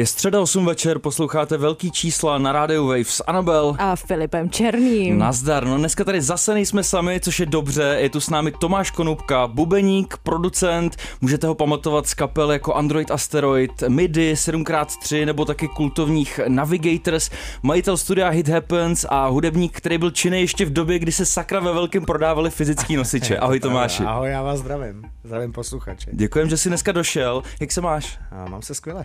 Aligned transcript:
Je 0.00 0.06
středa 0.06 0.40
8 0.40 0.66
večer, 0.66 0.98
posloucháte 0.98 1.56
velký 1.56 1.90
čísla 1.90 2.38
na 2.38 2.52
rádiu 2.52 2.86
Wave 2.86 3.04
s 3.04 3.24
Anabel. 3.26 3.76
A 3.78 3.96
Filipem 3.96 4.50
Černým. 4.50 5.18
Nazdar, 5.18 5.66
no 5.66 5.78
dneska 5.78 6.04
tady 6.04 6.20
zase 6.20 6.54
nejsme 6.54 6.84
sami, 6.84 7.20
což 7.20 7.40
je 7.40 7.46
dobře, 7.46 7.96
je 7.98 8.10
tu 8.10 8.20
s 8.20 8.30
námi 8.30 8.52
Tomáš 8.60 8.90
Konupka, 8.90 9.46
bubeník, 9.46 10.16
producent, 10.22 10.96
můžete 11.20 11.46
ho 11.46 11.54
pamatovat 11.54 12.06
z 12.06 12.14
kapel 12.14 12.52
jako 12.52 12.74
Android 12.74 13.10
Asteroid, 13.10 13.82
MIDI 13.88 14.34
7x3 14.34 15.26
nebo 15.26 15.44
taky 15.44 15.68
kultovních 15.68 16.40
Navigators, 16.48 17.30
majitel 17.62 17.96
studia 17.96 18.28
Hit 18.28 18.48
Happens 18.48 19.06
a 19.08 19.26
hudebník, 19.26 19.76
který 19.76 19.98
byl 19.98 20.10
činný 20.10 20.40
ještě 20.40 20.64
v 20.64 20.72
době, 20.72 20.98
kdy 20.98 21.12
se 21.12 21.26
sakra 21.26 21.60
ve 21.60 21.72
velkém 21.72 22.04
prodávali 22.04 22.50
fyzický 22.50 22.96
nosiče. 22.96 23.38
Ahoj 23.38 23.60
Tomáši. 23.60 24.04
Ahoj, 24.04 24.30
já 24.30 24.42
vás 24.42 24.58
zdravím. 24.58 25.02
Zdravím 25.24 25.52
posluchače. 25.52 26.10
Děkujem, 26.12 26.48
že 26.48 26.56
jsi 26.56 26.68
dneska 26.68 26.92
došel. 26.92 27.42
Jak 27.60 27.72
se 27.72 27.80
máš? 27.80 28.18
A 28.30 28.48
mám 28.48 28.62
se 28.62 28.74
skvěle. 28.74 29.04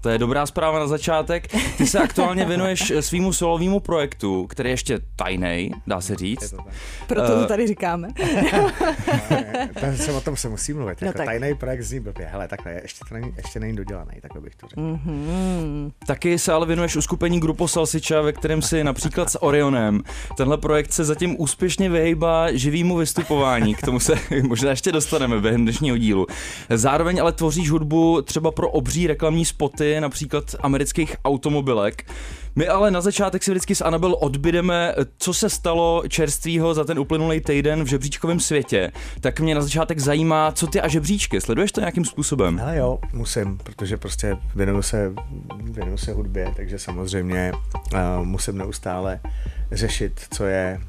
To 0.00 0.08
je 0.08 0.18
dobrá 0.18 0.46
zpráva 0.46 0.78
na 0.78 0.86
začátek. 0.86 1.48
Ty 1.78 1.86
se 1.86 1.98
aktuálně 1.98 2.44
věnuješ 2.44 2.92
svýmu 3.00 3.32
solovému 3.32 3.80
projektu, 3.80 4.46
který 4.46 4.68
je 4.68 4.72
ještě 4.72 4.98
tajný, 5.16 5.70
dá 5.86 6.00
se 6.00 6.16
říct. 6.16 6.54
Proto 7.06 7.40
to 7.40 7.46
tady 7.46 7.66
říkáme. 7.66 8.08
Ten 9.80 9.96
se 9.96 10.12
o 10.12 10.20
tom 10.20 10.36
se 10.36 10.48
musí 10.48 10.72
mluvit. 10.72 11.00
No 11.00 11.06
jako 11.06 11.18
tak. 11.18 11.26
tajný 11.26 11.54
projekt 11.54 11.82
zní 11.82 12.00
blbě. 12.00 12.26
Hele, 12.32 12.48
takhle, 12.48 12.80
ještě 12.82 13.04
to 13.08 13.14
není, 13.14 13.32
ještě 13.36 13.60
není 13.60 13.76
dodělaný, 13.76 14.10
takhle 14.22 14.40
bych 14.40 14.54
to 14.54 14.66
řekl. 14.68 14.82
Mhm. 14.82 15.90
Taky 16.06 16.38
se 16.38 16.52
ale 16.52 16.66
věnuješ 16.66 16.96
uskupení 16.96 17.40
Grupo 17.40 17.68
Salsiča, 17.68 18.20
ve 18.20 18.32
kterém 18.32 18.62
si 18.62 18.84
například 18.84 19.30
s 19.30 19.42
Orionem. 19.42 20.02
Tenhle 20.36 20.58
projekt 20.58 20.92
se 20.92 21.04
zatím 21.04 21.36
úspěšně 21.38 21.90
vyhejbá 21.90 22.52
živýmu 22.52 22.96
vystupování, 22.96 23.74
k 23.74 23.82
tomu 23.82 24.00
se 24.00 24.14
možná 24.42 24.70
ještě 24.70 24.92
dostaneme 24.92 25.40
během 25.40 25.62
dnešního 25.62 25.96
dílu. 25.96 26.26
Zároveň 26.70 27.20
ale 27.20 27.32
tvoříš 27.32 27.70
hudbu 27.70 28.22
třeba 28.22 28.50
pro 28.50 28.70
obří 28.70 29.06
reklamní 29.06 29.44
spoty, 29.44 29.89
například 29.98 30.54
amerických 30.60 31.16
automobilek. 31.24 32.04
My 32.56 32.68
ale 32.68 32.90
na 32.90 33.00
začátek 33.00 33.42
si 33.42 33.50
vždycky 33.50 33.74
s 33.74 33.84
Anabel 33.84 34.16
odbydeme, 34.20 34.94
co 35.18 35.34
se 35.34 35.50
stalo 35.50 36.02
čerstvýho 36.08 36.74
za 36.74 36.84
ten 36.84 36.98
uplynulý 36.98 37.40
týden 37.40 37.84
v 37.84 37.86
žebříčkovém 37.86 38.40
světě. 38.40 38.92
Tak 39.20 39.40
mě 39.40 39.54
na 39.54 39.60
začátek 39.60 39.98
zajímá, 39.98 40.52
co 40.52 40.66
ty 40.66 40.80
a 40.80 40.88
žebříčky. 40.88 41.40
Sleduješ 41.40 41.72
to 41.72 41.80
nějakým 41.80 42.04
způsobem? 42.04 42.60
Ale 42.62 42.76
jo, 42.76 42.98
musím, 43.12 43.58
protože 43.58 43.96
prostě 43.96 44.36
věnuju 44.54 44.82
se, 44.82 45.12
věnuju 45.62 45.96
se 45.96 46.12
hudbě, 46.12 46.52
takže 46.56 46.78
samozřejmě 46.78 47.52
uh, 47.92 48.26
musím 48.26 48.58
neustále 48.58 49.20
řešit, 49.72 50.20
co 50.30 50.44
je, 50.44 50.80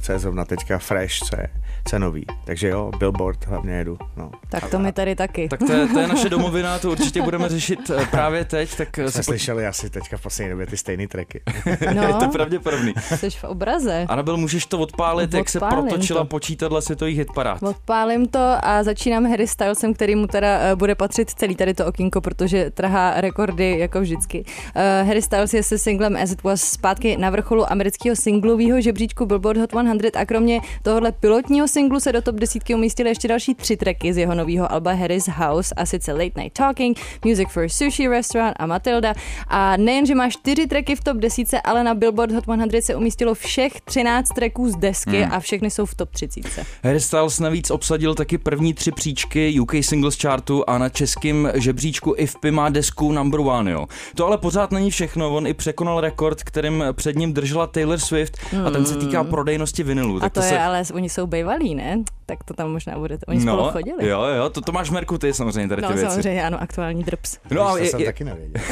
co 0.00 0.12
je 0.12 0.18
zrovna 0.18 0.44
teďka 0.44 0.78
fresh, 0.78 1.18
co 1.18 1.36
je, 1.36 1.48
co 1.88 1.96
je 1.96 2.00
nový. 2.00 2.26
Takže 2.44 2.68
jo, 2.68 2.90
Billboard 2.98 3.46
hlavně 3.46 3.72
jedu. 3.74 3.98
No. 4.16 4.30
Tak 4.48 4.70
to 4.70 4.78
my 4.78 4.92
tady 4.92 5.14
taky. 5.16 5.48
Tak 5.48 5.60
to 5.66 5.72
je, 5.72 5.86
to 5.88 5.98
je 5.98 6.06
naše 6.06 6.28
domovina, 6.34 6.78
to 6.78 6.90
určitě 6.90 7.22
budeme 7.22 7.48
řešit 7.48 7.90
eh, 7.90 8.06
právě 8.10 8.44
teď, 8.44 8.76
tak 8.76 8.98
eh, 8.98 9.02
Jsme 9.02 9.10
se 9.10 9.22
slyšeli 9.22 9.66
asi 9.66 9.90
teďka 9.90 10.16
v 10.16 10.22
poslední 10.22 10.50
době 10.50 10.66
ty 10.66 10.76
stejné 10.76 11.08
tracky. 11.08 11.42
je 11.80 12.12
to 12.12 12.24
No, 12.26 12.30
pravděpodobný. 12.32 12.94
jsi 13.16 13.30
v 13.30 13.44
obraze. 13.44 14.06
Anabel, 14.08 14.36
můžeš 14.36 14.66
to 14.66 14.78
odpálit, 14.78 15.34
jak 15.34 15.48
se 15.48 15.58
Odpálím 15.60 15.88
protočila 15.88 16.20
to. 16.20 16.26
počítadla 16.26 16.80
světových 16.80 17.18
hitparád. 17.18 17.62
Odpálím 17.62 18.26
to 18.28 18.56
a 18.62 18.82
začínám 18.82 19.26
Harry 19.30 19.46
Stylesem, 19.46 19.94
který 19.94 20.14
mu 20.16 20.26
teda 20.26 20.58
eh, 20.58 20.76
bude 20.76 20.94
patřit 20.94 21.30
celý 21.30 21.56
tady 21.56 21.74
to 21.74 21.86
okýnko, 21.86 22.20
protože 22.20 22.70
trhá 22.70 23.20
rekordy 23.20 23.78
jako 23.78 24.00
vždycky. 24.00 24.44
Uh, 24.44 25.08
Harry 25.08 25.22
Styles 25.22 25.54
je 25.54 25.62
se 25.62 25.78
singlem 25.78 26.16
As 26.22 26.30
It 26.32 26.42
Was 26.42 26.60
zpátky 26.60 27.16
na 27.16 27.30
vrcholu 27.30 27.72
amerického 27.72 28.16
singlového 28.16 28.80
žebříčku 28.80 29.26
Billboard 29.26 29.58
Hot 29.60 29.70
100 29.70 30.18
a 30.18 30.24
kromě 30.24 30.60
tohohle 30.82 31.12
pilotního 31.12 31.68
singlu 31.74 32.00
se 32.00 32.12
do 32.12 32.22
top 32.22 32.34
desítky 32.36 32.74
umístily 32.74 33.08
ještě 33.08 33.28
další 33.28 33.54
tři 33.54 33.76
tracky 33.76 34.12
z 34.14 34.16
jeho 34.18 34.34
nového 34.34 34.72
alba 34.72 34.92
Harry's 34.92 35.28
House 35.28 35.74
a 35.74 35.86
sice 35.86 36.12
Late 36.12 36.40
Night 36.40 36.52
Talking, 36.58 36.98
Music 37.24 37.48
for 37.50 37.62
a 37.64 37.68
Sushi 37.68 38.08
Restaurant 38.08 38.56
a 38.58 38.66
Matilda. 38.66 39.14
A 39.48 39.76
nejen, 39.76 40.06
že 40.06 40.14
má 40.14 40.30
čtyři 40.30 40.66
tracky 40.66 40.96
v 40.96 41.04
top 41.04 41.16
desítce, 41.16 41.60
ale 41.60 41.84
na 41.84 41.94
Billboard 41.94 42.32
Hot 42.32 42.44
100 42.44 42.82
se 42.82 42.94
umístilo 42.96 43.34
všech 43.34 43.80
13 43.80 44.28
tracků 44.28 44.68
z 44.70 44.76
desky 44.76 45.22
Hmm. 45.22 45.32
a 45.32 45.40
všechny 45.40 45.70
jsou 45.70 45.86
v 45.86 45.94
top 45.94 46.10
30. 46.10 46.40
Harry 46.84 47.00
Styles 47.00 47.40
navíc 47.40 47.70
obsadil 47.70 48.14
taky 48.14 48.38
první 48.38 48.74
tři 48.74 48.92
příčky 48.92 49.60
UK 49.60 49.72
Singles 49.80 50.18
Chartu 50.22 50.64
a 50.70 50.78
na 50.78 50.88
českém 50.88 51.50
žebříčku 51.54 52.14
IFPy 52.16 52.50
má 52.50 52.68
desku 52.68 53.12
number 53.12 53.40
one, 53.40 53.70
jo. 53.70 53.86
To 54.16 54.26
ale 54.26 54.38
pořád 54.38 54.72
není 54.72 54.90
všechno, 54.90 55.36
on 55.36 55.46
i 55.46 55.54
překonal 55.54 56.00
rekord, 56.00 56.42
kterým 56.42 56.84
před 56.92 57.16
ním 57.16 57.32
držela 57.32 57.66
Taylor 57.66 57.98
Swift 57.98 58.38
a 58.66 58.70
ten 58.70 58.86
se 58.86 58.96
týká 58.96 59.24
prodejnosti 59.24 59.82
vinylů. 59.82 60.16
A 60.16 60.20
Tak 60.20 60.32
to, 60.32 60.40
je, 60.40 60.48
se... 60.48 60.58
ale 60.58 60.82
oni 60.94 61.08
jsou 61.08 61.26
bejvalí, 61.64 61.74
ne? 61.74 62.04
Tak 62.26 62.44
to 62.44 62.54
tam 62.54 62.72
možná 62.72 62.98
bude. 62.98 63.18
Oni 63.28 63.40
spolu 63.40 63.56
No, 63.56 63.70
chodili. 63.70 64.08
jo, 64.08 64.22
jo, 64.24 64.50
to, 64.50 64.60
to 64.60 64.72
máš 64.72 64.90
Merku 64.90 65.18
ty 65.18 65.34
samozřejmě 65.34 65.68
tady 65.68 65.82
ty 65.82 65.88
No 65.88 65.94
věci. 65.94 66.10
samozřejmě, 66.10 66.46
ano, 66.46 66.62
aktuální 66.62 67.02
drps. 67.04 67.38
No 67.50 67.68
a 67.68 67.70
to 67.72 67.76
je, 67.76 67.86
jsem 67.86 68.00
je, 68.00 68.06
taky 68.06 68.24
nevěděl. 68.24 68.62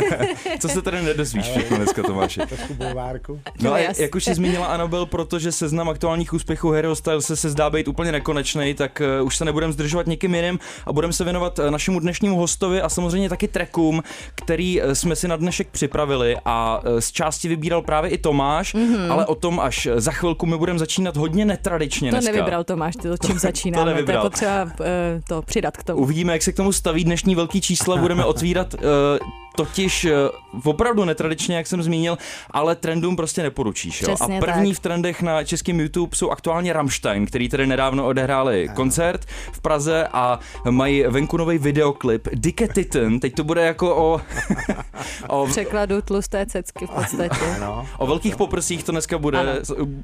co 0.60 0.68
se 0.68 0.82
tady 0.82 1.02
nedozvíš 1.02 1.44
všechno 1.44 1.76
dneska, 1.76 2.02
Tomáši? 2.02 2.40
Trošku 2.48 2.74
bulvárku. 2.74 3.40
No 3.60 3.70
a 3.70 3.74
No, 3.74 3.82
jas. 3.82 3.98
jak 3.98 4.14
už 4.14 4.24
jsi 4.24 4.34
zmínila 4.34 4.66
Anabel, 4.66 5.06
protože 5.06 5.52
seznam 5.52 5.88
aktuálních 5.88 6.32
úspěchů 6.32 6.70
Harryho 6.70 6.96
Stylese 6.96 7.36
se 7.36 7.50
zdá 7.50 7.70
být 7.70 7.88
úplně 7.88 8.12
nekonečný, 8.12 8.74
tak 8.74 9.02
uh, 9.20 9.26
už 9.26 9.36
se 9.36 9.44
nebudeme 9.44 9.72
zdržovat 9.72 10.06
někým 10.06 10.34
jiným 10.34 10.58
a 10.86 10.92
budeme 10.92 11.12
se 11.12 11.24
věnovat 11.24 11.58
uh, 11.58 11.70
našemu 11.70 12.00
dnešnímu 12.00 12.36
hostovi 12.36 12.82
a 12.82 12.88
samozřejmě 12.88 13.28
taky 13.28 13.48
trackům, 13.48 14.02
který 14.34 14.82
uh, 14.82 14.92
jsme 14.92 15.16
si 15.16 15.28
na 15.28 15.36
dnešek 15.36 15.68
připravili 15.68 16.36
a 16.44 16.80
z 16.98 17.12
části 17.12 17.48
vybíral 17.48 17.82
právě 17.82 18.10
i 18.10 18.18
Tomáš, 18.18 18.74
mm-hmm. 18.74 19.12
ale 19.12 19.26
o 19.26 19.34
tom 19.34 19.60
až 19.60 19.88
za 19.96 20.10
chvilku 20.12 20.46
my 20.46 20.58
budeme 20.58 20.78
začínat 20.78 21.16
hodně 21.16 21.44
netradičně 21.44 22.10
To 22.10 22.16
dneska. 22.16 22.41
Nevybral 22.42 22.64
Tomáš, 22.64 22.96
ty 22.96 23.08
to 23.08 23.16
čím 23.26 23.38
začínáme. 23.48 23.84
To, 23.84 23.90
nevybral. 23.90 24.24
je 24.24 24.30
potřeba 24.30 24.64
uh, 24.64 24.70
to 25.28 25.42
přidat 25.42 25.76
k 25.76 25.84
tomu. 25.84 26.00
Uvidíme, 26.00 26.32
jak 26.32 26.42
se 26.42 26.52
k 26.52 26.56
tomu 26.56 26.72
staví 26.72 27.04
dnešní 27.04 27.34
velký 27.34 27.60
čísla. 27.60 27.96
Budeme 27.96 28.24
otvírat 28.24 28.74
uh, 28.74 28.80
totiž 29.56 30.04
uh, 30.04 30.10
opravdu 30.70 31.04
netradičně, 31.04 31.56
jak 31.56 31.66
jsem 31.66 31.82
zmínil, 31.82 32.18
ale 32.50 32.76
trendům 32.76 33.16
prostě 33.16 33.42
neporučíš. 33.42 34.02
Jo? 34.02 34.14
Přesně 34.14 34.38
A 34.38 34.40
první 34.40 34.70
tak. 34.70 34.76
v 34.76 34.80
trendech 34.80 35.22
na 35.22 35.44
českém 35.44 35.80
YouTube 35.80 36.16
jsou 36.16 36.30
aktuálně 36.30 36.72
Rammstein, 36.72 37.26
který 37.26 37.48
tady 37.48 37.66
nedávno 37.66 38.06
odehráli 38.06 38.68
koncert 38.74 39.24
v 39.52 39.60
Praze 39.60 40.08
a 40.12 40.38
mají 40.70 41.02
venku 41.02 41.36
nový 41.36 41.58
videoklip 41.58 42.28
Dicke 42.32 42.68
Titan. 42.68 43.20
Teď 43.20 43.34
to 43.34 43.44
bude 43.44 43.62
jako 43.62 43.96
o, 43.96 44.20
o, 45.28 45.46
V 45.46 45.50
překladu 45.50 46.02
tlusté 46.02 46.46
cecky 46.46 46.86
v 46.86 46.90
podstatě. 46.90 47.56
No. 47.60 47.86
o 47.98 48.06
velkých 48.06 48.36
poprsích 48.36 48.84
to 48.84 48.92
dneska 48.92 49.18
bude. 49.18 49.38
Ano. 49.38 49.50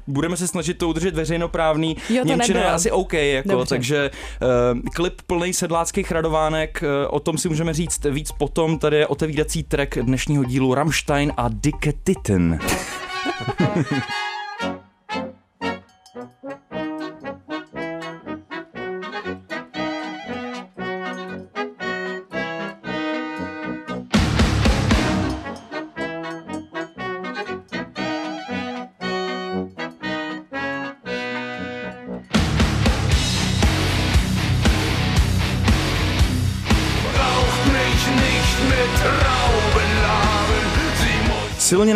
Budeme 0.07 0.37
se 0.37 0.47
snažit 0.47 0.73
to 0.77 0.89
udržet 0.89 1.15
veřejnoprávný. 1.15 1.97
Jo, 2.09 2.21
to 2.23 2.27
Němčina 2.27 2.59
je 2.59 2.63
nebylo. 2.63 2.75
asi 2.75 2.91
OK, 2.91 3.13
jako, 3.13 3.49
Dobře. 3.49 3.69
takže 3.69 4.11
uh, 4.41 4.79
klip 4.95 5.21
plný 5.27 5.53
sedláckých 5.53 6.11
radovánek, 6.11 6.83
uh, 6.83 7.15
o 7.15 7.19
tom 7.19 7.37
si 7.37 7.49
můžeme 7.49 7.73
říct 7.73 8.05
víc 8.05 8.31
potom. 8.31 8.79
Tady 8.79 8.97
je 8.97 9.07
otevírací 9.07 9.63
track 9.63 9.97
dnešního 9.97 10.43
dílu 10.43 10.73
Rammstein 10.73 11.33
a 11.37 11.49
Dicke 11.51 11.93
Titan. 12.03 12.59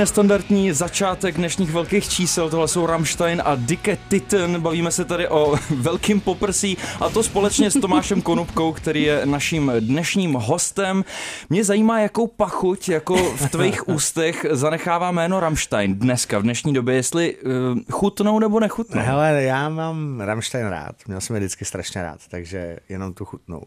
Nestandardní 0.04 0.72
začátek 0.72 1.36
dnešních 1.36 1.72
velkých 1.72 2.10
čísel, 2.10 2.50
tohle 2.50 2.68
jsou 2.68 2.86
Rammstein 2.86 3.42
a 3.46 3.56
Dicke 3.56 3.98
Titan. 4.08 4.62
Bavíme 4.62 4.92
se 4.92 5.06
tady 5.06 5.28
o 5.28 5.56
velkým 5.70 6.22
poprsí 6.22 6.78
a 7.00 7.10
to 7.10 7.24
společně 7.24 7.72
s 7.72 7.80
Tomášem 7.82 8.22
Konupkou, 8.22 8.74
který 8.74 9.04
je 9.04 9.26
naším 9.26 9.72
dnešním 9.80 10.34
hostem. 10.34 11.06
Mě 11.50 11.64
zajímá, 11.64 12.00
jakou 12.00 12.28
pachuť 12.28 12.90
jako 12.90 13.16
v 13.16 13.50
tvých 13.50 13.88
ústech 13.88 14.46
zanechává 14.52 15.12
jméno 15.12 15.40
Rammstein 15.40 16.00
dneska, 16.00 16.40
v 16.40 16.44
dnešní 16.44 16.74
době, 16.74 16.96
jestli 16.96 17.36
uh, 17.36 17.52
chutnou 17.92 18.40
nebo 18.40 18.60
nechutnou. 18.60 19.02
Hele, 19.02 19.44
já 19.44 19.70
mám 19.70 20.22
Rammstein 20.22 20.68
rád, 20.68 20.96
měl 21.08 21.22
jsem 21.22 21.36
je 21.36 21.40
vždycky 21.40 21.66
strašně 21.66 22.02
rád, 22.02 22.20
takže 22.30 22.78
jenom 22.90 23.14
tu 23.14 23.26
chutnou. 23.26 23.62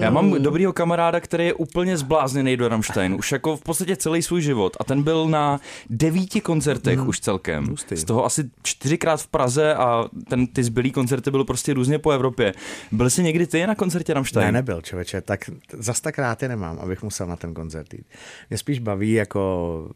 Já 0.00 0.10
mám 0.10 0.42
dobrýho 0.42 0.72
kamaráda, 0.72 1.20
který 1.20 1.46
je 1.46 1.54
úplně 1.54 1.98
zblázněný 1.98 2.56
do 2.56 2.68
Rammsteinu, 2.68 3.18
už 3.18 3.32
jako 3.32 3.56
v 3.56 3.62
podstatě 3.62 3.96
celý 3.96 4.22
svůj 4.22 4.42
život 4.42 4.76
a 4.80 4.84
ten 4.84 5.02
byl 5.02 5.28
na 5.28 5.60
devíti 5.90 6.40
koncertech 6.40 6.98
Hmm. 6.98 7.08
už 7.08 7.20
celkem. 7.20 7.64
Hustý. 7.66 7.96
Z 7.96 8.04
toho 8.04 8.24
asi 8.24 8.50
čtyřikrát 8.62 9.20
v 9.20 9.26
Praze 9.26 9.74
a 9.74 10.04
ten, 10.28 10.46
ty 10.46 10.64
zbylý 10.64 10.92
koncerty 10.92 11.30
byly 11.30 11.44
prostě 11.44 11.74
různě 11.74 11.98
po 11.98 12.10
Evropě. 12.10 12.54
Byl 12.92 13.10
jsi 13.10 13.22
někdy 13.22 13.46
ty 13.46 13.66
na 13.66 13.74
koncertě 13.74 14.14
Rammstein? 14.14 14.46
Ne, 14.46 14.52
nebyl, 14.52 14.82
člověče, 14.82 15.20
tak 15.20 15.40
zas 15.72 16.00
tak 16.00 16.18
rád 16.18 16.42
je 16.42 16.48
nemám, 16.48 16.78
abych 16.78 17.02
musel 17.02 17.26
na 17.26 17.36
ten 17.36 17.54
koncert 17.54 17.94
jít. 17.94 18.06
Mě 18.50 18.58
spíš 18.58 18.78
baví 18.78 19.12
jako 19.12 19.90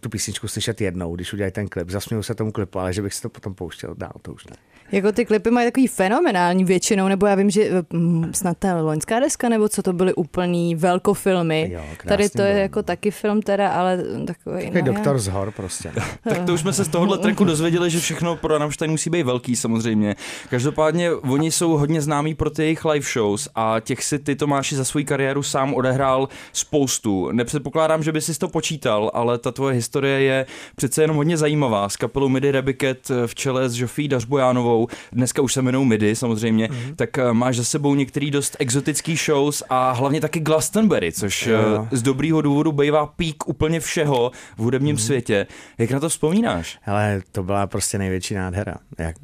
tu 0.00 0.08
písničku 0.08 0.48
slyšet 0.48 0.80
jednou, 0.80 1.16
když 1.16 1.32
udělají 1.32 1.52
ten 1.52 1.68
klip. 1.68 1.90
Zasměju 1.90 2.22
se 2.22 2.34
tomu 2.34 2.52
klipu, 2.52 2.78
ale 2.78 2.92
že 2.92 3.02
bych 3.02 3.14
si 3.14 3.22
to 3.22 3.28
potom 3.28 3.54
pouštěl 3.54 3.94
dál, 3.94 4.12
to 4.22 4.32
už 4.32 4.46
ne. 4.46 4.56
Jako 4.92 5.12
ty 5.12 5.24
klipy 5.24 5.50
mají 5.50 5.66
takový 5.66 5.86
fenomenální 5.86 6.64
většinou, 6.64 7.08
nebo 7.08 7.26
já 7.26 7.34
vím, 7.34 7.50
že 7.50 7.70
mm, 7.92 8.30
snad 8.34 8.56
ta 8.58 8.80
loňská 8.82 9.20
deska, 9.20 9.48
nebo 9.48 9.68
co 9.68 9.82
to 9.82 9.92
byly 9.92 10.14
úplný 10.14 10.74
velkofilmy. 10.74 11.70
Jo, 11.72 11.80
Tady 12.06 12.28
to 12.30 12.42
je 12.42 12.52
byl. 12.52 12.62
jako 12.62 12.82
taky 12.82 13.10
film 13.10 13.42
teda, 13.42 13.68
ale 13.68 13.98
takový, 14.26 14.62
Takový 14.64 14.82
no, 14.82 14.92
doktor 14.92 15.12
já- 15.16 15.18
z 15.18 15.26
hor 15.28 15.50
prostě. 15.52 15.92
Tak 16.28 16.42
to 16.46 16.54
už 16.54 16.60
jsme 16.60 16.72
se 16.72 16.84
z 16.84 16.88
tohohle 16.88 17.18
tracku 17.18 17.44
dozvěděli, 17.44 17.90
že 17.90 18.00
všechno 18.00 18.36
pro 18.36 18.58
Rammstein 18.58 18.90
musí 18.90 19.10
být 19.10 19.22
velký 19.22 19.56
samozřejmě. 19.56 20.16
Každopádně 20.50 21.12
oni 21.12 21.50
jsou 21.50 21.70
hodně 21.76 22.00
známí 22.02 22.34
pro 22.34 22.50
ty 22.50 22.62
jejich 22.62 22.84
live 22.84 23.06
shows 23.12 23.48
a 23.54 23.76
těch 23.80 24.04
si 24.04 24.18
ty 24.18 24.36
Tomáši 24.36 24.76
za 24.76 24.84
svou 24.84 25.04
kariéru 25.04 25.42
sám 25.42 25.74
odehrál 25.74 26.28
spoustu. 26.52 27.32
Nepředpokládám, 27.32 28.02
že 28.02 28.12
by 28.12 28.20
si 28.20 28.38
to 28.38 28.48
počítal, 28.48 29.10
ale 29.14 29.38
ta 29.38 29.52
tvoje 29.52 29.74
historie 29.74 30.20
je 30.20 30.46
přece 30.76 31.02
jenom 31.02 31.16
hodně 31.16 31.36
zajímavá. 31.36 31.88
S 31.88 31.96
kapelou 31.96 32.28
Midi 32.28 32.50
Rebiket 32.50 33.08
v 33.26 33.34
čele 33.34 33.68
s 33.68 33.72
Žofí 33.72 34.08
Dařbojánovou, 34.08 34.73
dneska 35.12 35.42
už 35.42 35.52
se 35.52 35.62
jmenou 35.62 35.84
Midi 35.84 36.16
samozřejmě, 36.16 36.66
mm-hmm. 36.66 36.94
tak 36.96 37.18
eh, 37.18 37.32
máš 37.32 37.56
za 37.56 37.64
sebou 37.64 37.94
některý 37.94 38.30
dost 38.30 38.56
exotický 38.58 39.16
shows 39.16 39.62
a 39.68 39.92
hlavně 39.92 40.20
taky 40.20 40.40
Glastonbury, 40.40 41.12
což 41.12 41.46
Jo. 41.46 41.58
eh, 41.92 41.96
z 41.96 42.02
dobrýho 42.02 42.42
důvodu 42.42 42.72
bývá 42.72 43.06
pík 43.06 43.48
úplně 43.48 43.80
všeho 43.80 44.30
v 44.56 44.58
hudebním 44.58 44.96
mm-hmm. 44.96 45.06
světě. 45.06 45.46
Jak 45.78 45.90
na 45.90 46.00
to 46.00 46.08
vzpomínáš? 46.08 46.78
Ale 46.86 47.22
to 47.32 47.42
byla 47.42 47.66
prostě 47.66 47.98
největší 47.98 48.34
nádhera. 48.34 48.74
Jak, 48.98 49.16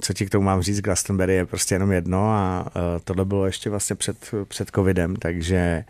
co 0.00 0.12
ti 0.12 0.26
k 0.26 0.30
tomu 0.30 0.44
mám 0.44 0.62
říct, 0.62 0.80
Glastonbury 0.80 1.34
je 1.34 1.46
prostě 1.46 1.74
jenom 1.74 1.92
jedno 1.92 2.30
a 2.30 2.66
uh, 2.76 2.82
tohle 3.04 3.24
bylo 3.24 3.46
ještě 3.46 3.70
vlastně 3.70 3.96
před, 3.96 4.34
před 4.48 4.70
covidem, 4.74 5.16
takže 5.16 5.84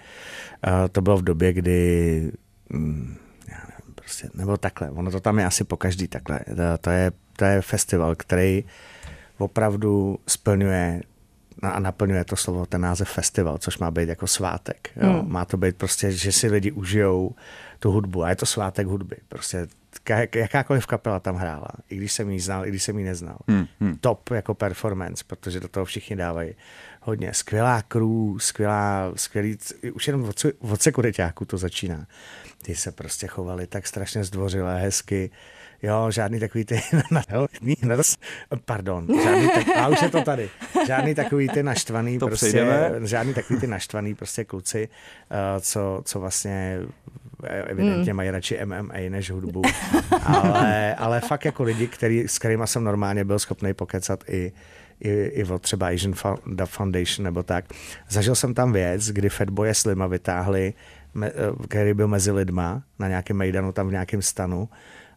uh, 0.66 0.72
to 0.92 1.02
bylo 1.02 1.16
v 1.16 1.22
době, 1.22 1.52
kdy 1.52 2.32
mm, 2.70 3.16
já 3.48 3.56
nevím, 3.56 3.79
prostě, 4.10 4.28
nebo 4.34 4.56
takhle, 4.56 4.90
ono 4.90 5.10
to 5.10 5.20
tam 5.20 5.38
je 5.38 5.46
asi 5.46 5.64
po 5.64 5.76
každý 5.76 6.08
takhle. 6.08 6.40
To, 6.46 6.78
to, 6.80 6.90
je, 6.90 7.12
to 7.36 7.44
je 7.44 7.62
festival, 7.62 8.14
který 8.14 8.64
opravdu 9.38 10.18
splňuje 10.26 11.02
a 11.62 11.80
naplňuje 11.80 12.24
to 12.24 12.36
slovo, 12.36 12.66
ten 12.66 12.80
název 12.80 13.08
festival, 13.08 13.58
což 13.58 13.78
má 13.78 13.90
být 13.90 14.08
jako 14.08 14.26
svátek. 14.26 14.90
Jo? 14.96 15.12
Hmm. 15.12 15.32
Má 15.32 15.44
to 15.44 15.56
být 15.56 15.76
prostě, 15.76 16.12
že 16.12 16.32
si 16.32 16.48
lidi 16.48 16.72
užijou 16.72 17.34
tu 17.78 17.90
hudbu 17.90 18.24
a 18.24 18.30
je 18.30 18.36
to 18.36 18.46
svátek 18.46 18.86
hudby. 18.86 19.16
Prostě 19.28 19.66
jakákoliv 20.34 20.86
kapela 20.86 21.20
tam 21.20 21.36
hrála, 21.36 21.68
i 21.88 21.96
když 21.96 22.12
jsem 22.12 22.30
ji 22.30 22.40
znal, 22.40 22.66
i 22.66 22.68
když 22.68 22.82
jsem 22.82 22.98
ji 22.98 23.04
neznal. 23.04 23.38
Hmm, 23.48 23.66
hmm. 23.80 23.96
Top 23.96 24.30
jako 24.30 24.54
performance, 24.54 25.24
protože 25.26 25.60
do 25.60 25.68
toho 25.68 25.84
všichni 25.84 26.16
dávají 26.16 26.54
hodně. 27.00 27.34
Skvělá 27.34 27.82
crew, 27.82 28.38
skvělá, 28.38 29.12
skvělý, 29.16 29.58
už 29.92 30.06
jenom 30.06 30.24
od, 30.24 30.38
se- 30.38 30.52
od 30.52 30.82
sekuritáků 30.82 31.44
to 31.44 31.58
začíná. 31.58 32.06
Ty 32.62 32.74
se 32.76 32.92
prostě 32.92 33.26
chovali 33.26 33.66
tak 33.66 33.86
strašně 33.86 34.24
zdvořilé, 34.24 34.80
hezky. 34.80 35.30
Jo, 35.82 36.10
žádný 36.10 36.40
takový 36.40 36.64
ty, 36.64 36.82
pardon, 38.64 39.06
žádný 39.24 39.48
tak, 39.54 39.68
a 39.76 39.88
už 39.88 40.02
je 40.02 40.08
to 40.08 40.22
tady, 40.22 40.50
žádný 40.86 41.14
takový 41.14 41.48
ty 41.48 41.62
naštvaný, 41.62 42.18
To 42.18 42.26
prostě, 42.26 42.46
přejdeme. 42.46 42.90
žádný 43.06 43.34
takový 43.34 43.60
ty 43.60 43.66
naštvaný 43.66 44.14
prostě 44.14 44.44
kluci, 44.44 44.88
uh, 45.30 45.60
co, 45.60 46.02
co 46.04 46.20
vlastně 46.20 46.78
eh, 47.44 47.62
evidentně 47.62 48.14
mají 48.14 48.30
radši 48.30 48.58
MMA 48.64 48.94
než 49.08 49.30
hudbu, 49.30 49.62
ale, 50.24 50.94
ale 50.94 51.20
fakt 51.20 51.44
jako 51.44 51.62
lidi, 51.62 51.86
který, 51.86 52.28
s 52.28 52.38
kterými 52.38 52.66
jsem 52.66 52.84
normálně 52.84 53.24
byl 53.24 53.38
schopný 53.38 53.74
pokecat 53.74 54.24
i, 54.28 54.52
i, 55.00 55.10
i 55.10 55.44
od 55.44 55.62
třeba 55.62 55.88
Asian 55.88 56.14
Foundation 56.64 57.24
nebo 57.24 57.42
tak. 57.42 57.64
Zažil 58.08 58.34
jsem 58.34 58.54
tam 58.54 58.72
věc, 58.72 59.08
kdy 59.10 59.28
Fatboye 59.28 59.74
Slima 59.74 60.06
vytáhli, 60.06 60.74
eh, 60.76 60.99
který 61.68 61.94
byl 61.94 62.08
mezi 62.08 62.30
lidma 62.30 62.82
na 62.98 63.08
nějakém 63.08 63.36
mejdanu, 63.36 63.72
tam 63.72 63.88
v 63.88 63.92
nějakém 63.92 64.22
stanu. 64.22 64.68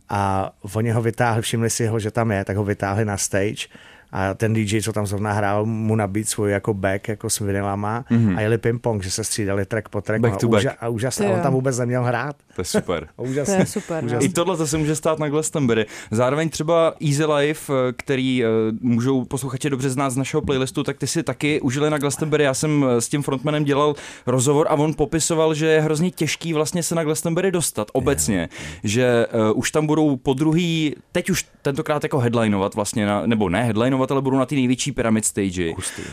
A 0.09 0.51
oni 0.73 0.91
ho 0.91 1.01
vytáhli, 1.01 1.41
všimli 1.41 1.69
si 1.69 1.87
ho, 1.87 1.99
že 1.99 2.11
tam 2.11 2.31
je, 2.31 2.45
tak 2.45 2.57
ho 2.57 2.63
vytáhli 2.63 3.05
na 3.05 3.17
stage 3.17 3.67
a 4.13 4.33
ten 4.33 4.53
DJ, 4.53 4.81
co 4.81 4.93
tam 4.93 5.07
zrovna 5.07 5.33
hrál, 5.33 5.65
mu 5.65 5.95
nabít 5.95 6.29
svůj 6.29 6.51
jako 6.51 6.73
back 6.73 7.07
jako 7.07 7.29
s 7.29 7.39
vinilama 7.39 8.05
mm-hmm. 8.11 8.37
a 8.37 8.41
jeli 8.41 8.57
ping-pong, 8.57 9.01
že 9.01 9.11
se 9.11 9.23
střídali 9.23 9.65
track 9.65 9.89
po 9.89 10.01
track. 10.01 10.21
Back 10.21 10.33
a, 10.33 10.37
to 10.37 10.47
back. 10.47 10.65
a 10.79 10.87
úžasné, 10.87 11.27
on 11.27 11.41
tam 11.41 11.53
vůbec 11.53 11.77
neměl 11.77 12.03
hrát. 12.03 12.35
To 12.55 12.61
je 12.61 12.65
super. 12.65 13.07
A 13.17 13.21
Úžasné. 13.21 13.55
To 13.55 13.61
je 13.61 13.65
super, 13.65 14.03
no. 14.03 14.07
Úžasné. 14.07 14.25
I 14.25 14.29
tohle 14.29 14.57
to 14.57 14.67
se 14.67 14.77
může 14.77 14.95
stát 14.95 15.19
na 15.19 15.29
Glastonbury. 15.29 15.85
Zároveň 16.11 16.49
třeba 16.49 16.93
Easy 17.07 17.25
Life, 17.25 17.73
eh, 17.73 17.93
který 17.93 18.43
eh, 18.43 18.47
můžou 18.81 19.25
posluchači 19.25 19.69
dobře 19.69 19.89
znát 19.89 20.09
z 20.09 20.17
našeho 20.17 20.41
playlistu, 20.41 20.83
tak 20.83 20.97
ty 20.97 21.07
si 21.07 21.23
taky 21.23 21.61
užili 21.61 21.89
na 21.89 21.97
Glastonbury. 21.97 22.43
Já 22.43 22.53
jsem 22.53 22.85
eh, 22.89 23.01
s 23.01 23.09
tím 23.09 23.23
frontmanem 23.23 23.63
dělal 23.63 23.95
rozhovor 24.25 24.67
a 24.69 24.73
on 24.73 24.93
popisoval, 24.93 25.53
že 25.53 25.65
je 25.65 25.81
hrozně 25.81 26.11
těžký 26.11 26.53
vlastně 26.53 26.83
se 26.83 26.95
na 26.95 27.03
Glastonbury 27.03 27.51
dostat 27.51 27.87
obecně, 27.93 28.49
že 28.83 29.25
uh, 29.51 29.59
už 29.59 29.71
tam 29.71 29.87
budou 29.87 30.17
po 30.17 30.33
druhý, 30.33 30.95
teď 31.11 31.29
už 31.29 31.45
tentokrát 31.61 32.03
jako 32.03 32.19
headlinovat 32.19 32.75
vlastně, 32.75 33.05
na, 33.05 33.25
nebo 33.25 33.49
ne 33.49 33.63
headlinovat, 33.63 34.02
ale 34.11 34.21
budou 34.21 34.37
na 34.37 34.45
ty 34.45 34.55
největší 34.55 34.91
pyramid 34.91 35.25
stage. 35.25 35.71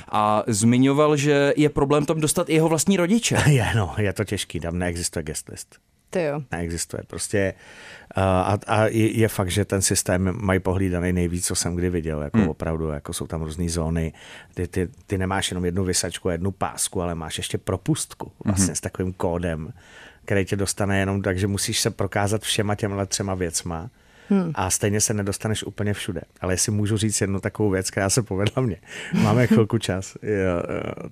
A 0.08 0.42
zmiňoval, 0.46 1.16
že 1.16 1.52
je 1.56 1.68
problém 1.68 2.06
tam 2.06 2.20
dostat 2.20 2.48
i 2.50 2.54
jeho 2.54 2.68
vlastní 2.68 2.96
rodiče. 2.96 3.36
Je, 3.50 3.66
no, 3.76 3.94
je 3.98 4.12
to 4.12 4.24
těžký, 4.24 4.60
tam 4.60 4.78
neexistuje 4.78 5.22
guest 5.22 5.48
list. 5.48 5.76
Ty 6.12 6.22
jo. 6.22 6.42
Neexistuje. 6.52 7.02
Prostě 7.06 7.54
uh, 8.16 8.22
a, 8.22 8.58
a 8.66 8.84
je, 8.86 9.18
je 9.18 9.28
fakt, 9.28 9.50
že 9.50 9.64
ten 9.64 9.82
systém 9.82 10.32
mají 10.40 10.60
pohlídaný 10.60 11.12
nejvíc, 11.12 11.46
co 11.46 11.54
jsem 11.54 11.74
kdy 11.76 11.90
viděl. 11.90 12.22
Jako 12.22 12.38
Hmm. 12.38 12.48
opravdu, 12.48 12.88
jako 12.88 13.12
jsou 13.12 13.26
tam 13.26 13.42
různé 13.42 13.68
zóny. 13.68 14.12
Ty, 14.54 14.66
ty, 14.68 14.88
ty 15.06 15.18
nemáš 15.18 15.50
jenom 15.50 15.64
jednu 15.64 15.84
vysačku, 15.84 16.28
a 16.28 16.32
jednu 16.32 16.50
pásku, 16.50 17.02
ale 17.02 17.14
máš 17.14 17.36
ještě 17.38 17.58
propustku 17.58 18.32
vlastně 18.44 18.66
Mhm. 18.66 18.74
s 18.76 18.80
takovým 18.80 19.12
kódem, 19.12 19.72
který 20.24 20.44
tě 20.44 20.56
dostane 20.56 20.98
jenom 20.98 21.22
tak, 21.22 21.38
že 21.38 21.46
musíš 21.46 21.80
se 21.80 21.90
prokázat 21.90 22.42
všema 22.42 22.74
těmhle 22.74 23.06
třema 23.06 23.34
věcma. 23.34 23.90
Hmm. 24.30 24.52
A 24.54 24.70
stejně 24.70 25.00
se 25.00 25.14
nedostaneš 25.14 25.64
úplně 25.64 25.94
všude. 25.94 26.20
Ale 26.40 26.52
jestli 26.52 26.72
můžu 26.72 26.96
říct 26.96 27.20
jednu 27.20 27.40
takovou 27.40 27.70
věc, 27.70 27.90
která 27.90 28.10
se 28.10 28.22
povedla 28.22 28.62
mně. 28.62 28.76
Máme 29.22 29.46
chvilku 29.46 29.78
čas. 29.78 30.16
Jo, 30.22 30.62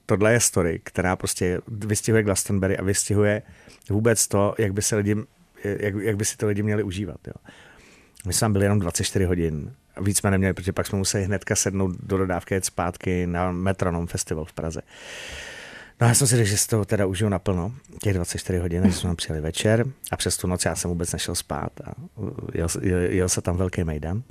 Tohle 0.06 0.32
je 0.32 0.40
story, 0.40 0.80
která 0.84 1.16
prostě 1.16 1.60
vystihuje 1.68 2.22
Glastonbury 2.22 2.78
a 2.78 2.84
vystihuje 2.84 3.42
vůbec 3.90 4.28
to, 4.28 4.54
jak 4.58 4.72
by 4.72 4.82
se 4.82 4.96
lidi, 4.96 5.16
jak, 5.64 5.94
jak 5.94 6.16
by 6.16 6.24
si 6.24 6.36
to 6.36 6.46
lidi 6.46 6.62
měli 6.62 6.82
užívat. 6.82 7.20
Jo. 7.26 7.34
My 8.26 8.32
jsme 8.32 8.40
tam 8.40 8.52
byli 8.52 8.64
jenom 8.64 8.78
24 8.78 9.24
hodin. 9.24 9.72
Víc 10.00 10.18
jsme 10.18 10.30
neměli, 10.30 10.54
protože 10.54 10.72
pak 10.72 10.86
jsme 10.86 10.98
museli 10.98 11.24
hnedka 11.24 11.56
sednout 11.56 11.96
do 12.02 12.18
dodávky 12.18 12.60
zpátky 12.62 13.26
na 13.26 13.52
Metronom 13.52 14.06
festival 14.06 14.44
v 14.44 14.52
Praze. 14.52 14.80
No 16.00 16.06
já 16.06 16.14
jsem 16.14 16.26
si 16.26 16.36
řekl, 16.36 16.48
že 16.48 16.56
si 16.56 16.68
to 16.68 16.84
teda 16.84 17.06
užiju 17.06 17.28
naplno, 17.28 17.72
těch 18.02 18.14
24 18.14 18.58
hodin, 18.58 18.84
že 18.86 18.92
jsme 18.92 19.08
tam 19.08 19.16
přijeli 19.16 19.40
večer 19.40 19.86
a 20.10 20.16
přes 20.16 20.36
tu 20.36 20.46
noc 20.46 20.64
já 20.64 20.74
jsem 20.76 20.88
vůbec 20.88 21.12
nešel 21.12 21.34
spát 21.34 21.72
a 21.84 21.92
jel, 22.54 22.68
jel, 22.80 22.98
jel 23.00 23.28
se 23.28 23.40
tam 23.40 23.56
velký 23.56 23.84
mejdan. 23.84 24.22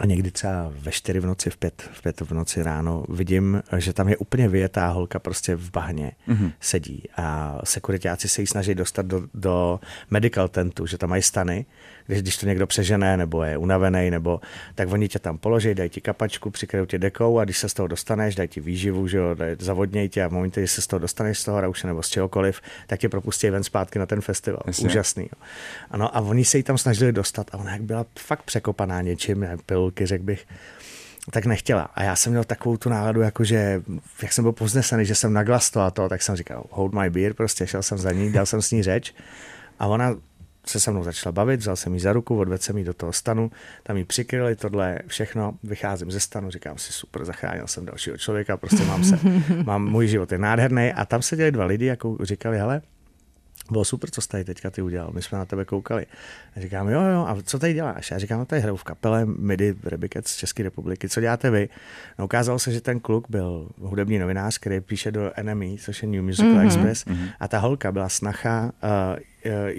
A 0.00 0.06
někdy 0.06 0.30
třeba 0.30 0.72
ve 0.78 0.92
4 0.92 1.20
v 1.20 1.26
noci, 1.26 1.50
v 1.50 1.56
5, 1.56 1.82
v 1.92 2.02
5 2.02 2.20
v 2.20 2.30
noci 2.32 2.62
ráno 2.62 3.04
vidím, 3.08 3.62
že 3.76 3.92
tam 3.92 4.08
je 4.08 4.16
úplně 4.16 4.48
vyjetá 4.48 4.88
holka 4.88 5.18
prostě 5.18 5.54
v 5.54 5.70
bahně 5.70 6.12
mm-hmm. 6.28 6.52
sedí 6.60 7.02
a 7.16 7.58
sekuritáci 7.64 8.28
se 8.28 8.40
jí 8.40 8.46
snaží 8.46 8.74
dostat 8.74 9.06
do, 9.06 9.22
do 9.34 9.80
medical 10.10 10.48
tentu, 10.48 10.86
že 10.86 10.98
tam 10.98 11.10
mají 11.10 11.22
stany, 11.22 11.66
když, 12.06 12.22
když 12.22 12.36
to 12.36 12.46
někdo 12.46 12.66
přežené 12.66 13.16
nebo 13.16 13.42
je 13.42 13.56
unavený, 13.56 14.10
nebo 14.10 14.40
tak 14.74 14.92
oni 14.92 15.08
tě 15.08 15.18
tam 15.18 15.38
položí, 15.38 15.74
dají 15.74 15.90
ti 15.90 16.00
kapačku, 16.00 16.50
přikryjou 16.50 16.86
tě 16.86 16.98
dekou 16.98 17.38
a 17.38 17.44
když 17.44 17.58
se 17.58 17.68
z 17.68 17.74
toho 17.74 17.86
dostaneš, 17.86 18.34
dají 18.34 18.48
ti 18.48 18.60
výživu, 18.60 19.08
že 19.08 19.18
jo, 19.18 19.34
dají, 19.34 19.56
zavodněj 19.58 20.08
tě 20.08 20.24
a 20.24 20.28
v 20.28 20.32
momentě, 20.32 20.60
kdy 20.60 20.68
se 20.68 20.82
z 20.82 20.86
toho 20.86 21.00
dostaneš 21.00 21.38
z 21.38 21.44
toho 21.44 21.60
rauše 21.60 21.86
nebo 21.86 22.02
z 22.02 22.08
čehokoliv, 22.08 22.60
tak 22.86 23.00
tě 23.00 23.08
propustí 23.08 23.50
ven 23.50 23.64
zpátky 23.64 23.98
na 23.98 24.06
ten 24.06 24.20
festival. 24.20 24.62
Jasně. 24.66 24.88
Úžasný. 24.88 25.22
Jo. 25.22 25.44
Ano, 25.90 26.16
a 26.16 26.20
oni 26.20 26.44
se 26.44 26.56
jí 26.56 26.62
tam 26.62 26.78
snažili 26.78 27.12
dostat 27.12 27.46
a 27.52 27.58
ona 27.58 27.72
jak 27.72 27.82
byla 27.82 28.06
fakt 28.18 28.42
překopaná 28.42 29.02
něčím, 29.02 29.40
ne, 29.40 29.56
pilulky, 29.90 30.06
řekl 30.06 30.24
bych, 30.24 30.46
tak 31.30 31.46
nechtěla. 31.46 31.82
A 31.94 32.02
já 32.02 32.16
jsem 32.16 32.32
měl 32.32 32.44
takovou 32.44 32.76
tu 32.76 32.88
náladu, 32.88 33.20
jakože, 33.20 33.82
jak 34.22 34.32
jsem 34.32 34.44
byl 34.44 34.52
poznesený, 34.52 35.04
že 35.04 35.14
jsem 35.14 35.32
na 35.32 35.42
glasto 35.42 35.80
a 35.80 35.90
to, 35.90 36.08
tak 36.08 36.22
jsem 36.22 36.36
říkal, 36.36 36.64
hold 36.70 36.94
my 36.94 37.10
beer, 37.10 37.34
prostě 37.34 37.66
šel 37.66 37.82
jsem 37.82 37.98
za 37.98 38.12
ní, 38.12 38.32
dal 38.32 38.46
jsem 38.46 38.62
s 38.62 38.70
ní 38.70 38.82
řeč 38.82 39.14
a 39.78 39.86
ona 39.86 40.16
se 40.66 40.80
se 40.80 40.90
mnou 40.90 41.04
začala 41.04 41.32
bavit, 41.32 41.60
vzal 41.60 41.76
jsem 41.76 41.94
jí 41.94 42.00
za 42.00 42.12
ruku, 42.12 42.38
odvedl 42.38 42.62
jsem 42.62 42.78
jí 42.78 42.84
do 42.84 42.94
toho 42.94 43.12
stanu, 43.12 43.50
tam 43.82 43.96
jí 43.96 44.04
přikryli 44.04 44.56
tohle 44.56 44.98
všechno, 45.06 45.54
vycházím 45.62 46.10
ze 46.10 46.20
stanu, 46.20 46.50
říkám 46.50 46.78
si 46.78 46.92
super, 46.92 47.24
zachránil 47.24 47.66
jsem 47.66 47.86
dalšího 47.86 48.16
člověka, 48.16 48.56
prostě 48.56 48.84
mám 48.84 49.04
se, 49.04 49.18
mám, 49.64 49.84
můj 49.88 50.08
život 50.08 50.32
je 50.32 50.38
nádherný 50.38 50.92
a 50.92 51.04
tam 51.04 51.22
seděli 51.22 51.52
dva 51.52 51.64
lidi, 51.64 51.84
jako 51.84 52.16
říkali, 52.22 52.58
hele, 52.58 52.82
bylo 53.70 53.84
super, 53.84 54.10
co 54.10 54.20
jsi 54.20 54.28
tady 54.28 54.44
teďka 54.44 54.70
ty 54.70 54.82
udělal, 54.82 55.10
my 55.12 55.22
jsme 55.22 55.38
na 55.38 55.44
tebe 55.44 55.64
koukali. 55.64 56.06
A 56.56 56.60
říkám, 56.60 56.88
jo, 56.88 57.02
jo, 57.02 57.26
a 57.28 57.36
co 57.44 57.58
tady 57.58 57.74
děláš? 57.74 58.10
Já 58.10 58.18
říkám, 58.18 58.38
no 58.38 58.44
tady 58.44 58.60
hraju 58.60 58.76
v 58.76 58.84
kapele 58.84 59.26
MIDI 59.26 59.74
Rebiket 59.84 60.28
z 60.28 60.36
České 60.36 60.62
republiky, 60.62 61.08
co 61.08 61.20
děláte 61.20 61.50
vy? 61.50 61.68
No, 62.18 62.24
ukázalo 62.24 62.58
se, 62.58 62.72
že 62.72 62.80
ten 62.80 63.00
kluk 63.00 63.26
byl 63.28 63.68
hudební 63.80 64.18
novinář, 64.18 64.58
který 64.58 64.80
píše 64.80 65.12
do 65.12 65.32
NME, 65.42 65.76
což 65.78 66.02
je 66.02 66.08
New 66.08 66.22
Musical 66.22 66.52
mm-hmm. 66.52 66.66
Express, 66.66 67.06
mm-hmm. 67.06 67.32
a 67.40 67.48
ta 67.48 67.58
holka 67.58 67.92
byla 67.92 68.08
snacha 68.08 68.72
uh, 68.82 69.70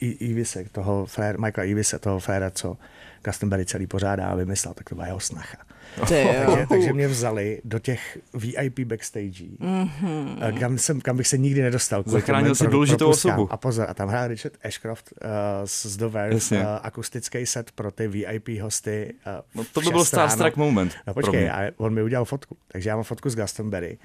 Ivise, 0.00 0.64
toho 0.72 1.06
frér, 1.06 1.40
Michaela 1.40 1.70
Ivise, 1.70 1.98
toho 1.98 2.20
fréra, 2.20 2.50
co 2.50 2.76
Glastonbury 3.22 3.64
celý 3.64 3.86
pořádá 3.86 4.26
a 4.26 4.34
vymyslel, 4.34 4.74
tak 4.74 4.88
to 4.88 4.94
byla 4.94 5.06
jeho 5.06 5.20
snacha. 5.20 5.58
takže, 6.00 6.66
takže 6.68 6.92
mě 6.92 7.08
vzali 7.08 7.60
do 7.64 7.78
těch 7.78 8.18
VIP 8.34 8.80
backstage, 8.80 9.44
mm-hmm. 9.60 10.58
kam, 10.58 10.78
jsem, 10.78 11.00
kam 11.00 11.16
bych 11.16 11.26
se 11.26 11.38
nikdy 11.38 11.62
nedostal. 11.62 12.02
Zachránil 12.06 12.54
si 12.54 12.66
důležitou 12.66 13.08
osobu. 13.08 13.48
A 13.50 13.56
pozor, 13.56 13.86
a 13.88 13.94
tam 13.94 14.08
hrál 14.08 14.28
Richard 14.28 14.54
Ashcroft 14.64 15.12
uh, 15.12 15.28
z 15.64 15.96
The 15.96 16.06
Verve, 16.06 16.36
uh, 16.36 16.66
akustický 16.82 17.46
set 17.46 17.72
pro 17.72 17.90
ty 17.90 18.08
VIP 18.08 18.48
hosty. 18.62 19.14
Uh, 19.26 19.32
no 19.54 19.64
to 19.72 19.80
by 19.80 19.90
byl 19.90 20.04
Starstruck 20.04 20.56
moment. 20.56 20.94
No 21.06 21.14
počkej, 21.14 21.50
a 21.50 21.70
on 21.76 21.94
mi 21.94 22.02
udělal 22.02 22.24
fotku, 22.24 22.56
takže 22.68 22.88
já 22.88 22.96
mám 22.96 23.04
fotku 23.04 23.30
z 23.30 23.34
Glastonbury 23.34 23.98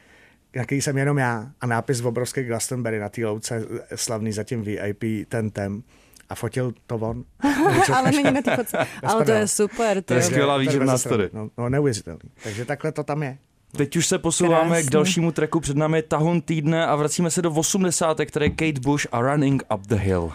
na 0.56 0.66
který 0.66 0.82
jsem 0.82 0.98
jenom 0.98 1.18
já 1.18 1.52
a 1.62 1.68
nápis 1.68 2.02
v 2.02 2.08
obrovské 2.08 2.44
Glastonbury 2.44 3.00
na 3.00 3.10
té 3.10 3.26
louce 3.26 3.66
slavný 3.96 4.32
za 4.32 4.44
tím 4.44 4.62
VIP 4.62 5.30
tentem 5.30 5.84
a 6.30 6.36
fotil 6.36 6.74
to 6.88 6.96
on. 6.96 7.24
ale 7.96 8.12
není 8.12 8.24
na 8.24 8.42
té 8.42 8.56
fotce. 8.56 8.78
ale 9.04 9.26
to 9.26 9.32
je 9.32 9.48
super. 9.48 10.02
To 10.04 10.14
je 10.14 10.22
skvělá 10.22 10.58
výživná 10.58 10.98
story. 10.98 11.30
No, 11.34 11.50
no 11.58 11.70
neuvěřitelný. 11.70 12.20
Takže 12.44 12.66
takhle 12.66 12.92
to 12.92 13.04
tam 13.04 13.24
je. 13.24 13.38
Teď 13.78 13.96
už 13.96 14.08
se 14.08 14.18
posouváme 14.20 14.70
Krásný. 14.70 14.88
k 14.88 14.92
dalšímu 14.92 15.32
treku, 15.32 15.60
před 15.60 15.78
námi 15.78 16.02
tahon 16.02 16.42
týdne 16.42 16.88
a 16.88 16.96
vracíme 16.96 17.32
se 17.32 17.42
do 17.42 17.52
80. 17.52 18.18
které 18.26 18.50
Kate 18.50 18.80
Bush 18.80 19.08
a 19.12 19.22
Running 19.22 19.64
Up 19.76 19.82
the 19.88 19.96
Hill. 19.96 20.32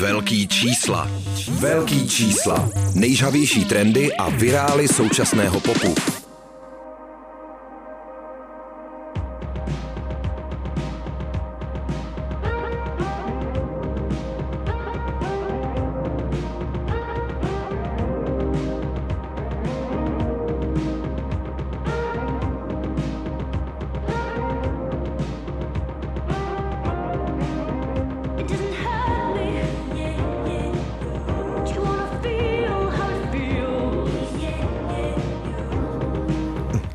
Velký 0.00 0.48
čísla. 0.48 1.10
Velký 1.50 2.08
čísla. 2.08 2.70
Nejžavější 2.94 3.64
trendy 3.64 4.14
a 4.14 4.28
virály 4.28 4.88
současného 4.88 5.60
popu. 5.60 5.94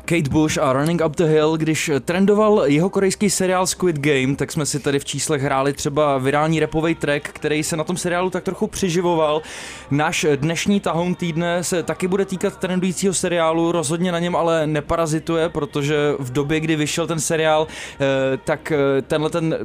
Kate 0.08 0.30
Bush 0.30 0.58
a 0.58 0.72
Running 0.72 1.02
Up 1.06 1.16
the 1.16 1.24
Hill, 1.24 1.56
když 1.56 1.90
trendoval 2.04 2.62
jeho 2.66 2.90
korejský 2.90 3.30
seriál 3.30 3.66
Squid 3.66 3.98
Game, 3.98 4.36
tak 4.36 4.52
jsme 4.52 4.66
si 4.66 4.80
tady 4.80 4.98
v 4.98 5.04
číslech 5.04 5.42
hráli 5.42 5.72
třeba 5.72 6.18
virální 6.18 6.60
repový 6.60 6.94
track, 6.94 7.28
který 7.28 7.62
se 7.62 7.76
na 7.76 7.84
tom 7.84 7.96
seriálu 7.96 8.30
tak 8.30 8.44
trochu 8.44 8.66
přiživoval. 8.66 9.42
Náš 9.90 10.26
dnešní 10.36 10.80
tahoun 10.80 11.14
týdne 11.14 11.64
se 11.64 11.82
taky 11.82 12.08
bude 12.08 12.24
týkat 12.24 12.56
trendujícího 12.56 13.14
seriálu, 13.14 13.72
rozhodně 13.72 14.12
na 14.12 14.18
něm 14.18 14.36
ale 14.36 14.66
neparazituje, 14.66 15.48
protože 15.48 15.96
v 16.18 16.32
době, 16.32 16.60
kdy 16.60 16.76
vyšel 16.76 17.06
ten 17.06 17.20
seriál, 17.20 17.66
eh, 18.00 18.36
tak 18.44 18.72
eh, 18.72 19.02
tenhle 19.02 19.30
ten, 19.30 19.58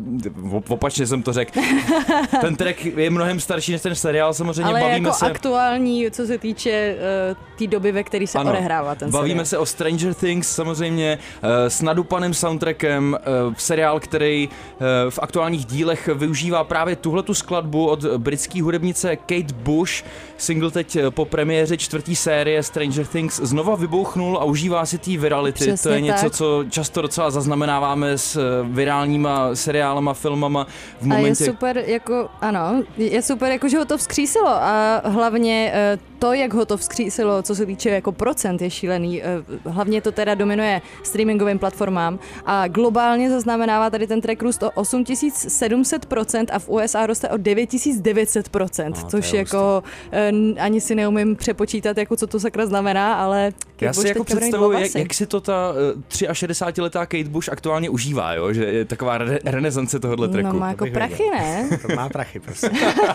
opačně 0.68 1.08
jsem 1.08 1.24
to 1.24 1.34
řekl, 1.34 1.60
ten 2.42 2.56
track 2.56 2.86
je 2.86 3.10
mnohem 3.10 3.40
starší 3.40 3.72
než 3.72 3.82
ten 3.82 3.96
seriál, 3.96 4.34
samozřejmě 4.34 4.64
ale 4.64 4.80
bavíme 4.80 5.08
jako 5.08 5.18
se... 5.18 5.26
aktuální, 5.26 6.12
co 6.12 6.26
se 6.26 6.38
týče 6.38 6.96
uh, 7.30 7.38
té 7.58 7.68
doby, 7.68 7.92
ve 7.92 8.04
které 8.04 8.28
se 8.28 8.38
ano, 8.38 8.52
odehrává 8.52 8.96
ten 8.96 9.12
bavíme 9.12 9.30
seriál. 9.30 9.46
se 9.46 9.58
o 9.58 9.66
Stranger 9.66 10.14
Things, 10.14 10.33
Things 10.34 10.56
samozřejmě 10.56 11.20
eh, 11.44 11.70
s 11.70 11.82
nadupaným 11.82 12.34
soundtrackem, 12.34 13.18
eh, 13.20 13.30
seriál, 13.58 14.00
který 14.00 14.50
eh, 14.50 14.80
v 15.10 15.20
aktuálních 15.20 15.66
dílech 15.66 16.08
využívá 16.08 16.64
právě 16.64 16.96
tuhletu 16.96 17.34
skladbu 17.34 17.88
od 17.88 18.06
britské 18.06 18.62
hudebnice 18.62 19.16
Kate 19.16 19.54
Bush. 19.54 20.04
Single 20.38 20.72
teď 20.72 20.98
po 21.10 21.26
premiéře 21.26 21.78
čtvrtý 21.78 22.16
série 22.16 22.64
Stranger 22.64 23.06
Things 23.06 23.40
znova 23.40 23.76
vybouchnul 23.76 24.38
a 24.38 24.44
užívá 24.44 24.86
si 24.86 24.98
té 24.98 25.18
virality. 25.18 25.66
Přesně 25.66 25.90
to 25.90 25.96
je 25.96 26.02
něco, 26.02 26.24
tak. 26.24 26.34
co 26.34 26.66
často 26.70 27.02
docela 27.02 27.32
zaznamenáváme 27.32 28.18
s 28.18 28.64
virálníma 28.64 29.56
seriálama, 29.56 30.14
filmama 30.14 30.68
v 31.02 31.06
momentě. 31.06 31.44
A 31.44 31.46
je 31.46 31.52
super, 31.52 31.78
jako, 31.78 32.30
ano, 32.42 32.84
je 32.98 33.22
super, 33.22 33.52
jako, 33.52 33.70
že 33.70 33.78
ho 33.78 33.86
to 33.86 33.98
vzkřísilo 33.98 34.50
a 34.50 35.02
hlavně 35.06 35.74
to, 36.20 36.34
jak 36.34 36.54
ho 36.54 36.66
to 36.66 36.78
vzkřísilo, 36.78 37.42
co 37.44 37.56
se 37.56 37.66
týče 37.66 37.90
jako 37.90 38.12
procent, 38.12 38.62
je 38.62 38.70
šílený. 38.70 39.22
Hlavně 39.66 40.02
to 40.02 40.12
teda 40.26 40.36
dominuje 40.36 40.82
streamingovým 41.04 41.60
platformám 41.60 42.20
a 42.46 42.68
globálně 42.68 43.30
zaznamenává 43.30 43.90
tady 43.90 44.08
ten 44.08 44.22
track 44.22 44.42
růst 44.42 44.64
o 44.64 44.70
8700% 44.70 46.46
a 46.52 46.60
v 46.60 46.70
USA 46.70 47.06
roste 47.06 47.30
o 47.30 47.36
9900%, 47.36 48.90
no, 48.90 49.10
což 49.10 49.34
je 49.34 49.40
jako 49.40 49.84
uh, 49.84 50.60
ani 50.60 50.82
si 50.82 50.96
neumím 50.96 51.36
přepočítat, 51.36 51.98
jako 51.98 52.16
co 52.16 52.28
to 52.28 52.40
sakra 52.40 52.66
znamená, 52.66 53.14
ale 53.14 53.54
já 53.82 53.94
si 53.94 54.08
jako 54.08 54.24
představuji, 54.24 54.82
jak, 54.82 54.96
jak, 54.96 55.14
si 55.14 55.26
to 55.26 55.42
ta 55.42 55.74
uh, 55.96 56.02
63-letá 56.10 57.06
Kate 57.06 57.30
Bush 57.30 57.50
aktuálně 57.50 57.90
užívá, 57.90 58.34
jo? 58.34 58.54
že 58.54 58.66
je 58.66 58.86
taková 58.86 59.18
re- 59.18 59.40
renesance 59.46 60.00
tohohle 60.00 60.28
tracku. 60.28 60.54
No 60.54 60.60
má 60.60 60.70
jako 60.70 60.86
prachy, 60.94 61.24
ne? 61.34 61.70
to 61.88 61.96
má 61.96 62.10
prachy 62.10 62.40
prostě. 62.40 62.70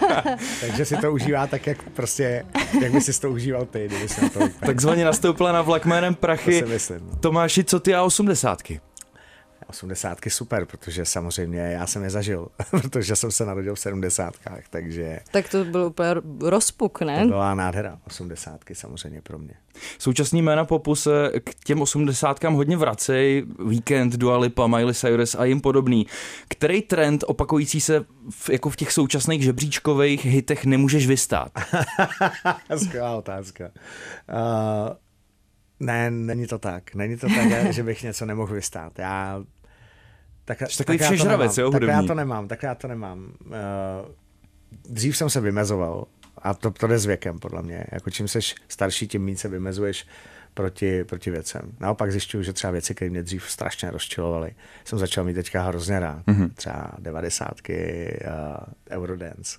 Takže 0.61 0.85
si 0.85 0.97
to 0.97 1.13
užívá 1.13 1.47
tak, 1.47 1.67
jak 1.67 1.83
prostě, 1.83 2.45
jak 2.81 2.93
by 2.93 3.01
si 3.01 3.21
to 3.21 3.31
užíval 3.31 3.67
ty, 3.67 3.87
kdyby 3.87 4.09
si 4.09 4.23
na 4.23 4.29
to 4.29 4.41
Takzvaně 4.67 5.05
nastoupila 5.05 5.53
na 5.53 5.63
vlak 5.63 5.87
jménem 5.87 6.15
prachy. 6.15 6.61
To 6.61 6.67
si 6.67 6.73
myslím. 6.73 6.98
No. 7.01 7.17
Tomáši, 7.17 7.65
co 7.65 7.81
ty 7.81 7.95
a 7.95 8.03
osmdesátky? 8.03 8.81
Osmdesátky 9.67 10.31
super, 10.31 10.65
protože 10.65 11.05
samozřejmě 11.05 11.61
já 11.61 11.87
jsem 11.87 12.05
je 12.05 12.11
zažil, 12.11 12.49
protože 12.71 13.17
jsem 13.17 13.31
se 13.31 13.47
narodil 13.47 13.75
v 13.75 13.81
sedmdesátkách, 13.81 14.69
takže... 14.71 15.19
Tak 15.31 15.49
to 15.49 15.65
byl 15.65 15.85
úplně 15.85 16.15
rozpuk, 16.41 17.01
ne? 17.01 17.23
To 17.23 17.29
byla 17.29 17.55
nádhera, 17.55 17.99
osmdesátky 18.07 18.75
samozřejmě 18.75 19.23
pro 19.23 19.39
mě. 19.39 19.55
Současný 19.99 20.43
jména 20.43 20.65
popu 20.65 20.95
se 20.95 21.33
k 21.45 21.55
těm 21.65 21.83
osmdesátkám 21.83 22.55
hodně 22.55 22.77
vracejí, 22.77 23.43
Weekend, 23.67 24.17
Dua 24.17 24.39
Lipa, 24.39 24.67
Miley 24.67 24.95
Cyrus 24.95 25.35
a 25.35 25.45
jim 25.45 25.61
podobný. 25.61 26.07
Který 26.49 26.83
trend 26.83 27.25
opakující 27.27 27.81
se 27.81 28.05
v, 28.31 28.51
jako 28.51 28.71
v 28.71 28.77
těch 28.77 28.93
současných 28.93 29.43
žebříčkových 29.43 30.27
hitech 30.27 30.65
nemůžeš 30.65 31.07
vystát? 31.07 31.53
Skvělá 32.77 33.17
otázka. 33.17 33.65
Uh, 33.65 34.97
ne, 35.81 36.11
není 36.11 36.47
to 36.47 36.59
tak. 36.59 36.95
Není 36.95 37.17
to 37.17 37.27
tak, 37.27 37.49
že 37.73 37.83
bych 37.83 38.03
něco 38.03 38.27
nemohl 38.27 38.55
vystát. 38.55 38.99
Já 38.99 39.43
tak, 40.45 40.59
takový 40.79 40.99
tak 40.99 41.07
všežravec, 41.07 41.59
jo, 41.59 41.67
hudební. 41.67 41.87
Tak 41.87 42.03
já 42.03 42.07
to 42.07 42.15
nemám, 42.15 42.49
tak 42.49 42.63
já 42.63 42.75
to 42.75 42.89
nemám. 42.89 43.33
Uh, 43.47 43.55
dřív 44.89 45.17
jsem 45.17 45.31
se 45.31 45.41
vymezoval 45.41 46.05
a 46.39 46.55
to, 46.55 46.71
to 46.71 46.87
jde 46.87 46.99
s 46.99 47.07
věkem, 47.07 47.39
podle 47.39 47.63
mě. 47.63 47.85
Jako 47.93 48.11
čím 48.11 48.29
seš 48.29 48.55
starší, 48.69 49.09
tím 49.09 49.25
méně 49.25 49.37
se 49.37 49.49
vymezuješ 49.49 50.07
proti, 50.55 51.05
proti 51.05 51.31
věcem. 51.31 51.63
Naopak 51.81 52.13
zjišťuju, 52.13 52.43
že 52.43 52.53
třeba 52.53 52.71
věci, 52.71 52.95
které 52.95 53.11
mě 53.11 53.23
dřív 53.23 53.51
strašně 53.51 53.91
rozčilovaly, 53.91 54.55
jsem 54.85 54.99
začal 54.99 55.25
mít 55.25 55.35
teďka 55.35 55.63
hrozně 55.63 56.01
rád. 56.01 56.27
Mm-hmm. 56.27 56.51
Třeba 56.55 56.93
devadesátky, 56.99 58.09
uh, 58.27 58.99
Eurodance. 58.99 59.59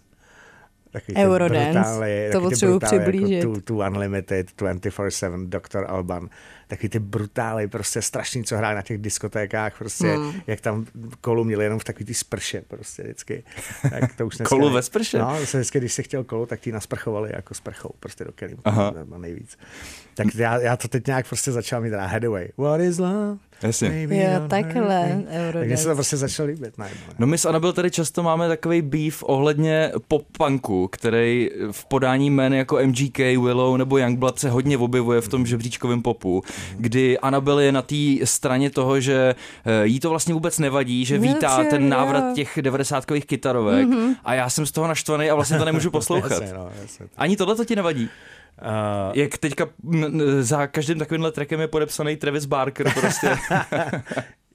Takový 0.92 1.18
Eurodance, 1.18 1.72
brutály, 1.72 2.30
to 2.32 2.42
potřebuji 2.42 2.74
jako 2.74 2.86
přiblížit. 2.86 3.32
Jako 3.32 3.54
tu, 3.54 3.62
tu 3.62 3.78
Unlimited, 3.78 4.48
24-7, 4.62 5.50
Dr. 5.50 5.86
Alban 5.88 6.30
takový 6.70 6.90
ty 6.90 7.00
brutály, 7.00 7.68
prostě 7.68 8.02
strašný, 8.02 8.44
co 8.44 8.58
hrají 8.58 8.76
na 8.76 8.82
těch 8.82 8.98
diskotékách, 8.98 9.78
prostě, 9.78 10.08
hmm. 10.08 10.34
jak 10.48 10.62
tam 10.62 10.86
kolu 11.22 11.44
měli 11.44 11.64
jenom 11.64 11.80
v 11.80 11.84
takový 11.84 12.06
ty 12.06 12.14
sprše, 12.14 12.64
prostě 12.68 13.04
vždycky. 13.04 13.44
Tak 13.90 14.16
to 14.16 14.28
už 14.28 14.36
dneska, 14.38 14.50
kolu 14.50 14.70
ve 14.70 14.82
sprše? 14.82 15.20
No, 15.20 15.46
se 15.46 15.58
vždycky, 15.58 15.80
když 15.80 15.94
se 15.94 16.04
chtěl 16.04 16.24
kolu, 16.24 16.46
tak 16.46 16.60
ti 16.60 16.72
nasprchovali 16.72 17.30
jako 17.34 17.54
sprchou, 17.54 17.90
prostě 18.00 18.24
do 18.24 18.32
kelí, 18.32 18.56
nejvíc. 19.18 19.58
Tak 20.16 20.36
já, 20.36 20.60
já 20.60 20.78
to 20.78 20.88
teď 20.88 21.08
nějak 21.08 21.28
prostě 21.28 21.52
začal 21.52 21.82
mít 21.82 21.90
na 21.90 22.08
Headway. 22.08 22.48
What 22.58 22.82
is 22.82 22.98
love? 22.98 23.38
Jasně. 23.64 24.08
Jo, 24.10 24.48
takhle. 24.48 25.24
Takže 25.54 25.78
se 25.78 25.90
to 25.90 25.96
prostě 25.96 26.18
začalo 26.18 26.48
líbit. 26.50 26.78
Najednou. 26.78 27.14
No 27.20 27.28
my 27.28 27.38
s 27.38 27.46
Anabel 27.46 27.74
tady 27.74 27.92
často 27.92 28.24
máme 28.24 28.48
takový 28.48 28.82
beef 28.82 29.24
ohledně 29.24 29.92
pop-punku, 30.08 30.88
který 30.88 31.50
v 31.72 31.86
podání 31.86 32.30
jmen 32.30 32.54
jako 32.54 32.80
MGK, 32.86 33.18
Willow 33.18 33.78
nebo 33.78 33.98
Youngblood 33.98 34.40
se 34.40 34.50
hodně 34.50 34.78
objevuje 34.78 35.22
v 35.22 35.28
tom 35.28 35.46
žebříčkovém 35.46 36.02
popu 36.02 36.44
kdy 36.78 37.20
Anabel 37.20 37.60
je 37.60 37.72
na 37.72 37.82
té 37.82 37.96
straně 38.24 38.70
toho, 38.70 39.00
že 39.00 39.36
eh, 39.66 39.86
jí 39.86 40.00
to 40.00 40.10
vlastně 40.10 40.34
vůbec 40.34 40.60
nevadí, 40.60 41.06
že 41.06 41.18
vítá 41.18 41.64
ten 41.64 41.90
návrat 41.90 42.34
těch 42.36 42.60
90 42.62 43.06
kytarovek 43.26 43.88
mm-hmm. 43.88 44.16
a 44.24 44.34
já 44.34 44.50
jsem 44.50 44.66
z 44.66 44.72
toho 44.72 44.88
naštvaný 44.88 45.30
a 45.30 45.36
vlastně 45.36 45.58
to 45.58 45.66
nemůžu 45.66 45.92
poslouchat. 46.00 46.32
jasně, 46.32 46.54
no, 46.54 46.72
jasně. 46.82 47.06
Ani 47.18 47.38
tohle 47.38 47.56
to 47.56 47.66
ti 47.66 47.76
nevadí? 47.76 48.10
Uh, 48.62 49.18
Jak 49.18 49.38
teďka 49.38 49.68
za 50.40 50.68
každým 50.68 51.00
takovýmhle 51.00 51.32
trackem 51.32 51.60
je 51.60 51.68
podepsaný 51.68 52.16
Travis 52.16 52.46
Barker 52.46 52.94
prostě. 53.00 53.38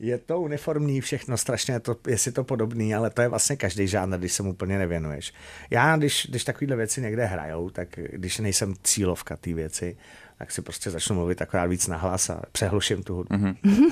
Je 0.01 0.19
to 0.19 0.41
uniformní 0.41 1.01
všechno, 1.01 1.37
strašně 1.37 1.81
to, 1.81 1.97
jestli 2.07 2.33
to 2.33 2.45
podobný, 2.45 2.95
ale 2.95 3.11
to 3.11 3.23
je 3.23 3.29
vlastně 3.29 3.57
každý 3.57 3.87
žánr, 3.87 4.19
když 4.19 4.33
se 4.33 4.43
mu 4.43 4.51
úplně 4.51 4.79
nevěnuješ. 4.79 5.33
Já, 5.71 5.97
když, 5.97 6.27
když 6.31 6.45
takovéhle 6.45 6.77
věci 6.77 7.01
někde 7.01 7.25
hrajou, 7.25 7.71
tak 7.71 7.89
když 8.13 8.39
nejsem 8.39 8.75
cílovka 8.83 9.37
té 9.37 9.55
věci, 9.55 9.97
tak 10.39 10.53
si 10.53 10.63
prostě 10.63 10.91
začnu 10.91 11.17
mluvit 11.17 11.43
akorát 11.43 11.67
víc 11.67 11.87
nahlas 11.87 12.31
a 12.31 12.43
přehluším 12.53 13.03
tu 13.03 13.15
hudbu. 13.15 13.35
Mm-hmm. 13.37 13.91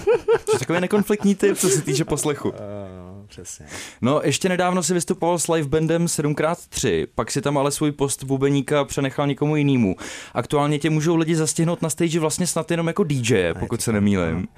Takový 0.59 0.81
nekonfliktní 0.81 1.35
typ, 1.35 1.57
co 1.57 1.69
se 1.69 1.83
týče 1.83 2.05
poslechu. 2.05 2.53
Přesně. 3.33 3.67
No, 4.03 4.21
ještě 4.25 4.49
nedávno 4.49 4.83
si 4.83 4.95
vystupoval 4.95 5.39
s 5.39 5.49
live 5.49 5.69
bandem 5.69 6.07
7x3, 6.07 7.07
pak 7.15 7.31
si 7.31 7.41
tam 7.41 7.59
ale 7.59 7.71
svůj 7.71 7.93
post 7.93 8.25
bubeníka 8.25 8.85
přenechal 8.85 9.27
někomu 9.27 9.57
jinému. 9.57 9.97
Aktuálně 10.35 10.79
tě 10.79 10.91
můžou 10.91 11.17
lidi 11.17 11.37
zastihnout 11.37 11.83
na 11.83 11.91
stage 11.91 12.21
vlastně 12.21 12.47
snad 12.47 12.71
jenom 12.71 12.87
jako 12.87 13.05
DJ, 13.05 13.55
pokud 13.59 13.83
se 13.83 13.93
nemýlím. 13.93 14.49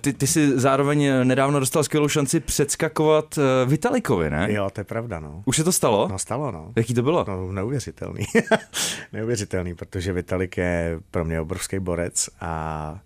Ty, 0.00 0.12
ty 0.12 0.26
si 0.26 0.58
zároveň 0.58 1.10
nedávno 1.24 1.60
dostal 1.60 1.84
skvělou 1.84 2.08
šanci 2.08 2.40
předskakovat 2.40 3.38
eh, 3.38 3.66
Vitalikovi, 3.66 4.30
ne? 4.30 4.52
Jo, 4.52 4.70
to 4.72 4.80
je 4.80 4.84
pravda, 4.84 5.20
no. 5.20 5.42
Už 5.44 5.56
se 5.56 5.64
to 5.64 5.72
stalo? 5.72 6.08
No, 6.08 6.18
stalo, 6.18 6.50
no. 6.50 6.72
Jaký 6.76 6.94
to 6.94 7.02
bylo? 7.02 7.24
No, 7.28 7.52
neuvěřitelný. 7.52 8.24
neuvěřitelný, 9.12 9.74
protože 9.74 10.12
Vitalik 10.12 10.56
je 10.56 11.00
pro 11.10 11.24
mě 11.24 11.40
obrovský 11.40 11.78
borec 11.78 12.28
a 12.40 12.98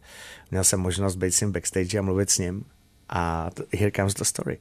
měl 0.51 0.65
jsem 0.65 0.81
možnost 0.81 1.17
být 1.17 1.33
s 1.33 1.41
ním 1.41 1.53
backstage 1.53 1.99
a 1.99 2.03
mluvit 2.03 2.31
s 2.31 2.39
ním 2.39 2.65
a 3.09 3.51
here 3.79 3.91
comes 3.91 4.15
the 4.15 4.25
story. 4.25 4.59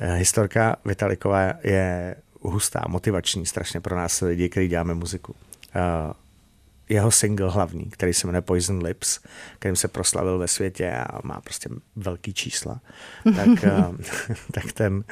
Eh, 0.00 0.14
historka 0.14 0.76
Vitaliková 0.84 1.52
je 1.62 2.16
hustá, 2.40 2.84
motivační 2.88 3.46
strašně 3.46 3.80
pro 3.80 3.96
nás 3.96 4.20
lidi, 4.20 4.48
kteří 4.48 4.68
děláme 4.68 4.94
muziku. 4.94 5.34
Uh, 5.76 6.12
jeho 6.88 7.10
single 7.10 7.50
hlavní, 7.50 7.84
který 7.84 8.14
se 8.14 8.26
jmenuje 8.26 8.42
Poison 8.42 8.82
Lips, 8.82 9.18
kterým 9.58 9.76
se 9.76 9.88
proslavil 9.88 10.38
ve 10.38 10.48
světě 10.48 10.90
a 10.90 11.18
má 11.24 11.40
prostě 11.40 11.68
velký 11.96 12.34
čísla, 12.34 12.80
tak, 13.36 13.48
uh, 13.48 13.96
tak 14.52 14.72
ten, 14.72 15.04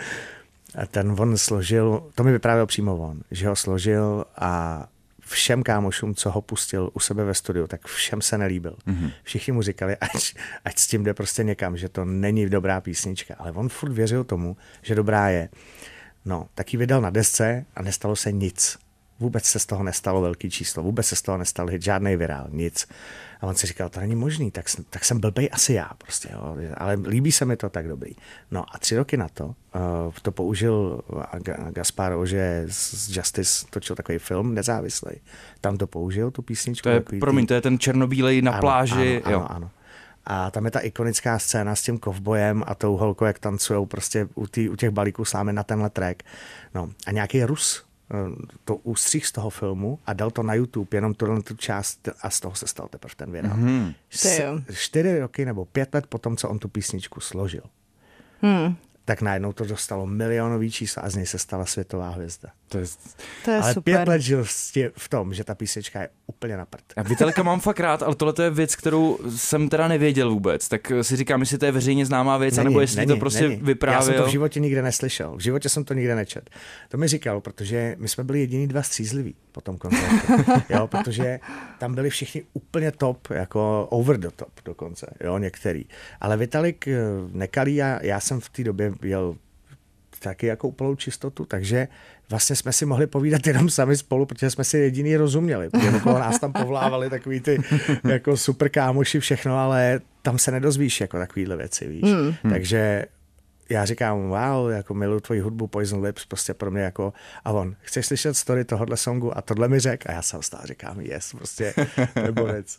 ten 0.90 1.16
on 1.18 1.38
složil, 1.38 2.10
to 2.14 2.24
mi 2.24 2.32
vyprávěl 2.32 2.66
přímo 2.66 2.96
on, 2.96 3.20
že 3.30 3.48
ho 3.48 3.56
složil 3.56 4.24
a 4.36 4.86
všem 5.28 5.62
kámošům, 5.62 6.14
co 6.14 6.30
ho 6.30 6.42
pustil 6.42 6.90
u 6.92 7.00
sebe 7.00 7.24
ve 7.24 7.34
studiu, 7.34 7.66
tak 7.66 7.86
všem 7.86 8.20
se 8.20 8.38
nelíbil. 8.38 8.76
Mm-hmm. 8.86 9.12
Všichni 9.22 9.52
mu 9.52 9.62
říkali, 9.62 9.96
ať, 9.96 10.34
ať 10.64 10.78
s 10.78 10.86
tím 10.86 11.04
jde 11.04 11.14
prostě 11.14 11.44
někam, 11.44 11.76
že 11.76 11.88
to 11.88 12.04
není 12.04 12.48
dobrá 12.48 12.80
písnička. 12.80 13.34
Ale 13.38 13.52
on 13.52 13.68
furt 13.68 13.92
věřil 13.92 14.24
tomu, 14.24 14.56
že 14.82 14.94
dobrá 14.94 15.28
je. 15.28 15.48
No, 16.24 16.48
tak 16.54 16.72
ji 16.72 16.78
vydal 16.78 17.00
na 17.00 17.10
desce 17.10 17.64
a 17.76 17.82
nestalo 17.82 18.16
se 18.16 18.32
nic. 18.32 18.78
Vůbec 19.20 19.44
se 19.44 19.58
z 19.58 19.66
toho 19.66 19.82
nestalo 19.82 20.20
velký 20.20 20.50
číslo, 20.50 20.82
vůbec 20.82 21.06
se 21.06 21.16
z 21.16 21.22
toho 21.22 21.38
nestal 21.38 21.66
hit, 21.66 21.82
žádný 21.82 22.16
virál, 22.16 22.46
nic. 22.50 22.86
A 23.40 23.46
on 23.46 23.54
si 23.54 23.66
říkal, 23.66 23.88
to 23.88 24.00
není 24.00 24.16
možný, 24.16 24.50
tak, 24.50 24.66
tak 24.90 25.04
jsem 25.04 25.20
blbej 25.20 25.48
asi 25.52 25.72
já 25.72 25.90
prostě, 25.98 26.28
jo. 26.32 26.56
ale 26.76 26.94
líbí 27.06 27.32
se 27.32 27.44
mi 27.44 27.56
to 27.56 27.68
tak 27.68 27.88
dobrý. 27.88 28.12
No 28.50 28.64
a 28.74 28.78
tři 28.78 28.96
roky 28.96 29.16
na 29.16 29.28
to 29.28 29.46
uh, 29.46 29.52
to 30.22 30.32
použil 30.32 31.00
Gaspar 31.70 32.26
že 32.26 32.64
z 32.68 33.16
Justice 33.16 33.66
točil 33.70 33.96
takový 33.96 34.18
film 34.18 34.54
nezávislý. 34.54 35.12
Tam 35.60 35.76
to 35.76 35.86
použil, 35.86 36.30
tu 36.30 36.42
písničku. 36.42 36.82
To 36.82 36.90
je, 36.90 37.00
promiň, 37.20 37.46
to 37.46 37.54
je 37.54 37.60
ten 37.60 37.78
černobílej 37.78 38.42
na 38.42 38.52
ano, 38.52 38.60
pláži. 38.60 39.22
Ano, 39.24 39.32
jo. 39.32 39.40
ano, 39.40 39.52
ano. 39.52 39.70
A 40.26 40.50
tam 40.50 40.64
je 40.64 40.70
ta 40.70 40.80
ikonická 40.80 41.38
scéna 41.38 41.74
s 41.74 41.82
tím 41.82 41.98
kovbojem 41.98 42.64
a 42.66 42.74
tou 42.74 42.96
holkou, 42.96 43.24
jak 43.24 43.38
tancují 43.38 43.86
prostě 43.86 44.28
u, 44.34 44.46
tý, 44.46 44.68
u 44.68 44.76
těch 44.76 44.90
balíků 44.90 45.24
slámy 45.24 45.52
na 45.52 45.62
tenhle 45.62 45.90
track. 45.90 46.22
No 46.74 46.88
a 47.06 47.10
nějaký 47.12 47.44
Rus 47.44 47.87
Eh, 47.87 47.87
to 48.64 48.76
ústřih 48.76 49.26
z 49.26 49.32
toho 49.32 49.50
filmu 49.50 49.98
a 50.06 50.12
dal 50.12 50.30
to 50.30 50.42
na 50.42 50.54
YouTube, 50.54 50.96
jenom 50.96 51.14
tuhle 51.14 51.42
tu 51.42 51.56
část 51.56 52.08
a 52.22 52.30
z 52.30 52.40
toho 52.40 52.54
se 52.54 52.66
stal 52.66 52.88
teprve 52.88 53.14
ten 53.16 53.32
virál. 53.32 53.56
Mm-hmm. 53.56 53.94
čtyři 54.72 55.18
roky 55.18 55.44
nebo 55.44 55.64
pět 55.64 55.94
let 55.94 56.06
potom, 56.06 56.36
co 56.36 56.48
on 56.48 56.58
tu 56.58 56.68
písničku 56.68 57.20
složil. 57.20 57.62
Hmm 58.42 58.76
tak 59.08 59.22
najednou 59.22 59.52
to 59.52 59.64
dostalo 59.64 60.06
milionový 60.06 60.70
čísla 60.70 61.02
a 61.02 61.10
z 61.10 61.14
něj 61.14 61.26
se 61.26 61.38
stala 61.38 61.66
světová 61.66 62.08
hvězda. 62.08 62.48
To 62.68 62.78
je, 62.78 62.84
to 63.44 63.50
je 63.50 63.60
ale 63.60 63.74
super. 63.74 63.94
pět 63.94 64.08
let 64.08 64.20
žil 64.20 64.44
v 64.96 65.08
tom, 65.08 65.34
že 65.34 65.44
ta 65.44 65.54
písnička 65.54 66.00
je 66.00 66.08
úplně 66.26 66.56
na 66.56 66.66
prd. 66.66 66.84
A 66.96 67.02
Vitalika 67.02 67.42
mám 67.42 67.60
fakt 67.60 67.80
rád, 67.80 68.02
ale 68.02 68.14
tohle 68.14 68.34
je 68.44 68.50
věc, 68.50 68.76
kterou 68.76 69.18
jsem 69.36 69.68
teda 69.68 69.88
nevěděl 69.88 70.30
vůbec. 70.30 70.68
Tak 70.68 70.92
si 71.02 71.16
říkám, 71.16 71.40
jestli 71.40 71.58
to 71.58 71.64
je 71.64 71.72
veřejně 71.72 72.06
známá 72.06 72.36
věc, 72.36 72.56
není, 72.56 72.66
anebo 72.66 72.80
jestli 72.80 72.96
není, 72.96 73.08
to 73.08 73.16
prostě 73.16 73.48
není. 73.48 73.62
vyprávěl. 73.62 74.00
Já 74.00 74.06
jsem 74.06 74.14
to 74.14 74.28
v 74.28 74.32
životě 74.32 74.60
nikde 74.60 74.82
neslyšel. 74.82 75.36
V 75.36 75.40
životě 75.40 75.68
jsem 75.68 75.84
to 75.84 75.94
nikde 75.94 76.14
nečet. 76.14 76.50
To 76.88 76.96
mi 76.96 77.08
říkal, 77.08 77.40
protože 77.40 77.96
my 77.98 78.08
jsme 78.08 78.24
byli 78.24 78.40
jediní 78.40 78.68
dva 78.68 78.82
střízliví 78.82 79.34
po 79.52 79.60
tom 79.60 79.78
koncertu. 79.78 80.32
jo, 80.68 80.86
protože 80.86 81.40
tam 81.78 81.94
byli 81.94 82.10
všichni 82.10 82.42
úplně 82.52 82.92
top, 82.92 83.30
jako 83.30 83.86
over 83.90 84.18
the 84.18 84.28
top 84.36 84.52
dokonce, 84.64 85.14
jo, 85.24 85.38
některý. 85.38 85.84
Ale 86.20 86.36
Vitalik 86.36 86.88
eh, 86.88 86.98
nekalý 87.32 87.82
a 87.82 87.98
já 88.02 88.20
jsem 88.20 88.40
v 88.40 88.48
té 88.48 88.64
době 88.64 88.92
jel 89.02 89.36
taky 90.20 90.46
jako 90.46 90.68
úplnou 90.68 90.94
čistotu, 90.94 91.44
takže 91.44 91.88
vlastně 92.30 92.56
jsme 92.56 92.72
si 92.72 92.86
mohli 92.86 93.06
povídat 93.06 93.46
jenom 93.46 93.70
sami 93.70 93.96
spolu, 93.96 94.26
protože 94.26 94.50
jsme 94.50 94.64
si 94.64 94.78
jediný 94.78 95.16
rozuměli, 95.16 95.70
protože 95.70 95.90
okolo 95.90 96.18
nás 96.18 96.38
tam 96.38 96.52
povlávali 96.52 97.10
takový 97.10 97.40
ty 97.40 97.58
jako 98.04 98.36
super 98.36 98.68
kámoši 98.68 99.20
všechno, 99.20 99.58
ale 99.58 100.00
tam 100.22 100.38
se 100.38 100.50
nedozvíš 100.50 101.00
jako 101.00 101.18
takovýhle 101.18 101.56
věci, 101.56 101.88
víš. 101.88 102.02
Hmm. 102.02 102.34
Takže 102.50 103.04
já 103.70 103.84
říkám, 103.84 104.28
wow, 104.28 104.70
jako 104.70 104.94
miluji 104.94 105.20
tvoji 105.20 105.40
hudbu 105.40 105.66
Poison 105.66 106.02
Lips, 106.04 106.26
prostě 106.26 106.54
pro 106.54 106.70
mě 106.70 106.82
jako, 106.82 107.12
a 107.44 107.52
on, 107.52 107.74
chceš 107.80 108.06
slyšet 108.06 108.34
story 108.34 108.64
tohohle 108.64 108.96
songu 108.96 109.38
a 109.38 109.42
tohle 109.42 109.68
mi 109.68 109.80
řek 109.80 110.06
a 110.06 110.12
já 110.12 110.22
jsem 110.22 110.42
stále 110.42 110.66
říkám, 110.66 111.00
yes, 111.00 111.32
prostě 111.36 111.74
neborec. 112.22 112.76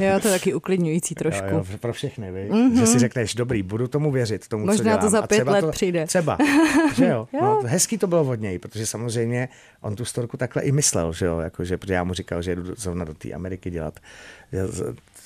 jo, 0.00 0.20
to 0.22 0.28
je 0.28 0.34
taky 0.34 0.54
uklidňující 0.54 1.14
trošku. 1.14 1.46
Jo, 1.50 1.64
jo, 1.70 1.78
pro 1.80 1.92
všechny, 1.92 2.32
vy? 2.32 2.48
Mm-hmm. 2.50 2.78
že 2.78 2.86
si 2.86 2.98
řekneš, 2.98 3.34
dobrý, 3.34 3.62
budu 3.62 3.88
tomu 3.88 4.10
věřit, 4.10 4.48
tomu, 4.48 4.66
Možná 4.66 4.76
co 4.76 4.82
dělám. 4.84 5.00
to 5.00 5.10
za 5.10 5.22
pět 5.22 5.48
let 5.48 5.60
to, 5.60 5.70
přijde. 5.70 6.06
Třeba, 6.06 6.38
že 6.94 7.06
jo? 7.06 7.28
jo. 7.32 7.40
No, 7.42 7.62
hezký 7.66 7.98
to 7.98 8.06
bylo 8.06 8.22
od 8.24 8.40
něj, 8.40 8.58
protože 8.58 8.86
samozřejmě 8.86 9.48
on 9.80 9.96
tu 9.96 10.04
storku 10.04 10.36
takhle 10.36 10.62
i 10.62 10.72
myslel, 10.72 11.12
že 11.12 11.26
jo, 11.26 11.38
jako, 11.38 11.64
že, 11.64 11.76
protože 11.76 11.94
já 11.94 12.04
mu 12.04 12.14
říkal, 12.14 12.42
že 12.42 12.56
jdu 12.56 12.74
zrovna 12.74 13.04
do 13.04 13.14
té 13.14 13.32
Ameriky 13.32 13.70
dělat, 13.70 14.00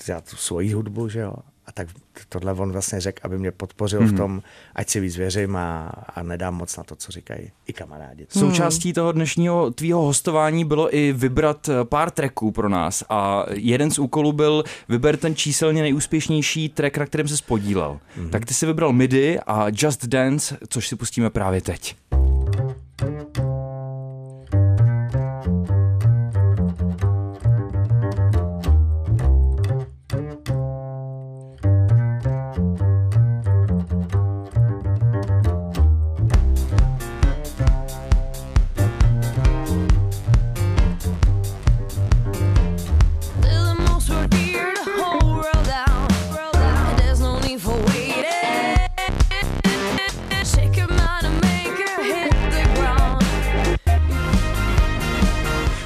dělat 0.05 0.29
tu 0.29 0.35
svoji 0.35 0.73
hudbu, 0.73 1.09
že 1.09 1.19
jo, 1.19 1.33
a 1.65 1.71
tak 1.71 1.87
tohle 2.29 2.53
on 2.53 2.71
vlastně 2.71 2.99
řekl, 3.01 3.19
aby 3.23 3.37
mě 3.37 3.51
podpořil 3.51 3.99
hmm. 3.99 4.09
v 4.09 4.17
tom, 4.17 4.41
ať 4.75 4.89
si 4.89 4.99
víc 4.99 5.17
věřím 5.17 5.55
a, 5.55 5.87
a 6.15 6.23
nedám 6.23 6.55
moc 6.55 6.77
na 6.77 6.83
to, 6.83 6.95
co 6.95 7.11
říkají 7.11 7.51
i 7.67 7.73
kamarádi. 7.73 8.27
Hmm. 8.33 8.41
Součástí 8.43 8.93
toho 8.93 9.11
dnešního 9.11 9.71
tvýho 9.71 10.01
hostování 10.01 10.65
bylo 10.65 10.95
i 10.95 11.13
vybrat 11.13 11.69
eh, 11.69 11.85
pár 11.85 12.11
tracků 12.11 12.51
pro 12.51 12.69
nás 12.69 13.03
a 13.09 13.45
jeden 13.51 13.91
z 13.91 13.99
úkolů 13.99 14.33
byl 14.33 14.63
vyber 14.89 15.17
ten 15.17 15.35
číselně 15.35 15.81
nejúspěšnější 15.81 16.69
track, 16.69 16.97
na 16.97 17.05
kterém 17.05 17.27
se 17.27 17.37
spodílel. 17.37 17.99
Hmm. 18.15 18.29
Tak 18.29 18.45
ty 18.45 18.53
si 18.53 18.65
vybral 18.65 18.93
MIDI 18.93 19.39
a 19.39 19.65
Just 19.73 20.05
Dance, 20.05 20.57
což 20.67 20.87
si 20.87 20.95
pustíme 20.95 21.29
právě 21.29 21.61
teď. 21.61 21.95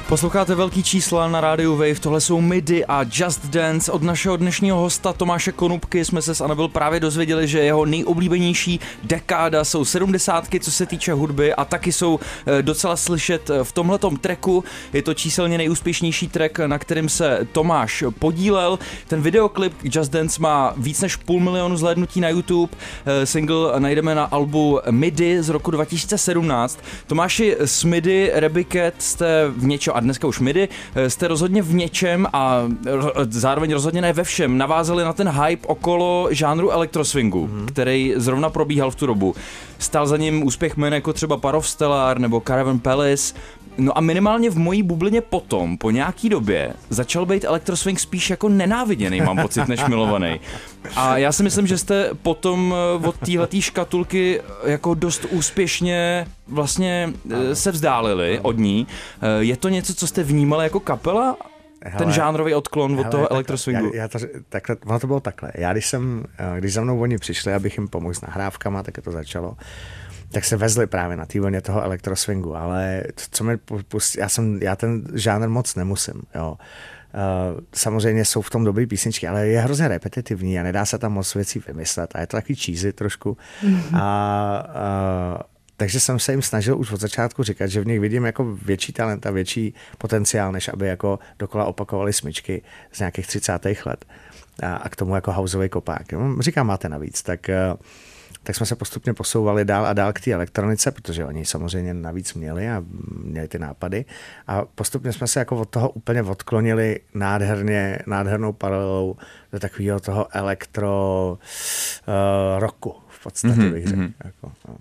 Posloucháte 0.08 0.54
velký 0.54 0.82
čísla 0.82 1.28
na 1.28 1.40
rádiu 1.40 1.72
Wave, 1.72 1.94
tohle 1.94 2.20
jsou 2.20 2.40
MIDI 2.40 2.84
a 2.84 3.04
Just 3.12 3.46
Dance. 3.46 3.92
Od 3.92 4.02
našeho 4.02 4.36
dnešního 4.36 4.78
hosta 4.78 5.12
Tomáše 5.12 5.52
Konupky 5.52 6.04
jsme 6.04 6.22
se 6.22 6.34
s 6.34 6.40
Anabel 6.40 6.68
právě 6.68 7.00
dozvěděli, 7.00 7.48
že 7.48 7.58
jeho 7.58 7.86
nejoblíbenější 7.86 8.80
dekáda 9.04 9.64
jsou 9.64 9.84
sedmdesátky, 9.84 10.60
co 10.60 10.70
se 10.70 10.86
týče 10.86 11.12
hudby 11.12 11.54
a 11.54 11.64
taky 11.64 11.92
jsou 11.92 12.20
eh, 12.46 12.62
docela 12.62 12.96
slyšet 12.96 13.50
eh, 13.50 13.64
v 13.64 13.72
tomhletom 13.72 14.16
tracku. 14.16 14.64
Je 14.92 15.02
to 15.02 15.14
číselně 15.14 15.58
nejúspěšnější 15.58 16.28
track, 16.28 16.58
na 16.58 16.78
kterým 16.78 17.08
se 17.08 17.46
Tomáš 17.52 18.04
podílel. 18.18 18.78
Ten 19.08 19.22
videoklip 19.22 19.72
Just 19.82 20.12
Dance 20.12 20.42
má 20.42 20.74
víc 20.76 21.00
než 21.00 21.16
půl 21.16 21.40
milionu 21.40 21.76
zhlédnutí 21.76 22.20
na 22.20 22.28
YouTube. 22.28 22.72
Eh, 23.06 23.26
single 23.26 23.80
najdeme 23.80 24.14
na 24.14 24.24
albu 24.24 24.80
MIDI 24.90 25.42
z 25.42 25.48
roku 25.48 25.70
2017. 25.70 26.78
Tomáši, 27.06 27.56
s 27.58 27.84
MIDI 27.84 28.30
Rebiket 28.34 28.94
jste 28.98 29.48
v 29.56 29.64
něčem 29.64 29.95
a 29.96 30.00
dneska 30.00 30.26
už 30.26 30.40
MIDI, 30.40 30.68
eh, 30.94 31.10
jste 31.10 31.28
rozhodně 31.28 31.62
v 31.62 31.74
něčem 31.74 32.26
a 32.32 32.62
zároveň 33.30 33.72
rozhodně 33.72 34.00
ne 34.00 34.12
ve 34.12 34.24
všem 34.24 34.58
navázali 34.58 35.04
na 35.04 35.12
ten 35.12 35.28
hype 35.28 35.66
okolo 35.66 36.28
žánru 36.30 36.70
elektroswingu, 36.70 37.46
mm-hmm. 37.46 37.66
který 37.66 38.14
zrovna 38.16 38.50
probíhal 38.50 38.90
v 38.90 38.94
tu 38.94 39.06
dobu. 39.06 39.34
Stál 39.78 40.06
za 40.06 40.16
ním 40.16 40.42
úspěch 40.42 40.76
men 40.76 40.94
jako 40.94 41.12
třeba 41.12 41.36
Parov 41.36 41.68
Stellar 41.68 42.18
nebo 42.18 42.42
Caravan 42.46 42.78
Palace. 42.78 43.34
No 43.78 43.98
a 43.98 44.00
minimálně 44.00 44.50
v 44.50 44.58
mojí 44.58 44.82
bublině 44.82 45.20
potom, 45.20 45.78
po 45.78 45.90
nějaký 45.90 46.28
době, 46.28 46.72
začal 46.90 47.26
být 47.26 47.44
elektroswing 47.44 48.00
spíš 48.00 48.30
jako 48.30 48.48
nenáviděný, 48.48 49.20
mám 49.20 49.36
pocit, 49.42 49.68
než 49.68 49.84
milovaný. 49.84 50.40
A 50.96 51.18
já 51.18 51.32
si 51.32 51.42
myslím, 51.42 51.66
že 51.66 51.78
jste 51.78 52.10
potom 52.22 52.74
eh, 53.02 53.06
od 53.06 53.16
téhletý 53.18 53.62
škatulky 53.62 54.40
jako 54.66 54.94
dost 54.94 55.24
úspěšně 55.30 56.26
vlastně 56.48 57.12
eh, 57.30 57.54
se 57.54 57.70
vzdálili 57.72 58.40
od 58.42 58.58
ní. 58.58 58.86
Eh, 59.22 59.26
Je 59.44 59.56
to 59.56 59.68
něco, 59.68 59.94
co 59.94 60.06
jste 60.06 60.22
vnímali 60.22 60.64
jako 60.64 60.80
kapela? 60.80 61.36
Ten 61.82 61.92
Hele, 61.92 62.12
žánrový 62.12 62.54
odklon 62.54 62.92
od 62.92 62.96
Hele, 62.98 63.10
toho 63.10 63.22
tak- 63.22 63.30
elektroswingu. 63.32 63.90
Já, 63.94 64.02
já 64.02 64.08
to, 64.08 64.18
takhle, 64.48 64.76
ono 64.86 64.98
to 65.00 65.06
bylo 65.06 65.20
takhle. 65.20 65.50
Já 65.54 65.72
když 65.72 65.86
jsem, 65.86 66.24
eh, 66.38 66.60
když 66.60 66.72
za 66.72 66.80
mnou 66.80 67.00
oni 67.00 67.18
přišli, 67.18 67.54
abych 67.54 67.78
jim 67.78 67.88
pomohl 67.88 68.14
s 68.14 68.20
nahrávkama, 68.20 68.82
tak 68.82 68.98
to 69.04 69.10
začalo, 69.12 69.56
tak 70.36 70.44
se 70.44 70.56
vezli 70.56 70.86
právě 70.86 71.16
na 71.16 71.26
té 71.26 71.40
vlně 71.40 71.60
toho 71.60 71.82
elektroswingu, 71.82 72.56
ale 72.56 73.02
to, 73.14 73.22
co 73.30 73.44
mi 73.44 73.56
pustí, 73.88 74.20
já, 74.20 74.28
jsem, 74.28 74.62
já 74.62 74.76
ten 74.76 75.04
žánr 75.14 75.48
moc 75.48 75.74
nemusím, 75.74 76.22
jo. 76.34 76.58
Uh, 77.14 77.60
samozřejmě 77.74 78.24
jsou 78.24 78.42
v 78.42 78.50
tom 78.50 78.64
dobrý 78.64 78.86
písničky, 78.86 79.28
ale 79.28 79.48
je 79.48 79.60
hrozně 79.60 79.88
repetitivní 79.88 80.60
a 80.60 80.62
nedá 80.62 80.84
se 80.84 80.98
tam 80.98 81.12
moc 81.12 81.34
věcí 81.34 81.62
vymyslet 81.66 82.10
a 82.14 82.20
je 82.20 82.26
to 82.26 82.36
takový 82.36 82.54
cheesy 82.54 82.92
trošku. 82.92 83.36
A, 83.92 83.98
a 83.98 85.42
takže 85.76 86.00
jsem 86.00 86.18
se 86.18 86.32
jim 86.32 86.42
snažil 86.42 86.78
už 86.78 86.92
od 86.92 87.00
začátku 87.00 87.42
říkat, 87.42 87.66
že 87.66 87.80
v 87.80 87.86
nich 87.86 88.00
vidím 88.00 88.24
jako 88.24 88.44
větší 88.44 88.92
talent 88.92 89.26
a 89.26 89.30
větší 89.30 89.74
potenciál, 89.98 90.52
než 90.52 90.68
aby 90.68 90.86
jako 90.86 91.18
dokola 91.38 91.64
opakovali 91.64 92.12
smyčky 92.12 92.62
z 92.92 92.98
nějakých 92.98 93.26
30. 93.26 93.66
let 93.86 94.04
a, 94.62 94.76
a 94.76 94.88
k 94.88 94.96
tomu 94.96 95.14
jako 95.14 95.32
houseový 95.32 95.68
kopák. 95.68 96.02
Říkám, 96.40 96.66
máte 96.66 96.88
navíc, 96.88 97.22
tak, 97.22 97.48
eh, 97.48 97.74
tak 98.46 98.56
jsme 98.56 98.66
se 98.66 98.76
postupně 98.76 99.14
posouvali 99.14 99.64
dál 99.64 99.86
a 99.86 99.92
dál 99.92 100.12
k 100.12 100.20
té 100.20 100.32
elektronice, 100.32 100.90
protože 100.90 101.24
oni 101.24 101.44
samozřejmě 101.44 101.94
navíc 101.94 102.34
měli 102.34 102.68
a 102.68 102.84
měli 103.22 103.48
ty 103.48 103.58
nápady 103.58 104.04
a 104.46 104.64
postupně 104.74 105.12
jsme 105.12 105.26
se 105.26 105.38
jako 105.38 105.56
od 105.56 105.68
toho 105.68 105.90
úplně 105.90 106.22
odklonili 106.22 107.00
nádherně, 107.14 107.98
nádhernou 108.06 108.52
paralelou 108.52 109.16
do 109.52 109.60
takového 109.60 110.00
toho 110.00 110.26
elektro 110.36 111.38
uh, 111.38 112.60
roku 112.60 112.94
v 113.08 113.22
podstatě 113.22 113.60
Mhm, 113.60 113.70
bych 113.72 113.86
řekl. 113.86 114.02
Jako, 114.24 114.52
no. 114.68 114.76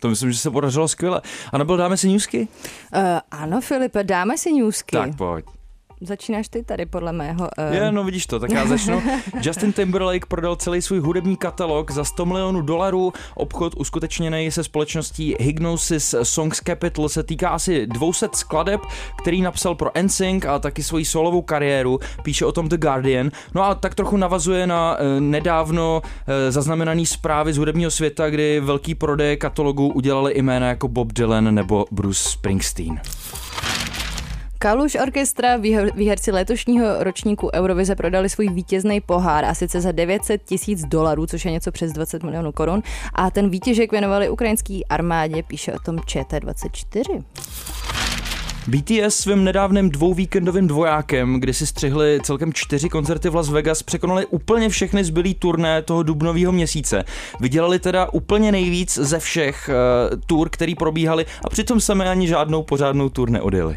To 0.00 0.08
myslím, 0.08 0.32
že 0.32 0.38
se 0.38 0.50
podařilo 0.50 0.88
skvěle. 0.88 1.22
A 1.52 1.58
nebyl 1.58 1.76
dáme 1.76 1.96
si 1.96 2.08
newsky? 2.08 2.48
Uh, 2.96 3.00
ano, 3.30 3.60
Filipe, 3.60 4.04
dáme 4.04 4.38
si 4.38 4.52
newsky. 4.52 4.96
Tak 4.96 5.16
pojď. 5.16 5.44
Začínáš 6.06 6.48
ty 6.48 6.62
tady, 6.62 6.86
podle 6.86 7.12
mého. 7.12 7.48
Uh, 7.58 7.74
Je, 7.74 7.92
no 7.92 8.04
vidíš 8.04 8.26
to, 8.26 8.40
tak 8.40 8.50
já 8.50 8.66
začnu. 8.66 9.02
Justin 9.42 9.72
Timberlake 9.72 10.26
prodal 10.26 10.56
celý 10.56 10.82
svůj 10.82 10.98
hudební 10.98 11.36
katalog 11.36 11.90
za 11.90 12.04
100 12.04 12.26
milionů 12.26 12.62
dolarů. 12.62 13.12
Obchod 13.34 13.74
uskutečněný 13.76 14.50
se 14.50 14.64
společností 14.64 15.36
Hypnosis 15.40 16.14
Songs 16.22 16.60
Capital 16.60 17.08
se 17.08 17.22
týká 17.22 17.48
asi 17.48 17.86
200 17.86 18.28
skladeb, 18.32 18.80
který 19.22 19.42
napsal 19.42 19.74
pro 19.74 19.90
NSYNC 20.02 20.44
a 20.44 20.58
taky 20.58 20.82
svoji 20.82 21.04
solovou 21.04 21.42
kariéru. 21.42 21.98
Píše 22.22 22.46
o 22.46 22.52
tom 22.52 22.68
The 22.68 22.76
Guardian. 22.76 23.30
No 23.54 23.62
a 23.62 23.74
tak 23.74 23.94
trochu 23.94 24.16
navazuje 24.16 24.66
na 24.66 24.96
eh, 24.98 25.20
nedávno 25.20 26.02
eh, 26.26 26.52
zaznamenaný 26.52 27.06
zprávy 27.06 27.52
z 27.52 27.58
hudebního 27.58 27.90
světa, 27.90 28.30
kdy 28.30 28.60
velký 28.60 28.94
prodej 28.94 29.36
katalogu 29.36 29.88
udělali 29.88 30.32
jména 30.36 30.68
jako 30.68 30.88
Bob 30.88 31.12
Dylan 31.12 31.54
nebo 31.54 31.86
Bruce 31.90 32.28
Springsteen. 32.30 33.00
Kaluš 34.64 34.94
Orchestra, 35.02 35.58
výher- 35.58 35.90
výherci 35.94 36.30
letošního 36.30 37.04
ročníku 37.04 37.50
Eurovize, 37.54 37.94
prodali 37.94 38.28
svůj 38.28 38.48
vítězný 38.48 39.00
pohár 39.00 39.44
a 39.44 39.54
sice 39.54 39.80
za 39.80 39.92
900 39.92 40.42
tisíc 40.44 40.84
dolarů, 40.84 41.26
což 41.26 41.44
je 41.44 41.50
něco 41.50 41.72
přes 41.72 41.92
20 41.92 42.22
milionů 42.22 42.52
korun. 42.52 42.82
A 43.14 43.30
ten 43.30 43.50
výtěžek 43.50 43.92
věnovali 43.92 44.28
ukrajinský 44.28 44.86
armádě, 44.86 45.42
píše 45.42 45.72
o 45.72 45.78
tom 45.78 45.96
ČT24. 45.96 47.24
BTS 48.66 49.14
svým 49.14 49.44
nedávným 49.44 49.90
dvouvíkendovým 49.90 50.66
dvojákem, 50.66 51.40
kdy 51.40 51.54
si 51.54 51.66
střihli 51.66 52.18
celkem 52.22 52.52
čtyři 52.52 52.88
koncerty 52.88 53.28
v 53.28 53.34
Las 53.34 53.48
Vegas, 53.48 53.82
překonali 53.82 54.26
úplně 54.26 54.68
všechny 54.68 55.04
zbylý 55.04 55.34
turné 55.34 55.82
toho 55.82 56.02
dubnového 56.02 56.52
měsíce. 56.52 57.04
Vydělali 57.40 57.78
teda 57.78 58.08
úplně 58.12 58.52
nejvíc 58.52 58.98
ze 58.98 59.18
všech 59.18 59.70
uh, 59.70 60.20
tur, 60.26 60.48
který 60.48 60.74
probíhaly 60.74 61.26
a 61.44 61.50
přitom 61.50 61.80
sami 61.80 62.04
ani 62.04 62.28
žádnou 62.28 62.62
pořádnou 62.62 63.08
tur 63.08 63.30
neodjeli. 63.30 63.76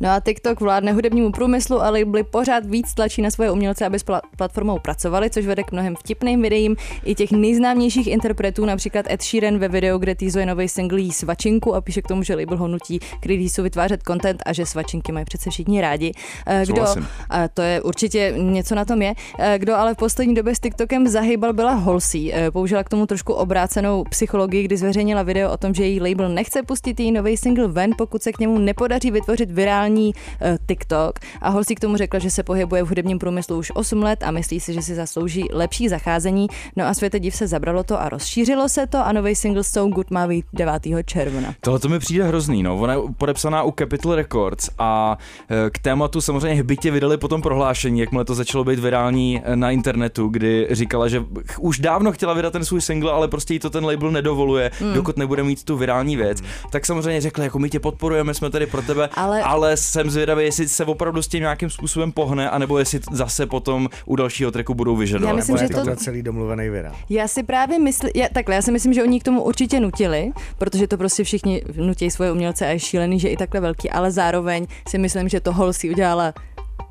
No 0.00 0.10
a 0.10 0.20
TikTok 0.20 0.60
vládne 0.60 0.92
hudebnímu 0.92 1.32
průmyslu 1.32 1.82
a 1.82 1.90
labely 1.90 2.24
pořád 2.24 2.66
víc 2.66 2.94
tlačí 2.94 3.22
na 3.22 3.30
svoje 3.30 3.50
umělce, 3.50 3.86
aby 3.86 3.98
s 3.98 4.04
pla- 4.04 4.20
platformou 4.36 4.78
pracovali, 4.78 5.30
což 5.30 5.46
vede 5.46 5.62
k 5.62 5.72
mnohem 5.72 5.96
vtipným 5.96 6.42
videím 6.42 6.76
i 7.04 7.14
těch 7.14 7.32
nejznámějších 7.32 8.06
interpretů, 8.06 8.64
například 8.66 9.06
Ed 9.10 9.22
Sheeran 9.22 9.58
ve 9.58 9.68
videu, 9.68 9.98
kde 9.98 10.14
teasuje 10.14 10.46
nový 10.46 10.68
single 10.68 11.00
jí 11.00 11.12
svačinku 11.12 11.74
a 11.74 11.80
píše 11.80 12.02
k 12.02 12.08
tomu, 12.08 12.22
že 12.22 12.34
label 12.34 12.56
ho 12.56 12.68
nutí 12.68 12.98
k 12.98 13.26
releaseu 13.26 13.62
vytvářet 13.62 14.00
content 14.06 14.42
a 14.46 14.52
že 14.52 14.66
svačinky 14.66 15.12
mají 15.12 15.24
přece 15.24 15.50
všichni 15.50 15.80
rádi. 15.80 16.12
Eh, 16.46 16.62
Kdo, 16.66 16.84
a 17.30 17.48
to 17.48 17.62
je 17.62 17.82
určitě 17.82 18.34
něco 18.36 18.74
na 18.74 18.84
tom 18.84 19.02
je. 19.02 19.14
Eh, 19.38 19.58
Kdo 19.58 19.74
ale 19.74 19.94
v 19.94 19.96
poslední 19.96 20.34
době 20.34 20.54
s 20.54 20.60
TikTokem 20.60 21.08
zahýbal 21.08 21.52
byla 21.52 21.72
Halsey. 21.74 22.32
Eh, 22.34 22.50
Použila 22.50 22.84
k 22.84 22.88
tomu 22.88 23.06
trošku 23.06 23.32
obrácenou 23.32 24.04
psychologii, 24.10 24.62
kdy 24.62 24.76
zveřejnila 24.76 25.22
video 25.22 25.52
o 25.52 25.56
tom, 25.56 25.74
že 25.74 25.84
její 25.84 26.00
label 26.00 26.28
nechce 26.28 26.62
pustit 26.62 27.00
její 27.00 27.12
nový 27.12 27.36
single 27.36 27.68
ven, 27.68 27.90
pokud 27.98 28.22
se 28.22 28.32
k 28.32 28.38
němu 28.38 28.58
nepodaří 28.58 29.10
vytvořit 29.10 29.50
virální 29.50 29.89
eh, 29.96 30.58
TikTok. 30.66 31.18
A 31.40 31.50
Halsey 31.50 31.76
k 31.76 31.80
tomu 31.80 31.96
řekla, 31.96 32.18
že 32.18 32.30
se 32.30 32.42
pohybuje 32.42 32.82
v 32.82 32.88
hudebním 32.88 33.18
průmyslu 33.18 33.58
už 33.58 33.72
8 33.74 34.02
let 34.02 34.22
a 34.22 34.30
myslí 34.30 34.60
si, 34.60 34.72
že 34.72 34.82
si 34.82 34.94
zaslouží 34.94 35.44
lepší 35.52 35.88
zacházení. 35.88 36.46
No 36.76 36.86
a 36.86 36.94
světe 36.94 37.20
div 37.20 37.34
se 37.34 37.46
zabralo 37.46 37.82
to 37.82 38.00
a 38.00 38.08
rozšířilo 38.08 38.68
se 38.68 38.86
to 38.86 39.06
a 39.06 39.12
nový 39.12 39.34
single 39.34 39.64
So 39.64 39.94
Good 39.94 40.10
má 40.10 40.26
být 40.26 40.44
9. 40.52 40.82
června. 41.04 41.54
Tohle 41.60 41.78
to 41.78 41.88
mi 41.88 41.98
přijde 41.98 42.24
hrozný, 42.24 42.62
no. 42.62 42.78
Ona 42.78 42.94
je 42.94 43.00
podepsaná 43.18 43.62
u 43.62 43.72
Capitol 43.78 44.14
Records 44.14 44.70
a 44.78 45.18
eh, 45.50 45.70
k 45.70 45.78
tématu 45.78 46.20
samozřejmě 46.20 46.60
hbitě 46.60 46.90
vydali 46.90 47.16
potom 47.16 47.42
prohlášení, 47.42 48.00
jakmile 48.00 48.24
to 48.24 48.34
začalo 48.34 48.64
být 48.64 48.78
virální 48.78 49.42
eh, 49.44 49.56
na 49.56 49.70
internetu, 49.70 50.28
kdy 50.28 50.66
říkala, 50.70 51.08
že 51.08 51.24
už 51.58 51.78
dávno 51.78 52.12
chtěla 52.12 52.34
vydat 52.34 52.52
ten 52.52 52.64
svůj 52.64 52.80
single, 52.80 53.12
ale 53.12 53.28
prostě 53.28 53.54
jí 53.54 53.58
to 53.58 53.70
ten 53.70 53.84
label 53.84 54.10
nedovoluje, 54.10 54.70
mm. 54.80 54.94
dokud 54.94 55.16
nebude 55.16 55.42
mít 55.42 55.64
tu 55.64 55.76
virální 55.76 56.16
věc. 56.16 56.42
Tak 56.70 56.86
samozřejmě 56.86 57.20
řekla, 57.20 57.44
jako 57.44 57.58
my 57.58 57.70
tě 57.70 57.80
podporujeme, 57.80 58.34
jsme 58.34 58.50
tady 58.50 58.66
pro 58.66 58.82
tebe, 58.82 59.08
Ale- 59.14 59.42
ale 59.42 59.76
jsem 59.80 60.10
zvědavý, 60.10 60.44
jestli 60.44 60.68
se 60.68 60.84
opravdu 60.84 61.22
s 61.22 61.28
tím 61.28 61.40
nějakým 61.40 61.70
způsobem 61.70 62.12
pohne, 62.12 62.50
anebo 62.50 62.78
jestli 62.78 63.00
zase 63.12 63.46
potom 63.46 63.88
u 64.06 64.16
dalšího 64.16 64.50
tracku 64.50 64.74
budou 64.74 64.96
vyžadovat. 64.96 65.30
Já 65.30 65.36
myslím, 65.36 65.56
že 65.56 65.68
to- 65.68 65.84
to 65.84 65.96
celý 65.96 66.22
domluvený 66.22 66.68
virál. 66.68 66.94
Já 67.10 67.28
si 67.28 67.42
právě 67.42 67.78
myslím, 67.78 68.10
já, 68.14 68.26
takhle, 68.32 68.54
já 68.54 68.62
si 68.62 68.72
myslím, 68.72 68.92
že 68.92 69.02
oni 69.02 69.20
k 69.20 69.24
tomu 69.24 69.42
určitě 69.42 69.80
nutili, 69.80 70.32
protože 70.58 70.86
to 70.86 70.96
prostě 70.96 71.24
všichni 71.24 71.62
nutí 71.76 72.10
svoje 72.10 72.32
umělce 72.32 72.66
a 72.66 72.68
je 72.70 72.78
šílený, 72.80 73.20
že 73.20 73.28
i 73.28 73.36
takhle 73.36 73.60
velký, 73.60 73.90
ale 73.90 74.10
zároveň 74.10 74.66
si 74.88 74.98
myslím, 74.98 75.28
že 75.28 75.40
to 75.40 75.52
Halsey 75.52 75.90
udělala 75.90 76.34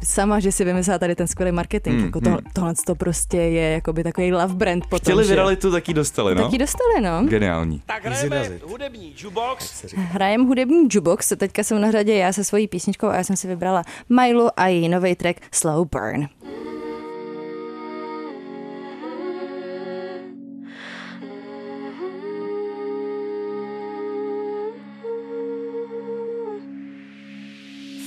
sama, 0.04 0.40
že 0.40 0.52
si 0.52 0.66
vymyslela 0.66 1.00
tady 1.00 1.16
ten 1.16 1.28
skvělý 1.28 1.52
marketing. 1.52 1.96
Hmm, 1.96 2.06
jako 2.06 2.22
to, 2.22 2.38
tohle 2.54 2.74
to 2.86 2.96
prostě 2.96 3.38
je 3.38 3.70
jakoby 3.72 4.04
takový 4.04 4.34
love 4.34 4.54
brand 4.54 4.84
potom, 4.84 5.00
Chtěli 5.00 5.24
že- 5.24 5.30
viralitu, 5.30 5.72
tak 5.72 5.88
ji 5.88 5.94
dostali, 5.94 6.36
no. 6.36 6.44
Tak 6.44 6.52
ji 6.54 6.58
dostali, 6.60 7.02
no. 7.02 7.24
Geniální. 7.30 7.82
Tak 7.86 8.06
hrajeme 8.06 8.50
hudební 8.64 9.14
jukebox. 9.18 9.86
Hrajem 9.96 10.46
hudební 10.46 10.84
jukebox, 10.84 11.34
teďka 11.38 11.64
jsem 11.64 11.82
na 11.82 11.92
řadě 11.92 12.14
já 12.16 12.34
se 12.34 12.44
svojí 12.44 12.68
písničkou 12.68 13.08
a 13.08 13.16
já 13.16 13.24
jsem 13.24 13.36
si 13.36 13.48
vybrala 13.48 13.84
Milu 14.10 14.50
a 14.60 14.68
její 14.68 14.90
nový 14.90 15.16
track 15.16 15.38
Slow 15.52 15.88
Burn. 15.92 16.28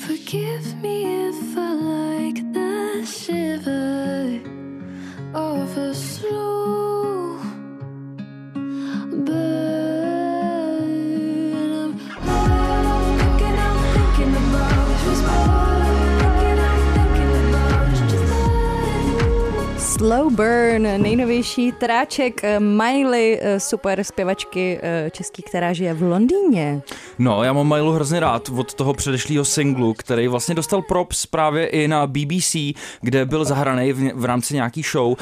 Forgive 0.01 0.75
me 0.83 1.12
Burn, 20.31 20.83
nejnovější 20.83 21.73
tráček 21.73 22.45
eh, 22.45 22.61
Miley, 22.61 23.39
eh, 23.43 23.61
super 23.61 24.05
zpěvačky 24.05 24.79
eh, 24.83 25.11
český, 25.11 25.43
která 25.43 25.73
žije 25.73 25.95
v 25.95 26.03
Londýně. 26.03 26.83
No, 27.19 27.45
já 27.45 27.53
mám 27.53 27.69
Milu 27.69 27.93
hrozně 27.93 28.21
rád 28.21 28.49
od 28.49 28.75
toho 28.75 28.95
předešlého 28.95 29.45
singlu, 29.45 29.95
který 29.95 30.29
vlastně 30.29 30.55
dostal 30.55 30.83
props 30.83 31.27
právě 31.27 31.67
i 31.67 31.89
na 31.89 32.07
BBC, 32.07 32.57
kde 33.01 33.25
byl 33.25 33.45
zahraný 33.45 33.93
v, 33.93 34.13
v 34.15 34.25
rámci 34.25 34.55
nějaký 34.55 34.83
show. 34.83 35.17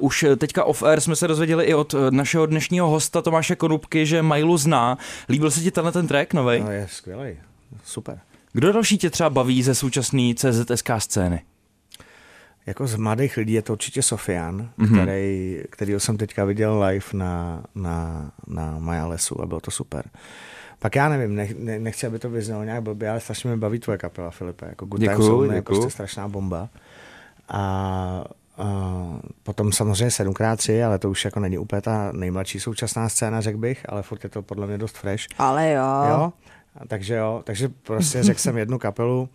Už 0.00 0.24
teďka 0.36 0.64
off-air 0.64 1.00
jsme 1.00 1.16
se 1.16 1.28
dozvěděli 1.28 1.64
i 1.64 1.74
od 1.74 1.94
eh, 1.94 2.10
našeho 2.10 2.46
dnešního 2.46 2.88
hosta 2.88 3.22
Tomáše 3.22 3.56
Konupky, 3.56 4.06
že 4.06 4.22
Milu 4.22 4.56
zná. 4.56 4.98
Líbil 5.28 5.50
se 5.50 5.60
ti 5.60 5.70
tenhle 5.70 5.92
ten 5.92 6.06
track 6.06 6.34
novej? 6.34 6.60
No 6.60 6.70
je 6.70 6.86
skvělý, 6.90 7.36
super. 7.84 8.20
Kdo 8.52 8.72
další 8.72 8.98
tě 8.98 9.10
třeba 9.10 9.30
baví 9.30 9.62
ze 9.62 9.74
současné 9.74 10.34
CZSK 10.34 10.90
scény? 10.98 11.42
Jako 12.68 12.86
z 12.86 12.96
mladých 12.96 13.36
lidí 13.36 13.52
je 13.52 13.62
to 13.62 13.72
určitě 13.72 14.02
Sofian, 14.02 14.70
mm-hmm. 14.78 15.02
který, 15.02 15.62
kterýho 15.70 16.00
jsem 16.00 16.16
teďka 16.16 16.44
viděl 16.44 16.82
live 16.82 17.06
na, 17.12 17.64
na, 17.74 18.30
na 18.46 18.78
Maja 18.78 19.06
Lesu 19.06 19.40
a 19.40 19.46
bylo 19.46 19.60
to 19.60 19.70
super. 19.70 20.04
Pak 20.78 20.96
já 20.96 21.08
nevím, 21.08 21.34
nech, 21.34 21.58
ne, 21.58 21.78
nechci, 21.78 22.06
aby 22.06 22.18
to 22.18 22.30
vyznalo 22.30 22.64
nějak 22.64 22.82
blbě, 22.82 23.10
ale 23.10 23.20
strašně 23.20 23.50
mi 23.50 23.56
baví 23.56 23.78
tvoje 23.78 23.98
kapela, 23.98 24.30
Filipe. 24.30 24.66
Jako 24.66 24.86
Good 24.86 25.00
Děkuju, 25.00 25.18
Times 25.18 25.30
Only 25.30 25.54
je 25.54 25.62
prostě 25.62 25.90
strašná 25.90 26.28
bomba. 26.28 26.68
A, 27.48 28.24
a 28.58 28.64
potom 29.42 29.72
samozřejmě 29.72 30.08
7x3, 30.08 30.86
ale 30.86 30.98
to 30.98 31.10
už 31.10 31.24
jako 31.24 31.40
není 31.40 31.58
úplně 31.58 31.82
ta 31.82 32.12
nejmladší 32.12 32.60
současná 32.60 33.08
scéna, 33.08 33.40
řekl 33.40 33.58
bych, 33.58 33.86
ale 33.88 34.02
furt 34.02 34.24
je 34.24 34.30
to 34.30 34.42
podle 34.42 34.66
mě 34.66 34.78
dost 34.78 34.96
fresh. 34.96 35.24
Ale 35.38 35.72
jo. 35.72 35.84
Jo? 36.08 36.32
Takže 36.88 37.14
jo, 37.14 37.42
takže 37.44 37.68
prostě 37.68 38.22
řekl 38.22 38.40
jsem 38.40 38.58
jednu 38.58 38.78
kapelu, 38.78 39.28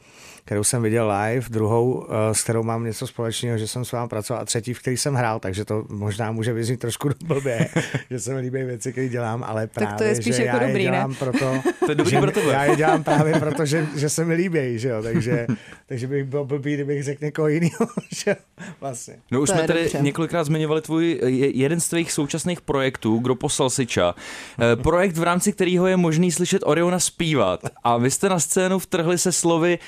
kterou 0.45 0.63
jsem 0.63 0.81
viděl 0.81 1.11
live, 1.21 1.45
druhou, 1.49 2.07
eh, 2.09 2.33
s 2.33 2.43
kterou 2.43 2.63
mám 2.63 2.83
něco 2.83 3.07
společného, 3.07 3.57
že 3.57 3.67
jsem 3.67 3.85
s 3.85 3.91
vámi 3.91 4.09
pracoval 4.09 4.41
a 4.41 4.45
třetí, 4.45 4.73
v 4.73 4.79
který 4.79 4.97
jsem 4.97 5.13
hrál, 5.15 5.39
takže 5.39 5.65
to 5.65 5.85
možná 5.89 6.31
může 6.31 6.53
vyznít 6.53 6.79
trošku 6.79 7.09
blbě, 7.25 7.67
že 8.09 8.19
se 8.19 8.33
mi 8.33 8.39
líbí 8.39 8.63
věci, 8.63 8.91
které 8.91 9.09
dělám, 9.09 9.43
ale 9.47 9.67
Tak 9.67 9.89
to 9.89 9.95
právě, 9.97 10.07
je 10.07 10.15
spíš 10.15 10.35
že 10.35 10.43
jako 10.43 10.57
já 10.57 10.67
dobrý, 10.67 10.83
je 10.83 10.91
ne? 10.91 10.97
dělám 10.97 11.15
proto, 11.15 11.53
To 11.85 11.91
je 11.91 11.95
dobrý 11.95 12.11
že 12.11 12.19
pro 12.21 12.31
tebe. 12.31 12.53
já 12.53 12.65
je 12.65 12.75
dělám 12.75 13.03
právě 13.03 13.33
proto, 13.39 13.65
že, 13.65 13.87
že 13.95 14.09
se 14.09 14.25
mi 14.25 14.33
líbí, 14.33 14.79
že 14.79 14.89
jo, 14.89 15.03
takže, 15.03 15.47
takže 15.87 16.07
bych 16.07 16.23
byl 16.23 16.45
blbý, 16.45 16.73
kdybych 16.73 17.03
řekl 17.03 17.25
někoho 17.25 17.47
jiného, 17.47 17.87
že 18.15 18.31
jo, 18.31 18.35
vlastně. 18.81 19.15
No 19.31 19.41
už 19.41 19.49
To 19.49 19.55
jsme 19.55 19.67
tady 19.67 19.79
dobře. 19.83 19.99
několikrát 20.01 20.43
zmiňovali 20.43 20.81
tvůj 20.81 21.19
je- 21.25 21.57
jeden 21.57 21.79
z 21.79 21.89
tvých 21.89 22.11
současných 22.11 22.61
projektů, 22.61 23.19
Grupo 23.19 23.49
Salsicha. 23.49 24.15
Eh, 24.59 24.75
Projekt, 24.83 25.17
v 25.17 25.23
rámci 25.23 25.53
kterého 25.53 25.87
je 25.87 25.97
možný 25.97 26.31
slyšet 26.31 26.61
Oriona 26.65 26.99
zpívat. 26.99 27.59
A 27.83 27.97
vy 27.97 28.11
jste 28.11 28.29
na 28.29 28.39
scénu 28.39 28.79
vtrhli 28.79 29.17
se 29.17 29.31
slovy 29.31 29.79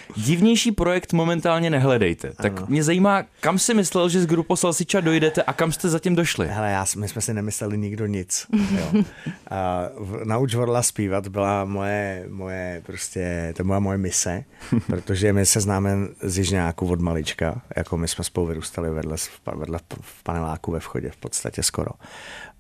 divnější 0.46 0.72
projekt 0.72 1.14
momentálně 1.14 1.70
nehledejte. 1.70 2.32
Tak 2.34 2.58
Ano. 2.58 2.68
mě 2.70 2.84
zajímá, 2.84 3.24
kam 3.40 3.60
si 3.60 3.74
myslel, 3.74 4.10
že 4.10 4.22
z 4.22 4.26
Grupo 4.26 4.56
Salsicha 4.58 5.00
dojdete 5.02 5.44
a 5.44 5.54
kam 5.54 5.72
jste 5.72 5.90
zatím 5.90 6.16
došli? 6.16 6.48
Hele, 6.48 6.72
já, 6.72 6.86
my 6.98 7.08
jsme 7.08 7.22
si 7.22 7.34
nemysleli 7.34 7.78
nikdo 7.78 8.06
nic. 8.06 8.48
Jo. 8.76 9.04
A 9.50 9.90
v, 9.98 10.26
nauč 10.26 10.56
Vorla 10.56 10.84
zpívat 10.84 11.28
byla 11.28 11.66
moje, 11.66 12.26
moje 12.30 12.82
prostě, 12.86 13.54
to 13.58 13.64
byla 13.64 13.80
moje 13.80 13.98
mise, 13.98 14.44
protože 14.88 15.34
my 15.34 15.46
se 15.46 15.62
známe 15.62 15.98
z 16.22 16.38
Jižňáku 16.38 16.88
od 16.88 17.00
malička, 17.02 17.62
jako 17.76 17.98
my 17.98 18.08
jsme 18.08 18.24
spolu 18.24 18.46
vyrůstali 18.48 18.90
vedle, 18.90 19.18
vedle 19.56 19.80
v 20.02 20.24
paneláku 20.24 20.72
ve 20.72 20.80
vchodě 20.80 21.10
v 21.10 21.18
podstatě 21.18 21.64
skoro. 21.64 21.92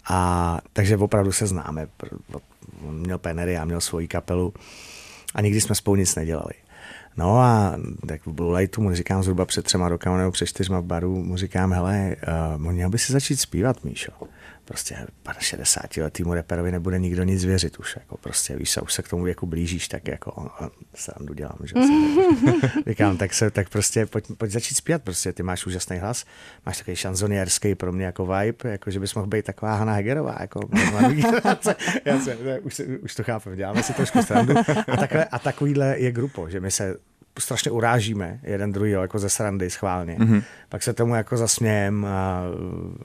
A 0.10 0.60
takže 0.74 0.98
opravdu 0.98 1.32
se 1.32 1.48
známe. 1.48 1.88
On 2.88 3.00
měl 3.00 3.18
penery, 3.18 3.54
já 3.54 3.66
měl 3.66 3.82
svoji 3.82 4.08
kapelu 4.08 4.54
a 5.36 5.42
nikdy 5.42 5.62
jsme 5.62 5.76
spolu 5.76 5.96
nic 5.96 6.16
nedělali. 6.16 6.54
No 7.18 7.40
a 7.40 7.78
tak 8.08 8.26
v 8.26 8.32
Blue 8.32 8.60
Lightu 8.60 8.82
mu 8.82 8.94
říkám 8.94 9.24
zhruba 9.24 9.46
před 9.46 9.66
třema 9.66 9.90
rokama 9.90 10.18
nebo 10.18 10.32
před 10.32 10.46
čtyřma 10.46 10.80
v 10.80 10.84
baru, 10.84 11.24
mu 11.24 11.38
říkám, 11.38 11.74
hele, 11.74 12.16
uh, 12.58 12.72
měl 12.72 12.90
by 12.90 12.98
si 12.98 13.14
začít 13.14 13.36
zpívat, 13.36 13.84
Míšo. 13.84 14.12
Prostě 14.66 14.98
60 15.40 15.98
letýmu 15.98 16.34
reperovi 16.34 16.72
nebude 16.72 17.00
nikdo 17.00 17.24
nic 17.24 17.46
věřit 17.46 17.78
už, 17.78 17.96
jako 17.96 18.18
prostě 18.18 18.56
víš, 18.56 18.70
se, 18.70 18.82
už 18.82 18.94
se 18.94 19.02
k 19.02 19.10
tomu 19.10 19.24
věku 19.24 19.46
blížíš, 19.46 19.88
tak 19.88 20.08
jako 20.08 20.32
on, 20.32 20.50
on, 20.60 20.70
srandu 20.96 21.34
dělám, 21.34 21.58
že 21.64 21.74
říkám, 22.88 23.18
tak 23.18 23.34
se, 23.34 23.52
tak 23.52 23.70
prostě 23.70 24.06
pojď, 24.06 24.26
pojď 24.38 24.52
začít 24.52 24.76
zpívat, 24.76 25.04
prostě 25.04 25.34
ty 25.34 25.44
máš 25.44 25.66
úžasný 25.66 25.98
hlas, 25.98 26.26
máš 26.66 26.78
takový 26.78 26.96
šanzonierský 26.96 27.76
pro 27.76 27.92
mě 27.92 28.06
jako 28.06 28.26
vibe, 28.26 28.72
jako 28.72 28.92
že 28.92 29.00
bys 29.00 29.16
mohl 29.16 29.28
být 29.28 29.46
taková 29.46 29.76
Hana 29.76 29.94
Hegerová, 29.94 30.38
jako 30.40 30.60
já 32.06 32.20
se, 32.20 32.38
už, 32.62 32.82
už 33.02 33.16
to 33.16 33.24
chápem, 33.24 33.56
děláme 33.56 33.84
si 33.84 33.94
trošku 33.94 34.22
srandu. 34.22 34.54
A, 34.92 34.98
takhle, 34.98 35.26
a 35.26 35.40
takovýhle 35.40 36.00
je 36.00 36.12
grupo, 36.12 36.50
že 36.50 36.60
my 36.60 36.72
se 36.72 36.96
strašně 37.40 37.72
urážíme 37.72 38.40
jeden 38.44 38.72
druhý 38.72 38.92
jako 38.92 39.20
ze 39.20 39.30
srandy 39.30 39.70
schválně. 39.70 40.16
Mm-hmm. 40.16 40.44
Pak 40.70 40.84
se 40.84 40.94
tomu 40.94 41.16
jako 41.16 41.38
zasmějem 41.38 42.06
a, 42.06 42.42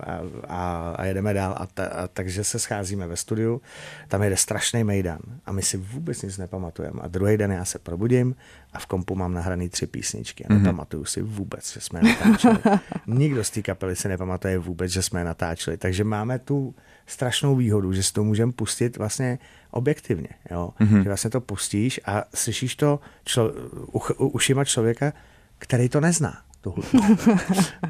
a, 0.00 0.20
a, 0.48 0.94
a 0.98 1.04
jedeme 1.04 1.34
dál. 1.34 1.54
A, 1.58 1.66
ta, 1.66 1.86
a 1.86 2.06
takže 2.06 2.44
se 2.44 2.58
scházíme 2.58 3.06
ve 3.06 3.16
studiu, 3.16 3.62
tam 4.08 4.22
jede 4.22 4.36
strašný 4.36 4.84
mejdan 4.84 5.18
a 5.46 5.52
my 5.52 5.62
si 5.62 5.76
vůbec 5.76 6.22
nic 6.22 6.38
nepamatujeme. 6.38 7.00
A 7.02 7.08
druhý 7.08 7.36
den 7.36 7.52
já 7.52 7.64
se 7.64 7.78
probudím 7.78 8.34
a 8.72 8.78
v 8.78 8.86
kompu 8.86 9.14
mám 9.14 9.34
nahraný 9.34 9.68
tři 9.68 9.86
písničky 9.86 10.44
a 10.44 10.54
nepamatuju 10.54 11.04
si 11.04 11.22
vůbec, 11.22 11.72
že 11.72 11.80
jsme 11.80 12.00
je 12.00 12.04
natáčeli. 12.04 12.58
Nikdo 13.06 13.44
z 13.44 13.50
té 13.50 13.62
kapely 13.62 13.96
si 13.96 14.08
nepamatuje 14.08 14.58
vůbec, 14.58 14.92
že 14.92 15.02
jsme 15.02 15.20
je 15.20 15.24
natáčeli. 15.24 15.76
Takže 15.76 16.04
máme 16.04 16.38
tu 16.38 16.74
strašnou 17.06 17.56
výhodu, 17.56 17.92
že 17.92 18.02
si 18.02 18.12
to 18.12 18.24
můžeme 18.24 18.52
pustit 18.52 18.96
vlastně 18.96 19.38
objektivně. 19.70 20.28
Jo? 20.50 20.70
Mm-hmm. 20.80 21.02
Že 21.02 21.09
vlastně 21.09 21.30
to 21.30 21.40
pustíš 21.40 22.00
a 22.04 22.24
slyšíš 22.35 22.76
to 22.76 23.00
člo, 23.24 23.52
uch, 23.92 24.11
u, 24.18 24.28
ušima 24.28 24.64
člověka, 24.64 25.12
který 25.59 25.88
to 25.88 26.00
nezná. 26.00 26.38
Tu 26.61 26.70
hudbu. 26.70 27.00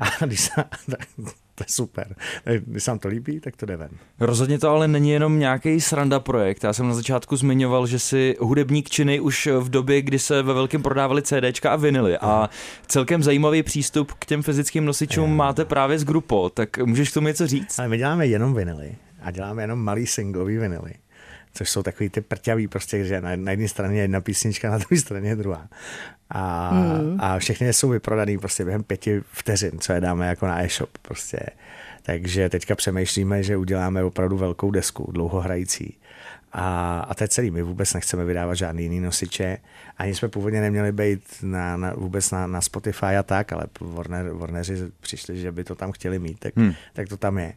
a 0.01 0.25
když 0.25 0.41
se, 0.41 0.51
tak, 0.91 1.07
to 1.55 1.65
je 1.65 1.67
super. 1.69 2.17
Když 2.67 2.85
se 2.85 2.91
vám 2.91 2.99
to 2.99 3.09
líbí, 3.09 3.41
tak 3.41 3.57
to 3.57 3.67
jde 3.67 3.77
ven. 3.77 3.91
Rozhodně 4.21 4.59
to 4.59 4.71
ale 4.71 4.89
není 4.89 5.11
jenom 5.11 5.39
nějaký 5.39 5.81
sranda 5.81 6.21
projekt. 6.21 6.65
Já 6.65 6.73
jsem 6.73 6.89
na 6.89 6.95
začátku 6.95 7.37
zmiňoval, 7.37 7.87
že 7.87 7.99
si 7.99 8.37
hudebník 8.41 8.91
činy 8.91 9.21
už 9.21 9.49
v 9.61 9.69
době, 9.69 10.03
kdy 10.03 10.19
se 10.19 10.43
ve 10.43 10.55
velkém 10.55 10.83
prodávali 10.83 11.23
CDčka 11.23 11.71
a 11.71 11.77
vinily. 11.77 12.19
A 12.19 12.51
celkem 12.87 13.23
zajímavý 13.23 13.63
přístup 13.63 14.13
k 14.13 14.27
těm 14.27 14.43
fyzickým 14.43 14.85
nosičům 14.85 15.37
máte 15.37 15.65
právě 15.65 15.99
z 15.99 16.05
Grupo. 16.05 16.51
Tak 16.51 16.79
můžeš 16.79 17.11
k 17.11 17.15
tomu 17.15 17.27
něco 17.27 17.47
říct? 17.47 17.79
Ale 17.79 17.89
my 17.89 17.99
děláme 17.99 18.27
jenom 18.27 18.55
vinily 18.55 18.95
a 19.23 19.31
děláme 19.31 19.63
jenom 19.63 19.79
malý 19.79 20.07
singlový 20.07 20.59
vinily. 20.59 20.93
Což 21.55 21.71
jsou 21.71 21.83
takový 21.83 22.09
ty 22.11 22.21
prťavý, 22.21 22.69
prostě, 22.69 23.05
že 23.05 23.21
na, 23.21 23.37
na 23.37 23.51
jedné 23.51 23.69
straně 23.69 23.99
je 23.99 24.03
jedna 24.03 24.21
písnička, 24.21 24.71
na 24.71 24.79
druhé 24.79 25.01
straně 25.01 25.29
je 25.29 25.37
druhá. 25.37 25.69
A, 26.31 26.71
mm. 26.75 27.17
a 27.21 27.39
všechny 27.39 27.73
jsou 27.73 27.89
vyprodaný 27.89 28.39
prostě 28.39 28.65
během 28.65 28.83
pěti 28.83 29.23
vteřin, 29.33 29.79
co 29.79 29.93
je 29.93 30.01
dáme 30.01 30.27
jako 30.27 30.47
na 30.47 30.63
e-shop. 30.63 30.91
Prostě. 31.03 31.39
Takže 32.03 32.49
teďka 32.49 32.75
přemýšlíme, 32.75 33.43
že 33.43 33.57
uděláme 33.57 34.05
opravdu 34.05 34.37
velkou 34.37 34.71
desku, 34.71 35.13
dlouhohrající. 35.13 35.97
A, 36.53 37.01
a 37.01 37.15
to 37.15 37.25
je 37.25 37.29
celý. 37.29 37.51
My 37.51 37.63
vůbec 37.63 37.95
nechceme 37.95 38.25
vydávat 38.25 38.55
žádný 38.55 38.83
jiný 38.83 39.01
nosiče. 39.01 39.59
Ani 39.99 40.15
jsme 40.15 40.29
původně 40.29 40.61
neměli 40.61 40.93
být 40.93 41.23
na, 41.43 41.77
na, 41.77 41.95
vůbec 41.95 42.31
na, 42.31 42.47
na 42.47 42.61
Spotify 42.61 43.07
a 43.07 43.23
tak, 43.23 43.53
ale 43.53 43.65
Warner, 43.81 44.31
Warneri 44.31 44.75
přišli, 45.01 45.39
že 45.39 45.53
by 45.53 45.65
to 45.65 45.75
tam 45.75 45.93
chtěli 45.93 46.19
mít, 46.19 46.39
tak, 46.39 46.57
hmm. 46.57 46.73
tak 46.93 47.09
to 47.09 47.17
tam 47.17 47.39
je. 47.39 47.53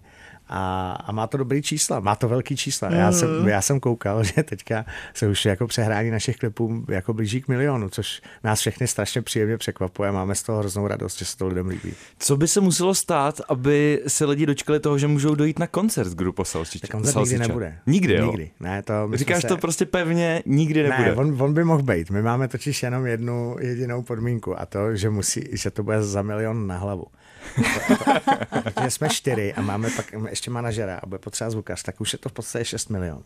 A, 0.49 0.91
a 1.05 1.11
má 1.11 1.27
to 1.27 1.37
dobrý 1.37 1.61
čísla, 1.61 1.99
má 1.99 2.15
to 2.15 2.27
velký 2.27 2.57
čísla. 2.57 2.91
Já, 2.91 3.11
jsem, 3.11 3.47
já 3.47 3.61
jsem 3.61 3.79
koukal, 3.79 4.23
že 4.33 4.43
teďka 4.43 4.85
se 5.13 5.27
už 5.27 5.45
jako 5.45 5.67
přehrání 5.67 6.11
našich 6.11 6.37
klipů 6.37 6.85
jako 6.89 7.13
blíží 7.13 7.41
k 7.41 7.47
milionu, 7.47 7.89
což 7.89 8.21
nás 8.43 8.59
všechny 8.59 8.87
strašně 8.87 9.21
příjemně 9.21 9.57
překvapuje. 9.57 10.11
Máme 10.11 10.35
z 10.35 10.43
toho 10.43 10.59
hroznou 10.59 10.87
radost, 10.87 11.19
že 11.19 11.25
se 11.25 11.37
to 11.37 11.47
lidem 11.47 11.67
líbí. 11.67 11.93
Co 12.19 12.37
by 12.37 12.47
se 12.47 12.61
muselo 12.61 12.95
stát, 12.95 13.41
aby 13.49 14.01
se 14.07 14.25
lidi 14.25 14.45
dočkali 14.45 14.79
toho, 14.79 14.97
že 14.97 15.07
můžou 15.07 15.35
dojít 15.35 15.59
na 15.59 15.67
koncert 15.67 16.13
Grupo? 16.13 16.43
Tak 16.81 16.89
koncert 16.91 17.19
nikdy 17.19 17.37
nebude. 17.39 17.77
Nikdy, 17.85 18.13
jo? 18.13 18.25
Nikdy. 18.25 18.51
Ne, 18.59 18.83
to 18.83 19.09
Říkáš 19.13 19.41
se... 19.41 19.47
to 19.47 19.57
prostě 19.57 19.85
pevně, 19.85 20.43
nikdy 20.45 20.83
nebude. 20.83 21.09
Ne, 21.09 21.15
on, 21.15 21.41
on 21.41 21.53
by 21.53 21.63
mohl 21.63 21.83
být. 21.83 22.09
My 22.09 22.21
máme 22.21 22.47
totiž 22.47 22.83
jenom 22.83 23.05
jednu 23.05 23.55
jedinou 23.59 24.01
podmínku 24.01 24.59
a 24.59 24.65
to, 24.65 24.95
že, 24.95 25.09
musí, 25.09 25.43
že 25.51 25.71
to 25.71 25.83
bude 25.83 26.03
za 26.03 26.21
milion 26.21 26.67
na 26.67 26.77
hlavu. 26.77 27.05
Protože 28.63 28.91
jsme 28.91 29.09
čtyři 29.09 29.53
a 29.53 29.61
máme 29.61 29.89
pak 29.89 30.05
ještě 30.29 30.51
manažera 30.51 30.99
a 31.03 31.05
bude 31.05 31.19
potřeba 31.19 31.49
zvukař, 31.49 31.83
tak 31.83 32.01
už 32.01 32.13
je 32.13 32.19
to 32.19 32.29
v 32.29 32.33
podstatě 32.33 32.65
6 32.65 32.89
milionů. 32.89 33.23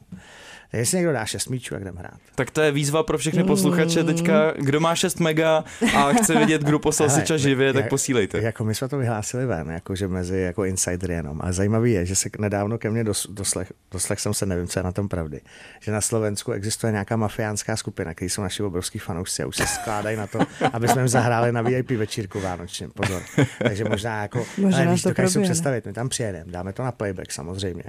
Tak 0.71 0.79
jestli 0.79 0.97
někdo 0.97 1.13
dá 1.13 1.25
6 1.25 1.47
míčů, 1.49 1.73
jak 1.73 1.81
jdem 1.83 1.95
hrát. 1.95 2.17
Tak 2.35 2.51
to 2.51 2.61
je 2.61 2.71
výzva 2.71 3.03
pro 3.03 3.17
všechny 3.17 3.43
posluchače 3.43 4.03
teďka, 4.03 4.51
kdo 4.51 4.79
má 4.79 4.95
6 4.95 5.19
mega 5.19 5.63
a 5.95 6.13
chce 6.13 6.35
vidět 6.39 6.61
Grupo 6.63 6.91
Salsicha 6.97 7.25
Hele, 7.29 7.39
živě, 7.39 7.73
tak 7.73 7.83
jak- 7.83 7.89
posílejte. 7.89 8.37
Jako 8.41 8.63
my 8.65 8.75
jsme 8.75 8.87
to 8.87 8.97
vyhlásili 8.97 9.45
ven, 9.45 9.69
jakože 9.71 10.07
mezi 10.07 10.37
jako 10.37 10.65
insider 10.65 11.11
jenom. 11.11 11.41
Ale 11.41 11.53
zajímavý 11.53 11.91
je, 11.91 12.05
že 12.05 12.15
se 12.15 12.29
nedávno 12.39 12.77
ke 12.77 12.89
mně 12.89 13.03
dos, 13.03 13.27
doslech, 13.29 13.73
doslech 13.91 14.19
jsem 14.19 14.33
se, 14.33 14.45
nevím, 14.45 14.67
co 14.67 14.79
je 14.79 14.83
na 14.83 14.91
tom 14.91 15.07
pravdy, 15.09 15.41
že 15.79 15.91
na 15.91 16.01
Slovensku 16.01 16.51
existuje 16.51 16.91
nějaká 16.91 17.15
mafiánská 17.15 17.75
skupina, 17.75 18.13
který 18.13 18.29
jsou 18.29 18.41
naši 18.41 18.63
obrovský 18.63 18.99
fanoušci 18.99 19.43
a 19.43 19.47
už 19.47 19.55
se 19.55 19.67
skládají 19.67 20.17
na 20.17 20.27
to, 20.27 20.39
aby 20.73 20.87
jsme 20.87 21.01
jim 21.01 21.07
zahráli 21.07 21.51
na 21.51 21.61
VIP 21.61 21.91
večírku 21.91 22.39
vánočně. 22.39 22.87
Pozor. 22.87 23.21
Takže 23.63 23.83
možná 23.85 24.21
jako, 24.21 24.45
Možná 24.57 24.79
ale 24.79 24.91
víš, 24.91 25.01
to 25.01 25.09
dokážu 25.09 25.29
si 25.29 25.41
představit, 25.41 25.85
my 25.85 25.93
tam 25.93 26.09
přijedeme, 26.09 26.51
dáme 26.51 26.73
to 26.73 26.83
na 26.83 26.91
playback 26.91 27.31
samozřejmě. 27.31 27.83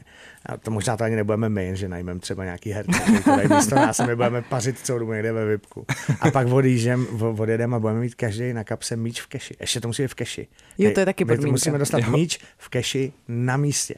A 0.47 0.57
to 0.57 0.71
možná 0.71 0.97
to 0.97 1.05
ani 1.05 1.17
nebudeme 1.17 1.49
my, 1.49 1.71
že 1.77 1.89
najmeme 1.89 2.21
třeba 2.21 2.45
nějaký 2.45 2.68
herce, 2.73 3.01
který 3.01 3.23
to 3.23 3.37
dají 3.37 3.49
místo 3.49 3.75
nás 3.75 4.01
a 4.01 4.07
my 4.07 4.17
budeme 4.17 4.43
pařit 4.43 4.79
celou 4.79 4.99
dobu 4.99 5.13
někde 5.13 5.33
ve 5.33 5.45
VIPku. 5.47 5.87
A 6.21 6.31
pak 6.31 6.47
odjížem, 6.47 7.07
odjedeme 7.39 7.77
a 7.77 7.79
budeme 7.79 8.01
mít 8.01 8.15
každý 8.15 8.53
na 8.53 8.65
kapse 8.65 8.97
míč 8.97 9.21
v 9.21 9.27
keši. 9.27 9.55
Ještě 9.61 9.81
to 9.81 9.89
musí 9.89 10.03
být 10.03 10.09
v 10.09 10.15
keši. 10.15 10.49
Jo, 10.79 10.91
to 10.95 11.01
je 11.01 11.07
taky 11.07 11.25
My 11.25 11.29
podmínka. 11.29 11.53
Musíme 11.53 11.79
dostat 11.79 12.09
míč 12.09 12.39
v 12.59 12.69
keši 12.69 13.13
na 13.29 13.57
místě. 13.57 13.95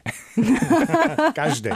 každý. 1.34 1.70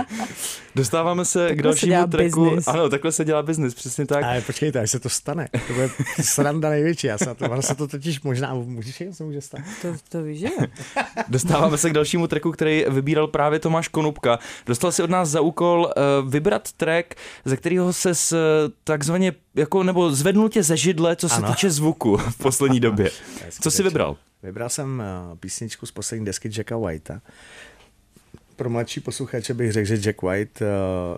Dostáváme 0.74 1.24
se 1.24 1.46
k 1.46 1.48
Takhle 1.48 1.62
se 1.62 1.62
dalšímu 1.62 1.90
dělá 1.90 2.07
tracku. 2.07 2.44
business. 2.44 2.68
Ano, 2.68 2.88
takhle 2.88 3.12
se 3.12 3.24
dělá 3.24 3.42
biznis, 3.42 3.74
přesně 3.74 4.07
tak. 4.07 4.24
Ale 4.24 4.40
počkejte, 4.40 4.80
až 4.80 4.90
se 4.90 5.00
to 5.00 5.09
stane. 5.09 5.48
To 5.66 5.72
bude 5.72 5.90
sranda 6.22 6.70
největší. 6.70 7.07
Já 7.07 7.18
se 7.18 7.26
na 7.26 7.35
to, 7.35 7.44
ono 7.44 7.62
se 7.62 7.74
to 7.74 7.88
totiž 7.88 8.22
možná, 8.22 8.54
můžeš 8.54 9.02
se 9.12 9.24
může 9.24 9.40
stát. 9.40 9.61
To, 9.83 9.88
to 10.09 10.22
víš, 10.22 10.40
že 10.40 10.46
jo? 10.46 10.66
Dostáváme 11.28 11.78
se 11.78 11.90
k 11.90 11.92
dalšímu 11.92 12.26
tracku, 12.26 12.52
který 12.52 12.85
vybíral 12.88 13.26
právě 13.26 13.59
Tomáš 13.59 13.88
Konupka. 13.88 14.38
Dostal 14.66 14.92
si 14.92 15.02
od 15.02 15.11
nás 15.11 15.28
za 15.28 15.40
úkol 15.40 15.92
uh, 16.22 16.30
vybrat 16.30 16.72
track, 16.85 17.14
ze 17.44 17.57
kterého 17.57 17.92
se 17.92 18.14
s, 18.14 18.37
takzvaně 18.85 19.33
jako, 19.55 19.83
nebo 19.83 20.12
zvednul 20.12 20.49
tě 20.49 20.62
ze 20.62 20.77
židle, 20.77 21.16
co 21.16 21.29
se 21.29 21.35
Ano. 21.37 21.49
týče 21.49 21.70
zvuku 21.70 22.16
v 22.16 22.37
poslední 22.38 22.81
době. 22.81 23.11
Co 23.61 23.70
jsi 23.70 23.83
vybral? 23.83 24.16
Vybral 24.42 24.68
jsem 24.68 25.03
eh, 25.03 25.37
písničku 25.37 25.87
z 25.87 25.92
poslední 25.92 26.27
desky 26.27 26.51
Jacka 26.57 26.77
Whitea. 26.77 27.20
pro 28.57 28.70
mladší 28.70 29.01
posluchače 29.01 29.55
bych 29.55 29.73
řekl, 29.73 29.87
že 29.87 29.97
Jack 29.99 30.23
White 30.23 30.61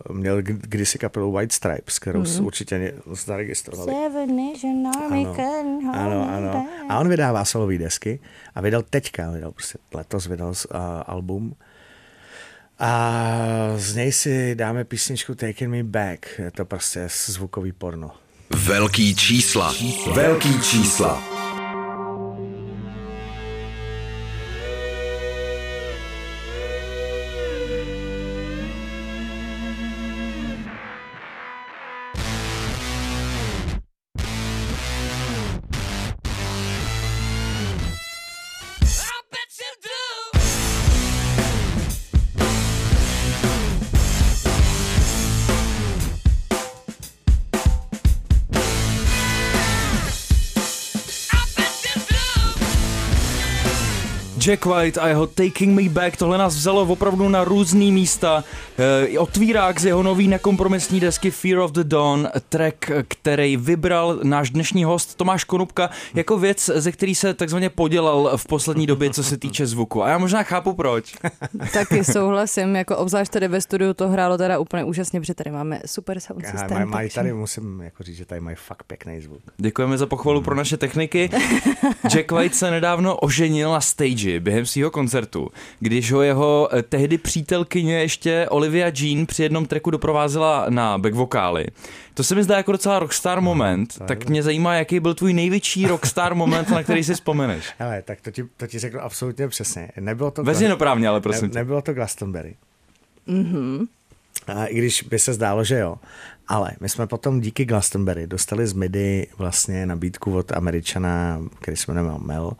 uh, 0.08 0.16
měl 0.16 0.42
k- 0.42 0.46
kdysi 0.46 0.98
kapelu 0.98 1.32
White 1.32 1.52
Stripes, 1.52 1.98
kterou 1.98 2.18
mm. 2.20 2.46
už 2.46 2.60
ně 2.70 2.92
zaregistrovali. 3.12 3.92
Ano, 5.92 6.28
ano, 6.30 6.50
ano. 6.52 6.68
A 6.88 6.98
on 6.98 7.08
vydává 7.08 7.44
solové 7.44 7.78
desky 7.78 8.20
a 8.54 8.60
vydal 8.60 8.82
teďka, 8.90 9.30
vydal 9.30 9.52
prostě 9.52 9.78
letos 9.94 10.26
vydal 10.26 10.48
uh, 10.48 10.80
album. 11.06 11.54
A 12.78 13.72
z 13.76 13.94
něj 13.94 14.12
si 14.12 14.54
dáme 14.54 14.84
písničku 14.84 15.34
Taking 15.34 15.70
Me 15.70 15.84
Back. 15.84 16.26
Je 16.38 16.50
to 16.50 16.64
prostě 16.64 17.08
zvukový 17.26 17.72
porno. 17.72 18.10
Velký 18.50 19.14
čísla. 19.14 19.74
Velký 20.14 20.60
čísla. 20.60 21.35
Jack 54.46 54.66
White 54.66 54.98
a 54.98 55.08
jeho 55.08 55.26
Taking 55.26 55.80
Me 55.80 55.88
Back, 55.88 56.16
tohle 56.16 56.38
nás 56.38 56.54
vzalo 56.56 56.82
opravdu 56.82 57.28
na 57.28 57.44
různý 57.44 57.92
místa. 57.92 58.44
E, 59.14 59.18
otvírák 59.18 59.80
z 59.80 59.84
jeho 59.84 60.02
nový 60.02 60.28
nekompromisní 60.28 61.00
desky 61.00 61.30
Fear 61.30 61.58
of 61.58 61.72
the 61.72 61.84
Dawn, 61.84 62.28
track, 62.48 62.90
který 63.08 63.56
vybral 63.56 64.18
náš 64.22 64.50
dnešní 64.50 64.84
host 64.84 65.14
Tomáš 65.14 65.44
Konupka 65.44 65.90
jako 66.14 66.38
věc, 66.38 66.70
ze 66.74 66.92
který 66.92 67.14
se 67.14 67.34
takzvaně 67.34 67.70
podělal 67.70 68.32
v 68.36 68.46
poslední 68.46 68.86
době, 68.86 69.10
co 69.10 69.24
se 69.24 69.36
týče 69.36 69.66
zvuku. 69.66 70.02
A 70.02 70.08
já 70.08 70.18
možná 70.18 70.42
chápu 70.42 70.72
proč. 70.72 71.14
Taky 71.72 72.04
souhlasím, 72.04 72.76
jako 72.76 72.96
obzvlášť 72.96 73.32
tady 73.32 73.48
ve 73.48 73.60
studiu 73.60 73.94
to 73.94 74.08
hrálo 74.08 74.38
teda 74.38 74.58
úplně 74.58 74.84
úžasně, 74.84 75.20
protože 75.20 75.34
tady 75.34 75.50
máme 75.50 75.80
super 75.86 76.20
sound 76.20 76.44
Aha, 76.44 76.52
systém. 76.58 76.78
Mají, 76.78 76.90
mají 76.90 77.08
takže- 77.08 77.14
tady, 77.14 77.32
musím 77.32 77.80
jako 77.80 78.02
říct, 78.02 78.16
že 78.16 78.24
tady 78.24 78.40
mají 78.40 78.56
fakt 78.56 78.82
pěkný 78.82 79.20
zvuk. 79.20 79.40
Děkujeme 79.56 79.98
za 79.98 80.06
pochvalu 80.06 80.42
pro 80.42 80.54
naše 80.54 80.76
techniky. 80.76 81.30
Jack 82.08 82.32
White 82.32 82.54
se 82.54 82.70
nedávno 82.70 83.16
oženil 83.16 83.72
na 83.72 83.80
stage 83.80 84.35
během 84.40 84.66
svého 84.66 84.90
koncertu, 84.90 85.48
když 85.80 86.12
ho 86.12 86.22
jeho 86.22 86.68
eh, 86.72 86.82
tehdy 86.82 87.18
přítelkyně 87.18 88.00
ještě 88.00 88.46
Olivia 88.50 88.90
Jean 88.94 89.26
při 89.26 89.42
jednom 89.42 89.66
tracku 89.66 89.90
doprovázela 89.90 90.66
na 90.68 90.98
back 90.98 91.14
vokály. 91.14 91.66
To 92.14 92.24
se 92.24 92.34
mi 92.34 92.42
zdá 92.42 92.56
jako 92.56 92.72
docela 92.72 92.98
rockstar 92.98 93.40
moment, 93.40 93.98
tak 94.06 94.28
mě 94.28 94.42
zajímá, 94.42 94.74
jaký 94.74 95.00
byl 95.00 95.14
tvůj 95.14 95.32
největší 95.32 95.86
rockstar 95.86 96.34
moment, 96.34 96.68
na 96.70 96.82
který 96.82 97.04
si 97.04 97.14
vzpomeneš. 97.14 97.64
Hele, 97.78 98.02
tak 98.02 98.20
to 98.20 98.30
ti, 98.30 98.44
to 98.56 98.66
ti 98.66 98.78
řeknu 98.78 99.00
absolutně 99.00 99.48
přesně. 99.48 99.88
Nebylo 100.00 100.30
to, 100.30 100.44
Veřejnoprávně, 100.44 101.08
ale 101.08 101.20
prosím 101.20 101.42
ne, 101.42 101.48
tě. 101.48 101.58
nebylo 101.58 101.82
to 101.82 101.94
Glastonbury. 101.94 102.54
Mm-hmm. 103.28 103.86
A 104.46 104.66
i 104.66 104.78
když 104.78 105.02
by 105.02 105.18
se 105.18 105.32
zdálo, 105.32 105.64
že 105.64 105.78
jo. 105.78 105.96
Ale 106.48 106.72
my 106.80 106.88
jsme 106.88 107.06
potom 107.06 107.40
díky 107.40 107.64
Glastonbury 107.64 108.26
dostali 108.26 108.66
z 108.66 108.72
MIDI 108.72 109.26
vlastně 109.38 109.86
nabídku 109.86 110.36
od 110.36 110.52
Američana, 110.52 111.40
který 111.58 111.76
se 111.76 111.92
jmenuje 111.92 112.18
Mel, 112.18 112.52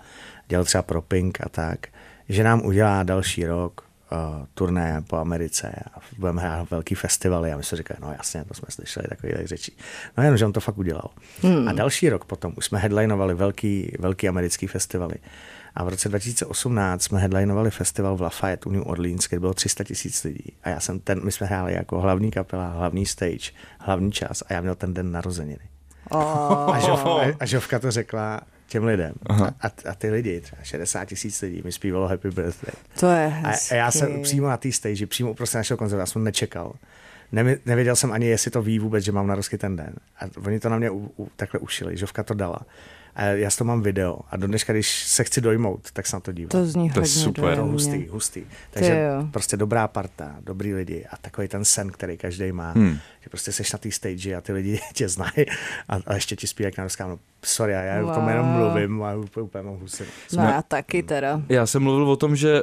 dělal 0.49 0.65
třeba 0.65 0.83
pro 0.83 1.03
Pink 1.03 1.41
a 1.41 1.49
tak, 1.49 1.87
že 2.29 2.45
nám 2.45 2.65
udělá 2.65 3.03
další 3.03 3.47
rok 3.47 3.87
uh, 4.13 4.47
turné 4.55 5.03
po 5.07 5.17
Americe 5.17 5.73
a 5.95 5.99
budeme 6.19 6.43
hrát 6.43 6.71
velký 6.71 6.95
festivaly 6.95 7.53
a 7.53 7.57
my 7.57 7.63
jsme 7.63 7.79
říkali, 7.79 7.99
no 8.03 8.13
jasně, 8.13 8.45
to 8.45 8.55
jsme 8.55 8.69
slyšeli 8.71 9.07
takových 9.09 9.47
řečí. 9.47 9.77
No 10.17 10.23
jenom, 10.23 10.39
že 10.39 10.47
on 10.47 10.53
to 10.53 10.61
fakt 10.61 10.79
udělal. 10.79 11.11
Hmm. 11.43 11.69
A 11.69 11.73
další 11.73 12.09
rok 12.09 12.25
potom 12.25 12.53
už 12.57 12.65
jsme 12.65 12.79
headlinovali 12.79 13.35
velký, 13.35 13.93
velký 13.99 14.29
americký 14.29 14.67
festivaly. 14.67 15.15
A 15.75 15.85
v 15.85 15.89
roce 15.89 16.09
2018 16.09 17.03
jsme 17.03 17.21
headlinovali 17.21 17.71
festival 17.71 18.17
v 18.17 18.21
Lafayette 18.21 18.69
u 18.69 18.73
New 18.73 18.83
Orleans, 18.87 19.29
kde 19.29 19.41
bylo 19.41 19.55
300 19.55 19.85
tisíc 19.85 20.25
lidí. 20.25 20.53
A 20.63 20.69
já 20.69 20.81
jsem 20.81 21.01
ten, 21.01 21.25
my 21.25 21.33
jsme 21.33 21.47
hráli 21.47 21.75
jako 21.75 22.01
hlavní 22.01 22.31
kapela, 22.31 22.69
hlavní 22.69 23.07
stage, 23.07 23.51
hlavní 23.79 24.13
čas 24.13 24.43
a 24.43 24.53
já 24.53 24.61
měl 24.61 24.75
ten 24.75 24.95
den 24.95 25.13
narozeniny. 25.13 25.69
A, 26.11 26.79
žov, 26.79 27.05
a 27.41 27.47
Žovka 27.47 27.79
to 27.79 27.91
řekla 27.91 28.41
těm 28.67 28.85
lidem. 28.85 29.13
A, 29.61 29.71
a, 29.91 29.95
ty 29.95 30.11
lidi, 30.11 30.41
třeba 30.41 30.63
60 30.63 31.05
tisíc 31.05 31.43
lidí, 31.43 31.63
mi 31.65 31.73
zpívalo 31.73 32.09
Happy 32.09 32.31
Birthday. 32.31 32.73
To 33.01 33.07
je 33.11 33.27
A, 33.27 33.49
hezký. 33.49 33.75
a 33.75 33.79
já 33.79 33.91
jsem 33.91 34.23
přímo 34.23 34.49
na 34.49 34.57
té 34.57 34.73
stage, 34.73 35.07
přímo 35.07 35.31
uprostřed 35.31 35.59
našeho 35.59 35.79
koncertu, 35.79 36.01
já 36.01 36.07
jsem 36.07 36.25
nečekal. 36.25 36.73
Nemi- 37.33 37.59
nevěděl 37.67 37.97
jsem 37.97 38.13
ani, 38.13 38.27
jestli 38.27 38.51
to 38.51 38.63
ví 38.63 38.79
vůbec, 38.79 39.05
že 39.05 39.13
mám 39.13 39.27
narozky 39.27 39.59
ten 39.59 39.77
den. 39.77 39.95
A 40.21 40.25
oni 40.47 40.61
to 40.61 40.69
na 40.69 40.79
mě 40.79 40.91
u, 40.91 41.11
u, 41.19 41.29
takhle 41.37 41.61
ušili, 41.61 41.97
Žovka 41.97 42.23
to 42.23 42.35
dala. 42.35 42.59
A 43.15 43.25
já 43.25 43.51
z 43.51 43.57
toho 43.57 43.69
mám 43.69 43.83
video. 43.83 44.19
A 44.31 44.37
do 44.37 44.47
dneška, 44.47 44.73
když 44.73 45.05
se 45.05 45.25
chci 45.25 45.41
dojmout, 45.41 45.91
tak 45.93 46.07
se 46.07 46.17
na 46.17 46.21
to 46.21 46.33
dívám. 46.33 46.49
To 46.49 46.67
zní 46.67 46.91
To 46.91 46.99
je 46.99 47.03
hodně 47.03 47.07
super. 47.23 47.43
To 47.45 47.49
je 47.51 47.57
dojemně. 47.57 47.73
hustý, 47.73 48.07
hustý. 48.09 48.43
Takže 48.71 49.09
prostě 49.31 49.57
dobrá 49.57 49.89
parta, 49.89 50.37
dobrý 50.41 50.75
lidi 50.75 51.07
a 51.11 51.17
takový 51.17 51.49
ten 51.49 51.65
sen, 51.65 51.91
který 51.91 52.17
každý 52.17 52.53
má, 52.53 52.73
Hmm. 52.73 52.99
že 53.21 53.31
prostě 53.31 53.53
seš 53.53 53.73
na 53.73 53.79
té 53.79 53.91
stage 53.91 54.35
a 54.37 54.41
ty 54.41 54.53
lidi 54.53 54.81
tě 54.95 55.09
znají 55.09 55.47
a, 55.89 55.99
a 56.07 56.15
ještě 56.15 56.37
ti 56.37 56.47
zpívají 56.47 56.75
na 56.79 56.85
rozkám, 56.85 57.11
no 57.11 57.19
sorry, 57.47 57.73
já 57.73 58.01
wow. 58.01 58.11
o 58.11 58.15
tom 58.15 58.29
jenom 58.29 58.47
mluvím 58.47 59.03
a 59.03 59.15
úplně, 59.15 59.45
úplně 59.45 59.65
mám 59.65 59.77
husinu. 59.77 60.09
No 60.37 60.43
já 60.43 60.63
taky 60.63 61.03
teda. 61.03 61.43
Já 61.49 61.67
jsem 61.67 61.83
mluvil 61.83 62.11
o 62.11 62.17
tom, 62.17 62.37
že 62.37 62.63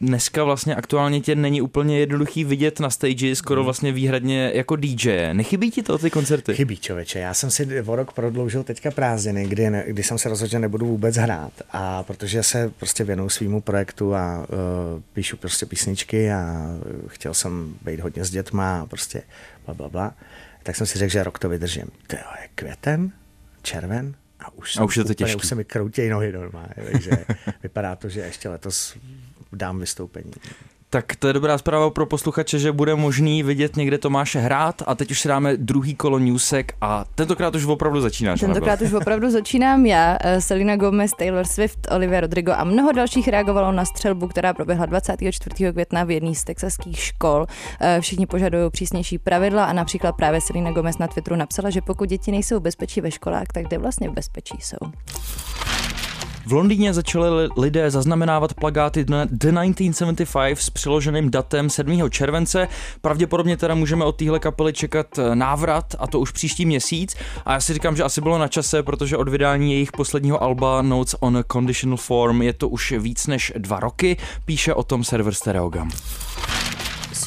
dneska 0.00 0.44
vlastně 0.44 0.76
aktuálně 0.76 1.20
tě 1.20 1.34
není 1.34 1.62
úplně 1.62 1.98
jednoduchý 1.98 2.44
vidět 2.44 2.80
na 2.80 2.90
stage, 2.90 3.36
skoro 3.36 3.64
vlastně 3.64 3.92
výhradně 3.92 4.52
jako 4.54 4.76
DJ. 4.76 5.32
Nechybí 5.32 5.70
ti 5.70 5.82
to 5.82 5.98
ty 5.98 6.10
koncerty? 6.10 6.54
Chybí 6.54 6.76
člověče, 6.76 7.18
já 7.18 7.34
jsem 7.34 7.50
si 7.50 7.82
o 7.82 7.96
rok 7.96 8.12
prodloužil 8.12 8.62
teďka 8.62 8.90
prázdniny, 8.90 9.46
kdy, 9.46 9.70
ne, 9.70 9.84
kdy 9.86 10.02
jsem 10.02 10.18
se 10.18 10.28
rozhodl, 10.28 10.50
že 10.50 10.58
nebudu 10.58 10.86
vůbec 10.86 11.16
hrát 11.16 11.52
a 11.70 12.02
protože 12.02 12.42
se 12.42 12.70
prostě 12.78 13.04
věnuju 13.04 13.28
svýmu 13.28 13.60
projektu 13.60 14.14
a 14.14 14.38
uh, 14.38 14.46
píšu 15.12 15.36
prostě 15.36 15.66
písničky 15.66 16.32
a 16.32 16.68
uh, 17.02 17.08
chtěl 17.08 17.34
jsem 17.34 17.74
být 17.82 18.00
hodně 18.00 18.24
s 18.24 18.30
dětma 18.30 18.80
a 18.80 18.86
prostě 18.86 19.22
bla, 19.66 19.74
bla, 19.74 19.88
bla, 19.88 20.14
tak 20.62 20.76
jsem 20.76 20.86
si 20.86 20.98
řekl, 20.98 21.12
že 21.12 21.22
rok 21.22 21.38
to 21.38 21.48
vydržím. 21.48 21.86
To 22.06 22.16
je 22.16 22.48
květen, 22.54 23.12
červen 23.62 24.14
a 24.40 24.52
už, 24.52 24.76
A 24.76 24.84
už 24.84 24.96
je 24.96 25.04
to 25.04 25.06
úplně, 25.06 25.14
těžký. 25.14 25.36
už 25.36 25.46
se 25.46 25.54
mi 25.54 25.64
kroutějí 25.64 26.10
nohy 26.10 26.32
normálně, 26.32 26.74
takže 26.92 27.10
vypadá 27.62 27.96
to, 27.96 28.08
že 28.08 28.20
ještě 28.20 28.48
letos 28.48 28.96
dám 29.52 29.78
vystoupení. 29.80 30.32
Tak 30.90 31.16
to 31.16 31.26
je 31.26 31.32
dobrá 31.32 31.58
zpráva 31.58 31.90
pro 31.90 32.06
posluchače, 32.06 32.58
že 32.58 32.72
bude 32.72 32.94
možný 32.94 33.42
vidět 33.42 33.76
někde 33.76 33.98
Tomáše 33.98 34.38
hrát 34.38 34.82
a 34.86 34.94
teď 34.94 35.10
už 35.10 35.20
si 35.20 35.28
dáme 35.28 35.56
druhý 35.56 35.94
kolo 35.94 36.18
newsek 36.18 36.74
a 36.80 37.04
tentokrát 37.14 37.54
už 37.54 37.64
opravdu 37.64 38.00
začínáš. 38.00 38.40
Tentokrát 38.40 38.80
už 38.80 38.92
opravdu 38.92 39.30
začínám 39.30 39.86
já, 39.86 40.18
eh, 40.20 40.40
Selena 40.40 40.76
Gomez, 40.76 41.10
Taylor 41.18 41.46
Swift, 41.46 41.78
Olivia 41.90 42.20
Rodrigo 42.20 42.52
a 42.52 42.64
mnoho 42.64 42.92
dalších 42.92 43.28
reagovalo 43.28 43.72
na 43.72 43.84
střelbu, 43.84 44.28
která 44.28 44.54
proběhla 44.54 44.86
24. 44.86 45.72
května 45.72 46.04
v 46.04 46.10
jedné 46.10 46.34
z 46.34 46.44
texaských 46.44 47.00
škol. 47.00 47.46
Eh, 47.80 48.00
Všichni 48.00 48.26
požadují 48.26 48.70
přísnější 48.70 49.18
pravidla 49.18 49.64
a 49.64 49.72
například 49.72 50.12
právě 50.12 50.40
Selena 50.40 50.72
Gomez 50.72 50.98
na 50.98 51.06
Twitteru 51.06 51.36
napsala, 51.36 51.70
že 51.70 51.80
pokud 51.80 52.08
děti 52.08 52.30
nejsou 52.30 52.58
v 52.58 52.62
bezpečí 52.62 53.00
ve 53.00 53.10
školách, 53.10 53.46
tak 53.54 53.66
kde 53.66 53.78
vlastně 53.78 54.08
v 54.08 54.12
bezpečí 54.12 54.56
jsou. 54.60 54.92
V 56.48 56.52
Londýně 56.52 56.94
začali 56.94 57.30
li- 57.30 57.48
lidé 57.56 57.90
zaznamenávat 57.90 58.54
plagáty 58.54 59.04
The 59.04 59.14
The 59.30 59.50
1975 59.50 60.58
s 60.58 60.70
přiloženým 60.70 61.30
datem 61.30 61.70
7. 61.70 62.10
července. 62.10 62.68
Pravděpodobně 63.00 63.56
teda 63.56 63.74
můžeme 63.74 64.04
od 64.04 64.16
téhle 64.16 64.38
kapely 64.38 64.72
čekat 64.72 65.18
eh, 65.18 65.34
návrat 65.34 65.94
a 65.98 66.06
to 66.06 66.20
už 66.20 66.30
příští 66.30 66.66
měsíc. 66.66 67.16
A 67.44 67.52
já 67.52 67.60
si 67.60 67.74
říkám, 67.74 67.96
že 67.96 68.02
asi 68.02 68.20
bylo 68.20 68.38
na 68.38 68.48
čase, 68.48 68.82
protože 68.82 69.16
od 69.16 69.28
vydání 69.28 69.72
jejich 69.72 69.92
posledního 69.92 70.42
alba 70.42 70.82
Notes 70.82 71.16
on 71.20 71.36
a 71.36 71.42
Conditional 71.52 71.96
Form 71.96 72.42
je 72.42 72.52
to 72.52 72.68
už 72.68 72.92
víc 72.98 73.26
než 73.26 73.52
dva 73.58 73.80
roky, 73.80 74.16
píše 74.44 74.74
o 74.74 74.82
tom 74.82 75.04
server 75.04 75.34
Stereogam. 75.34 75.90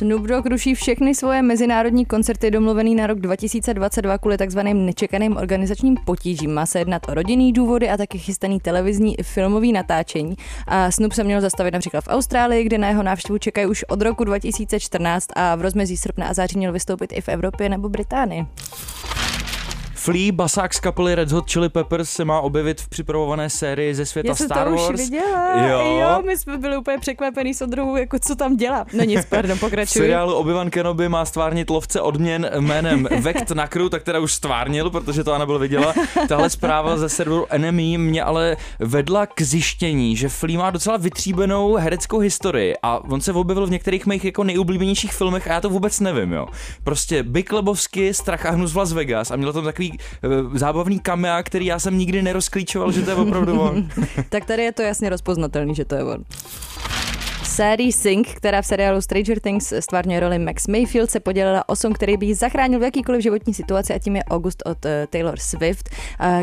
Snoop 0.01 0.21
Dogg 0.21 0.45
ruší 0.45 0.75
všechny 0.75 1.15
svoje 1.15 1.41
mezinárodní 1.41 2.05
koncerty 2.05 2.51
domluvený 2.51 2.95
na 2.95 3.07
rok 3.07 3.19
2022 3.19 4.17
kvůli 4.17 4.37
takzvaným 4.37 4.85
nečekaným 4.85 5.37
organizačním 5.37 5.95
potížím. 6.05 6.53
Má 6.53 6.65
se 6.65 6.79
jednat 6.79 7.09
o 7.09 7.13
rodinný 7.13 7.53
důvody 7.53 7.89
a 7.89 7.97
taky 7.97 8.17
chystaný 8.17 8.59
televizní 8.59 9.19
i 9.19 9.23
filmový 9.23 9.71
natáčení. 9.73 10.35
A 10.67 10.91
Snoop 10.91 11.13
se 11.13 11.23
měl 11.23 11.41
zastavit 11.41 11.73
například 11.73 12.03
v 12.03 12.07
Austrálii, 12.07 12.63
kde 12.63 12.77
na 12.77 12.87
jeho 12.87 13.03
návštěvu 13.03 13.37
čekají 13.37 13.67
už 13.67 13.83
od 13.83 14.01
roku 14.01 14.23
2014 14.23 15.27
a 15.35 15.55
v 15.55 15.61
rozmezí 15.61 15.97
srpna 15.97 16.27
a 16.27 16.33
září 16.33 16.57
měl 16.57 16.71
vystoupit 16.71 17.13
i 17.13 17.21
v 17.21 17.29
Evropě 17.29 17.69
nebo 17.69 17.89
Británii. 17.89 18.45
Flea, 20.03 20.31
basák 20.31 20.73
z 20.73 20.79
kapely 20.79 21.15
Red 21.15 21.31
Hot 21.31 21.51
Chili 21.51 21.69
Peppers, 21.69 22.09
se 22.09 22.25
má 22.25 22.39
objevit 22.41 22.81
v 22.81 22.89
připravované 22.89 23.49
sérii 23.49 23.95
ze 23.95 24.05
světa 24.05 24.29
Já 24.29 24.35
jsem 24.35 24.47
Star 24.47 24.67
to 24.67 24.75
Wars. 24.75 24.89
už 24.89 24.99
viděla. 24.99 25.67
Jo. 25.67 25.97
jo, 25.99 26.21
my 26.25 26.37
jsme 26.37 26.57
byli 26.57 26.77
úplně 26.77 26.97
překvapený 26.97 27.53
s 27.53 27.61
Ondrou, 27.61 27.95
jako 27.95 28.19
co 28.19 28.35
tam 28.35 28.57
dělá. 28.57 28.85
No 28.93 29.03
nic, 29.03 29.25
pardon, 29.25 29.57
V 29.57 29.59
pokračuj. 29.59 30.01
seriálu 30.01 30.35
Obi-Wan 30.43 30.69
Kenobi 30.69 31.09
má 31.09 31.25
stvárnit 31.25 31.69
lovce 31.69 32.01
odměn 32.01 32.49
jménem 32.59 33.07
Vekt 33.21 33.51
Nakru, 33.51 33.89
tak 33.89 34.03
teda 34.03 34.19
už 34.19 34.33
stvárnil, 34.33 34.89
protože 34.89 35.23
to 35.23 35.33
Anabel 35.33 35.59
viděla. 35.59 35.93
Tahle 36.27 36.49
zpráva 36.49 36.97
ze 36.97 37.09
serveru 37.09 37.45
Enemy 37.49 37.97
mě 37.97 38.23
ale 38.23 38.57
vedla 38.79 39.25
k 39.25 39.41
zjištění, 39.41 40.15
že 40.15 40.29
Flea 40.29 40.57
má 40.57 40.71
docela 40.71 40.97
vytříbenou 40.97 41.75
hereckou 41.75 42.19
historii 42.19 42.75
a 42.83 43.03
on 43.03 43.21
se 43.21 43.33
objevil 43.33 43.67
v 43.67 43.71
některých 43.71 44.05
mých 44.05 44.25
jako 44.25 44.43
nejoblíbenějších 44.43 45.13
filmech 45.13 45.47
a 45.47 45.53
já 45.53 45.61
to 45.61 45.69
vůbec 45.69 45.99
nevím, 45.99 46.31
jo. 46.33 46.47
Prostě 46.83 47.23
Big 47.23 47.51
Lebowski, 47.53 48.13
Strach 48.13 48.45
a 48.45 48.51
hnus 48.51 48.73
v 48.73 48.77
Las 48.77 48.93
Vegas 48.93 49.31
a 49.31 49.35
měl 49.35 49.53
tam 49.53 49.63
takový 49.63 49.90
uh, 49.93 50.57
zábavný 50.57 50.99
kamea, 50.99 51.43
který 51.43 51.65
já 51.65 51.79
jsem 51.79 51.97
nikdy 51.97 52.21
nerozklíčoval, 52.21 52.91
že 52.91 53.01
to 53.01 53.09
je 53.09 53.15
opravdu 53.15 53.59
on. 53.59 53.87
Tak 54.29 54.45
tady 54.45 54.63
je 54.63 54.71
to 54.71 54.81
jasně 54.81 55.09
rozpoznatelný, 55.09 55.75
že 55.75 55.85
to 55.85 55.95
je 55.95 56.03
on. 56.03 56.23
Série 57.51 57.91
Sing, 57.91 58.27
která 58.27 58.61
v 58.61 58.65
seriálu 58.65 59.01
Stranger 59.01 59.39
Things 59.39 59.73
stvárňuje 59.79 60.19
roli 60.19 60.39
Max 60.39 60.67
Mayfield, 60.67 61.11
se 61.11 61.19
podělila 61.19 61.69
o 61.69 61.75
song, 61.75 61.95
který 61.95 62.17
by 62.17 62.25
ji 62.25 62.35
zachránil 62.35 62.79
v 62.79 62.83
jakýkoliv 62.83 63.21
životní 63.21 63.53
situaci 63.53 63.93
a 63.93 63.99
tím 63.99 64.15
je 64.15 64.23
August 64.23 64.63
od 64.65 64.85
uh, 64.85 64.91
Taylor 65.09 65.39
Swift. 65.39 65.89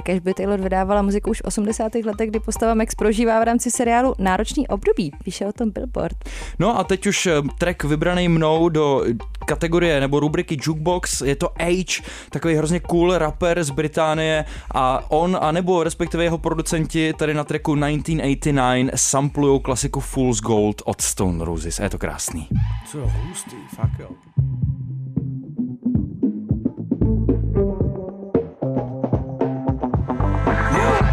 Uh, 0.08 0.20
by 0.20 0.34
Taylor 0.34 0.60
vydávala 0.60 1.02
muziku 1.02 1.30
už 1.30 1.38
v 1.38 1.44
80. 1.44 1.94
letech, 1.94 2.30
kdy 2.30 2.40
postava 2.40 2.74
Max 2.74 2.94
prožívá 2.94 3.40
v 3.40 3.42
rámci 3.42 3.70
seriálu 3.70 4.14
náročný 4.18 4.68
období. 4.68 5.12
Píše 5.24 5.46
o 5.46 5.52
tom 5.52 5.70
Billboard. 5.70 6.16
No 6.58 6.78
a 6.78 6.84
teď 6.84 7.06
už 7.06 7.26
eh, 7.26 7.32
track 7.58 7.84
vybraný 7.84 8.28
mnou 8.28 8.68
do 8.68 9.04
kategorie 9.46 10.00
nebo 10.00 10.20
rubriky 10.20 10.56
Jukebox, 10.62 11.20
je 11.20 11.36
to 11.36 11.48
Age, 11.58 12.02
takový 12.30 12.54
hrozně 12.54 12.80
cool 12.80 13.18
rapper 13.18 13.64
z 13.64 13.70
Británie 13.70 14.44
a 14.74 15.10
on, 15.10 15.38
a 15.40 15.52
nebo 15.52 15.84
respektive 15.84 16.24
jeho 16.24 16.38
producenti 16.38 17.12
tady 17.12 17.34
na 17.34 17.44
tracku 17.44 17.74
1989 17.74 18.90
samplujou 18.94 19.58
klasiku 19.58 20.00
Fool's 20.00 20.40
Gold 20.40 20.82
od 20.84 20.97
Stone 21.00 21.44
Roses 21.44 21.80
a 21.80 21.82
je 21.82 21.90
to 21.90 21.98
krásný. 21.98 22.48
Co 22.86 22.98
hustý, 23.08 23.56
fakt 23.76 23.98
jo. 23.98 24.08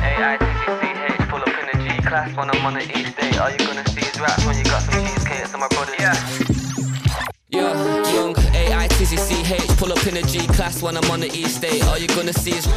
A-I-T-C-C-H, 0.01 1.27
pull 1.29 1.39
up 1.39 1.47
in 1.47 1.65
the 1.71 1.89
G-class 1.89 2.35
when 2.35 2.49
I'm 2.49 2.65
on 2.65 2.73
the 2.73 2.83
east 2.99 3.17
day. 3.17 3.37
All 3.37 3.49
you 3.51 3.57
gonna 3.57 3.87
see 3.89 4.01
is 4.01 4.19
raps 4.19 4.45
when 4.45 4.57
you 4.57 4.63
got 4.63 4.81
some 4.81 5.05
cheesecake. 5.05 5.47
So 5.47 5.57
my 5.57 5.67
brother, 5.67 5.95
yeah. 5.99 6.15
Yeah, 7.49 8.13
young 8.13 8.35
A-I-T-Z-C-H 8.53 9.77
Pull 9.77 9.91
up 9.91 10.05
in 10.07 10.17
a 10.17 10.21
G-class 10.23 10.81
when 10.81 10.97
I'm 10.97 11.09
on 11.11 11.19
the 11.21 11.27
east 11.27 11.61
day 11.61 11.79
All 11.81 11.97
you're 11.97 12.13
gonna 12.15 12.33
see 12.33 12.51
is 12.51 12.67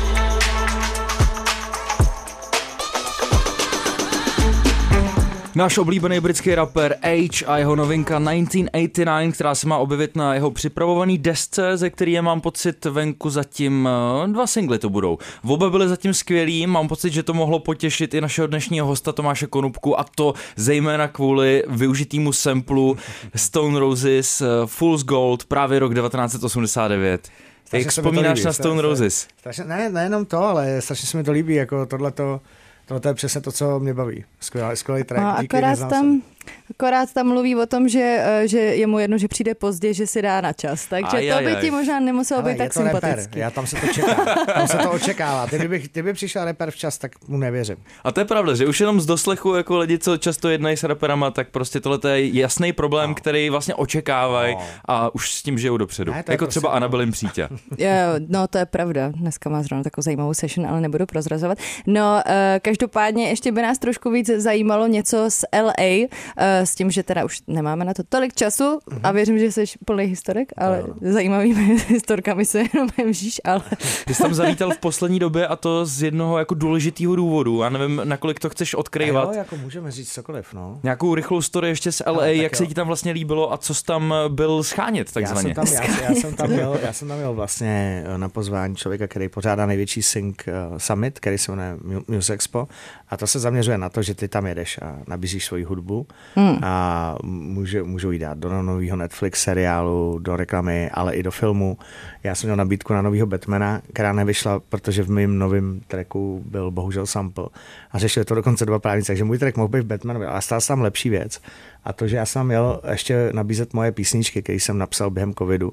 Náš 5.54 5.78
oblíbený 5.78 6.20
britský 6.20 6.54
rapper 6.54 6.96
Age 7.02 7.44
a 7.46 7.58
jeho 7.58 7.76
novinka 7.76 8.18
1989, 8.18 9.32
která 9.34 9.54
se 9.54 9.66
má 9.68 9.78
objevit 9.78 10.16
na 10.16 10.34
jeho 10.34 10.50
připravovaný 10.50 11.18
desce, 11.18 11.76
ze 11.76 11.90
který 11.90 12.12
je 12.12 12.22
mám 12.22 12.40
pocit 12.40 12.84
venku 12.84 13.30
zatím 13.30 13.88
eh, 14.24 14.28
dva 14.28 14.46
singly 14.46 14.78
to 14.78 14.90
budou. 14.90 15.18
V 15.42 15.50
oba 15.52 15.70
byly 15.70 15.88
zatím 15.88 16.14
skvělý, 16.14 16.66
mám 16.66 16.88
pocit, 16.88 17.12
že 17.12 17.22
to 17.22 17.34
mohlo 17.34 17.58
potěšit 17.58 18.14
i 18.14 18.20
našeho 18.20 18.46
dnešního 18.46 18.86
hosta 18.86 19.12
Tomáše 19.12 19.46
Konupku 19.46 20.00
a 20.00 20.04
to 20.14 20.34
zejména 20.56 21.08
kvůli 21.08 21.64
využitýmu 21.68 22.32
samplu 22.32 22.96
Stone 23.36 23.78
Roses 23.78 24.40
eh, 24.40 24.46
Fool's 24.66 25.04
Gold 25.04 25.44
právě 25.44 25.78
rok 25.78 25.94
1989. 25.94 27.28
Jak 27.72 27.82
Strašně 27.82 27.90
vzpomínáš 27.90 28.38
líbí, 28.38 28.46
na 28.46 28.52
Stone 28.52 28.76
se- 28.76 28.82
Roses? 28.82 29.28
Strašně, 29.38 29.64
ne, 29.64 29.88
nejenom 29.90 30.24
to, 30.24 30.38
ale 30.38 30.80
strašně 30.80 31.06
se 31.08 31.16
mi 31.16 31.24
to 31.24 31.32
líbí, 31.32 31.54
jako 31.54 31.86
tohleto, 31.86 32.40
tohle 32.88 33.10
je 33.10 33.14
přesně 33.14 33.40
to, 33.40 33.52
co 33.52 33.80
mě 33.80 33.94
baví. 33.94 34.24
Skvělý, 34.40 34.76
skvělý 34.76 35.04
track, 35.04 35.22
No, 35.22 35.42
díky, 35.42 35.56
akorát 35.56 35.78
tam, 35.78 35.88
jsem. 35.90 36.22
Akorát 36.70 37.12
tam 37.12 37.26
mluví 37.28 37.56
o 37.56 37.66
tom, 37.66 37.88
že, 37.88 38.18
eh, 38.20 38.48
že 38.48 38.58
je 38.58 38.86
mu 38.86 38.98
jedno, 38.98 39.18
že 39.18 39.28
přijde 39.28 39.54
pozdě, 39.54 39.94
že 39.94 40.06
si 40.06 40.22
dá 40.22 40.40
na 40.40 40.52
čas. 40.52 40.86
Takže 40.86 41.16
Aj, 41.16 41.28
to 41.28 41.34
aj, 41.36 41.44
by 41.44 41.54
aj. 41.56 41.60
ti 41.62 41.70
možná 41.70 42.00
nemuselo 42.00 42.40
Ale 42.40 42.52
být 42.52 42.58
tak 42.58 42.72
sympatický. 42.72 43.38
já 43.38 43.50
tam 43.50 43.66
se 43.66 43.76
to 43.76 43.86
čeká, 43.86 44.14
tam 44.54 44.68
se 44.68 44.76
to 44.76 44.90
očekává. 44.90 45.46
Ty 45.46 45.58
kdyby, 45.58 45.78
kdyby 45.78 46.12
přišel 46.12 46.44
rapper 46.44 46.70
včas, 46.70 46.98
tak 46.98 47.12
mu 47.28 47.36
nevěřím. 47.38 47.76
A 48.04 48.12
to 48.12 48.20
je 48.20 48.24
pravda, 48.24 48.54
že 48.54 48.66
už 48.66 48.80
jenom 48.80 49.00
z 49.00 49.06
doslechu 49.06 49.54
jako 49.54 49.78
lidi, 49.78 49.98
co 49.98 50.16
často 50.16 50.48
jednají 50.48 50.76
s 50.76 50.82
raperama, 50.84 51.30
tak 51.30 51.48
prostě 51.50 51.80
tohle 51.80 51.98
je 52.18 52.38
jasný 52.40 52.72
problém, 52.72 53.08
No. 53.10 53.14
který 53.14 53.50
vlastně 53.50 53.74
očekávají 53.74 54.54
No. 54.54 54.60
a 54.84 55.14
už 55.14 55.32
s 55.32 55.42
tím 55.42 55.58
žijou 55.58 55.76
dopředu. 55.76 56.12
Ne, 56.12 56.18
jako 56.18 56.44
prostě- 56.44 56.60
třeba 56.60 56.72
Anabelin 56.72 57.10
Přítě. 57.12 57.48
Jo, 57.78 57.88
no 58.28 58.48
to 58.48 58.58
je 58.58 58.66
pravda. 58.66 59.08
Dneska 59.08 59.50
má 59.50 59.62
zrovna 59.62 59.82
takovou 59.84 60.02
zajímavou 60.02 60.34
session, 60.34 60.66
ale 60.66 60.80
nebudu 60.80 61.06
prozrazovat. 61.06 61.58
No, 61.86 62.22
uh, 62.26 62.32
každopádně 62.62 63.28
ještě 63.28 63.52
by 63.52 63.62
nás 63.62 63.78
trošku 63.78 64.10
víc 64.10 64.26
zajímalo 64.36 64.86
něco 64.86 65.24
z 65.30 65.44
LA, 65.52 66.08
s 66.40 66.74
tím, 66.74 66.90
že 66.90 67.02
teda 67.02 67.24
už 67.24 67.40
nemáme 67.46 67.84
na 67.84 67.94
to 67.94 68.02
tolik 68.08 68.34
času 68.34 68.78
a 69.02 69.12
věřím, 69.12 69.38
že 69.38 69.52
jsi 69.52 69.64
plný 69.84 70.04
historik, 70.04 70.52
ale 70.56 70.84
zajímavými 71.00 71.78
historkami 71.88 72.44
se 72.44 72.58
jenom 72.74 72.88
vžíš, 73.08 73.40
ale 73.44 73.62
Ty 74.06 74.14
jsi 74.14 74.22
tam 74.22 74.34
zavítal 74.34 74.70
v 74.70 74.78
poslední 74.78 75.18
době 75.18 75.46
a 75.46 75.56
to 75.56 75.86
z 75.86 76.02
jednoho 76.02 76.38
jako 76.38 76.54
důležitého 76.54 77.16
důvodu. 77.16 77.62
Já 77.62 77.68
nevím, 77.68 78.00
nakolik 78.04 78.40
to 78.40 78.50
chceš 78.50 78.74
A 78.74 78.78
odkryvat. 78.78 79.28
jo, 79.28 79.38
jako 79.38 79.56
můžeme 79.56 79.90
říct 79.90 80.12
cokoliv, 80.12 80.54
no. 80.54 80.80
Nějakou 80.82 81.14
rychlou 81.14 81.42
story 81.42 81.68
ještě 81.68 81.92
z 81.92 82.00
LA, 82.06 82.12
Ale 82.12 82.26
tak 82.28 82.36
jak 82.36 82.56
se 82.56 82.62
jo. 82.62 82.68
ti 82.68 82.74
tam 82.74 82.86
vlastně 82.86 83.12
líbilo 83.12 83.52
a 83.52 83.56
co 83.58 83.74
jsi 83.74 83.84
tam 83.84 84.14
byl 84.28 84.62
schánět 84.62 85.08
Já 85.08 85.12
takzvaně. 85.12 85.54
jsem, 85.54 85.54
tam, 85.54 85.66
já, 85.74 86.02
já, 86.08 86.14
jsem 86.14 86.34
tam 86.34 86.50
měl, 86.50 86.78
já 86.82 86.92
jsem 86.92 87.08
tam 87.08 87.16
měl 87.16 87.34
vlastně 87.34 88.04
eh, 88.06 88.18
na 88.18 88.28
pozvání 88.28 88.76
člověka, 88.76 89.06
který 89.06 89.28
pořádá 89.28 89.66
největší 89.66 90.02
Sync 90.02 90.36
uh, 90.46 90.78
Summit, 90.78 91.20
který 91.20 91.38
se 91.38 91.52
jmenuje 91.52 91.76
Mu- 91.76 92.04
Music 92.08 92.30
Expo 92.30 92.68
a 93.08 93.16
to 93.16 93.26
se 93.26 93.38
zaměřuje 93.38 93.78
na 93.78 93.88
to, 93.88 94.02
že 94.02 94.14
ty 94.14 94.28
tam 94.28 94.46
jedeš 94.46 94.78
a 94.82 94.98
nabízíš 95.08 95.44
svoji 95.44 95.64
hudbu 95.64 96.06
hmm. 96.34 96.58
a 96.62 97.16
může, 97.24 97.82
můžou 97.82 98.10
jí 98.10 98.18
dát 98.18 98.38
do 98.38 98.62
nového 98.62 98.96
Netflix 98.96 99.42
seriálu, 99.42 100.18
do 100.18 100.36
reklamy, 100.36 100.90
ale 100.90 101.14
i 101.14 101.22
do 101.22 101.30
filmu. 101.30 101.78
Já 102.24 102.34
jsem 102.34 102.48
měl 102.48 102.56
nabídku 102.56 102.92
na 102.92 103.02
nového 103.02 103.26
Batmana, 103.26 103.82
která 103.92 104.12
nevyšla, 104.12 104.60
protože 104.68 105.02
v 105.02 105.10
mém 105.10 105.38
novém 105.38 105.80
tracku 105.88 106.42
byl 106.46 106.70
bohužel 106.70 107.06
sample 107.06 107.46
a 107.92 107.98
řešili 107.98 108.24
to 108.24 108.34
dokonce 108.34 108.66
dva 108.66 108.78
právníci, 108.78 109.06
takže 109.06 109.24
můj 109.24 109.38
track 109.38 109.56
mohl 109.56 109.68
být 109.68 109.80
v 109.80 109.86
Batmanovi, 109.86 110.26
ale 110.26 110.42
stala 110.42 110.60
se 110.60 110.68
tam 110.68 110.80
lepší 110.80 111.10
věc 111.10 111.40
a 111.84 111.92
to, 111.92 112.08
že 112.08 112.16
já 112.16 112.26
jsem 112.26 112.46
měl 112.46 112.80
ještě 112.90 113.30
nabízet 113.32 113.74
moje 113.74 113.92
písničky, 113.92 114.42
které 114.42 114.56
jsem 114.56 114.78
napsal 114.78 115.10
během 115.10 115.34
covidu 115.34 115.72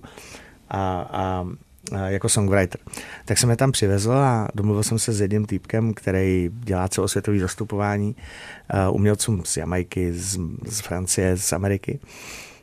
a, 0.69 1.07
a 1.11 1.47
jako 2.05 2.29
songwriter. 2.29 2.81
Tak 3.25 3.37
jsem 3.37 3.49
je 3.49 3.55
tam 3.55 3.71
přivezl 3.71 4.11
a 4.11 4.47
domluvil 4.55 4.83
jsem 4.83 4.99
se 4.99 5.13
s 5.13 5.21
jedním 5.21 5.45
týpkem, 5.45 5.93
který 5.93 6.49
dělá 6.53 6.87
celosvětový 6.87 7.39
zastupování 7.39 8.15
umělcům 8.91 9.41
z 9.45 9.57
Jamajky, 9.57 10.13
z, 10.13 10.39
z 10.65 10.79
Francie, 10.79 11.37
z 11.37 11.53
Ameriky. 11.53 11.99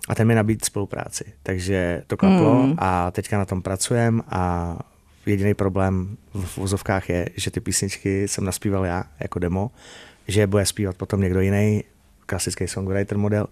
A 0.08 0.14
ten 0.14 0.28
mi 0.28 0.34
nabídl 0.34 0.64
spolupráci. 0.64 1.24
Takže 1.42 2.02
to 2.06 2.16
klaplo 2.16 2.66
mm. 2.66 2.74
a 2.78 3.10
teďka 3.10 3.38
na 3.38 3.44
tom 3.44 3.62
pracujeme 3.62 4.22
a 4.28 4.78
jediný 5.26 5.54
problém 5.54 6.16
v 6.34 6.56
vozovkách 6.56 7.08
je, 7.08 7.28
že 7.36 7.50
ty 7.50 7.60
písničky 7.60 8.28
jsem 8.28 8.44
naspíval 8.44 8.86
já 8.86 9.04
jako 9.20 9.38
demo, 9.38 9.70
že 10.28 10.40
je 10.40 10.46
bude 10.46 10.66
zpívat 10.66 10.96
potom 10.96 11.20
někdo 11.20 11.40
jiný, 11.40 11.84
klasický 12.26 12.66
songwriter 12.66 13.18
model. 13.18 13.46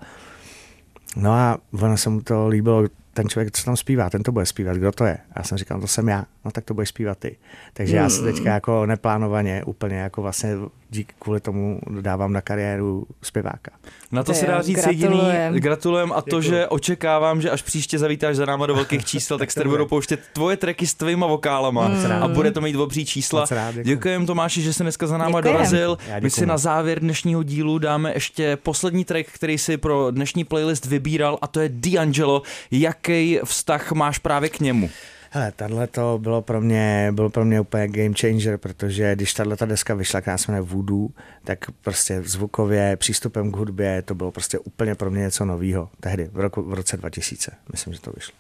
No 1.16 1.33
a 1.33 1.59
ono 1.73 1.97
se 1.97 2.11
mu 2.11 2.21
to 2.21 2.49
líbilo, 2.49 2.85
ten 3.15 3.29
člověk, 3.29 3.57
co 3.57 3.65
tam 3.65 3.77
zpívá, 3.77 4.11
ten 4.11 4.23
to 4.23 4.33
bude 4.33 4.47
zpívat, 4.47 4.77
kdo 4.77 4.93
to 4.93 5.05
je? 5.05 5.19
Já 5.37 5.43
jsem 5.43 5.59
říkal, 5.59 5.79
no 5.79 5.81
to 5.81 5.87
jsem 5.87 6.09
já, 6.09 6.27
no 6.45 6.51
tak 6.51 6.65
to 6.65 6.75
budeš 6.75 6.89
zpívat 6.89 7.19
ty. 7.19 7.37
Takže 7.73 7.97
já 7.97 8.09
se 8.09 8.23
teďka 8.23 8.55
jako 8.55 8.87
neplánovaně, 8.87 9.65
úplně 9.65 9.97
jako 9.97 10.23
vlastně 10.23 10.57
díky 10.91 11.12
kvůli 11.18 11.41
tomu 11.41 11.80
dávám 12.01 12.32
na 12.32 12.41
kariéru 12.41 13.07
zpěváka. 13.22 13.70
Na 14.12 14.22
to 14.22 14.32
To 14.32 14.38
se 14.38 14.47
dá 14.47 14.62
říct 14.62 14.76
gratulujem. 14.76 15.34
jediný, 15.36 15.61
gratulujem 15.61 16.12
a 16.12 16.22
to, 16.22 16.41
že 16.43 16.66
očekávám, 16.66 17.41
že 17.41 17.51
až 17.51 17.62
příště 17.62 17.99
zavítáš 17.99 18.36
za 18.36 18.47
náma 18.47 18.66
do 18.66 18.74
velkých 18.74 19.05
čísel, 19.05 19.38
tak 19.38 19.51
se 19.51 19.64
budou 19.64 19.86
pouštět 19.86 20.20
tvoje 20.32 20.57
tracky 20.57 20.86
s 20.86 20.95
tvýma 20.95 21.26
vokálama 21.26 21.91
a 22.20 22.28
bude 22.28 22.51
to 22.51 22.61
mít 22.61 22.76
obří 22.76 23.07
čísla. 23.07 23.41
Moc 23.41 23.51
rád, 23.51 23.74
děkuji. 23.74 23.84
Děkujem 23.88 24.26
Tomáši, 24.26 24.62
že 24.62 24.72
jsi 24.72 24.82
dneska 24.82 25.07
za 25.07 25.18
náma 25.18 25.41
Děkujem. 25.41 25.55
dorazil. 25.57 25.99
My 26.20 26.30
si 26.30 26.47
na 26.47 26.59
závěr 26.59 27.01
dnešního 27.01 27.43
dílu 27.43 27.78
dáme 27.78 28.14
ještě 28.14 28.57
poslední 28.57 29.05
track, 29.05 29.26
který 29.32 29.59
si 29.59 29.76
pro 29.76 30.11
dnešní 30.11 30.45
playlist 30.45 30.86
vybíral 30.86 31.38
a 31.43 31.47
to 31.47 31.61
je 31.61 31.68
D'Angelo. 31.68 32.43
Jaký 32.70 33.38
vztah 33.45 33.93
máš 33.93 34.18
právě 34.18 34.49
k 34.49 34.61
němu? 34.61 34.91
Hele, 35.33 35.53
tahle 35.57 35.87
to 35.87 36.18
bylo 36.22 36.43
pro 36.43 36.61
mě, 36.61 37.09
bylo 37.12 37.31
pro 37.31 37.45
mě 37.45 37.61
úplně 37.61 37.89
game 37.89 38.14
changer, 38.20 38.59
protože 38.59 39.14
když 39.14 39.35
tahle 39.35 39.57
ta 39.57 39.66
deska 39.66 39.95
vyšla, 39.95 40.20
která 40.20 40.39
se 40.39 40.53
jmenuje 40.53 40.70
Voodoo, 40.70 41.09
tak 41.45 41.70
prostě 41.70 42.22
zvukově, 42.22 42.97
přístupem 42.97 43.53
k 43.53 43.57
hudbě, 43.57 44.03
to 44.03 44.14
bylo 44.14 44.33
prostě 44.33 44.59
úplně 44.59 44.95
pro 44.95 45.11
mě 45.11 45.20
něco 45.20 45.45
novýho. 45.45 45.91
Tehdy, 46.01 46.31
v, 46.33 46.41
roku, 46.41 46.62
v 46.62 46.74
roce 46.74 46.97
2000, 46.97 47.53
myslím, 47.72 47.93
že 47.93 48.01
to 48.01 48.12
vyšlo. 48.16 48.35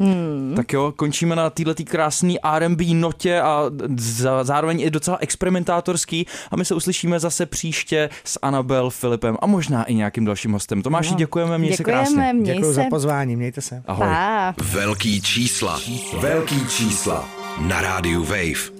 Hmm. 0.00 0.52
Tak 0.56 0.72
jo, 0.72 0.92
končíme 0.96 1.36
na 1.36 1.50
této 1.50 1.74
krásné 1.84 2.34
R&B 2.54 2.84
notě 2.94 3.40
a 3.40 3.62
zároveň 4.42 4.80
i 4.80 4.90
docela 4.90 5.16
experimentátorský 5.20 6.26
a 6.50 6.56
my 6.56 6.64
se 6.64 6.74
uslyšíme 6.74 7.20
zase 7.20 7.46
příště 7.46 8.10
s 8.24 8.38
Anabel, 8.42 8.90
Filipem 8.90 9.36
a 9.40 9.46
možná 9.46 9.84
i 9.84 9.94
nějakým 9.94 10.24
dalším 10.24 10.52
hostem. 10.52 10.82
Tomáši, 10.82 11.10
No. 11.12 11.16
děkujeme, 11.18 11.58
měj 11.58 11.76
se 11.76 11.84
krásně. 11.84 12.10
Děkujeme, 12.14 12.32
měj 12.32 12.54
Děkuji 12.56 12.68
se. 12.68 12.72
za 12.74 12.84
pozvání, 12.90 13.36
mějte 13.36 13.60
se. 13.60 13.82
Ahoj. 13.86 14.06
Pa. 14.06 14.54
Velký 14.62 15.20
čísla. 15.22 15.80
Velký 16.20 16.66
čísla. 16.68 17.28
na 17.60 17.80
rádiu 17.80 18.24
Wave. 18.24 18.79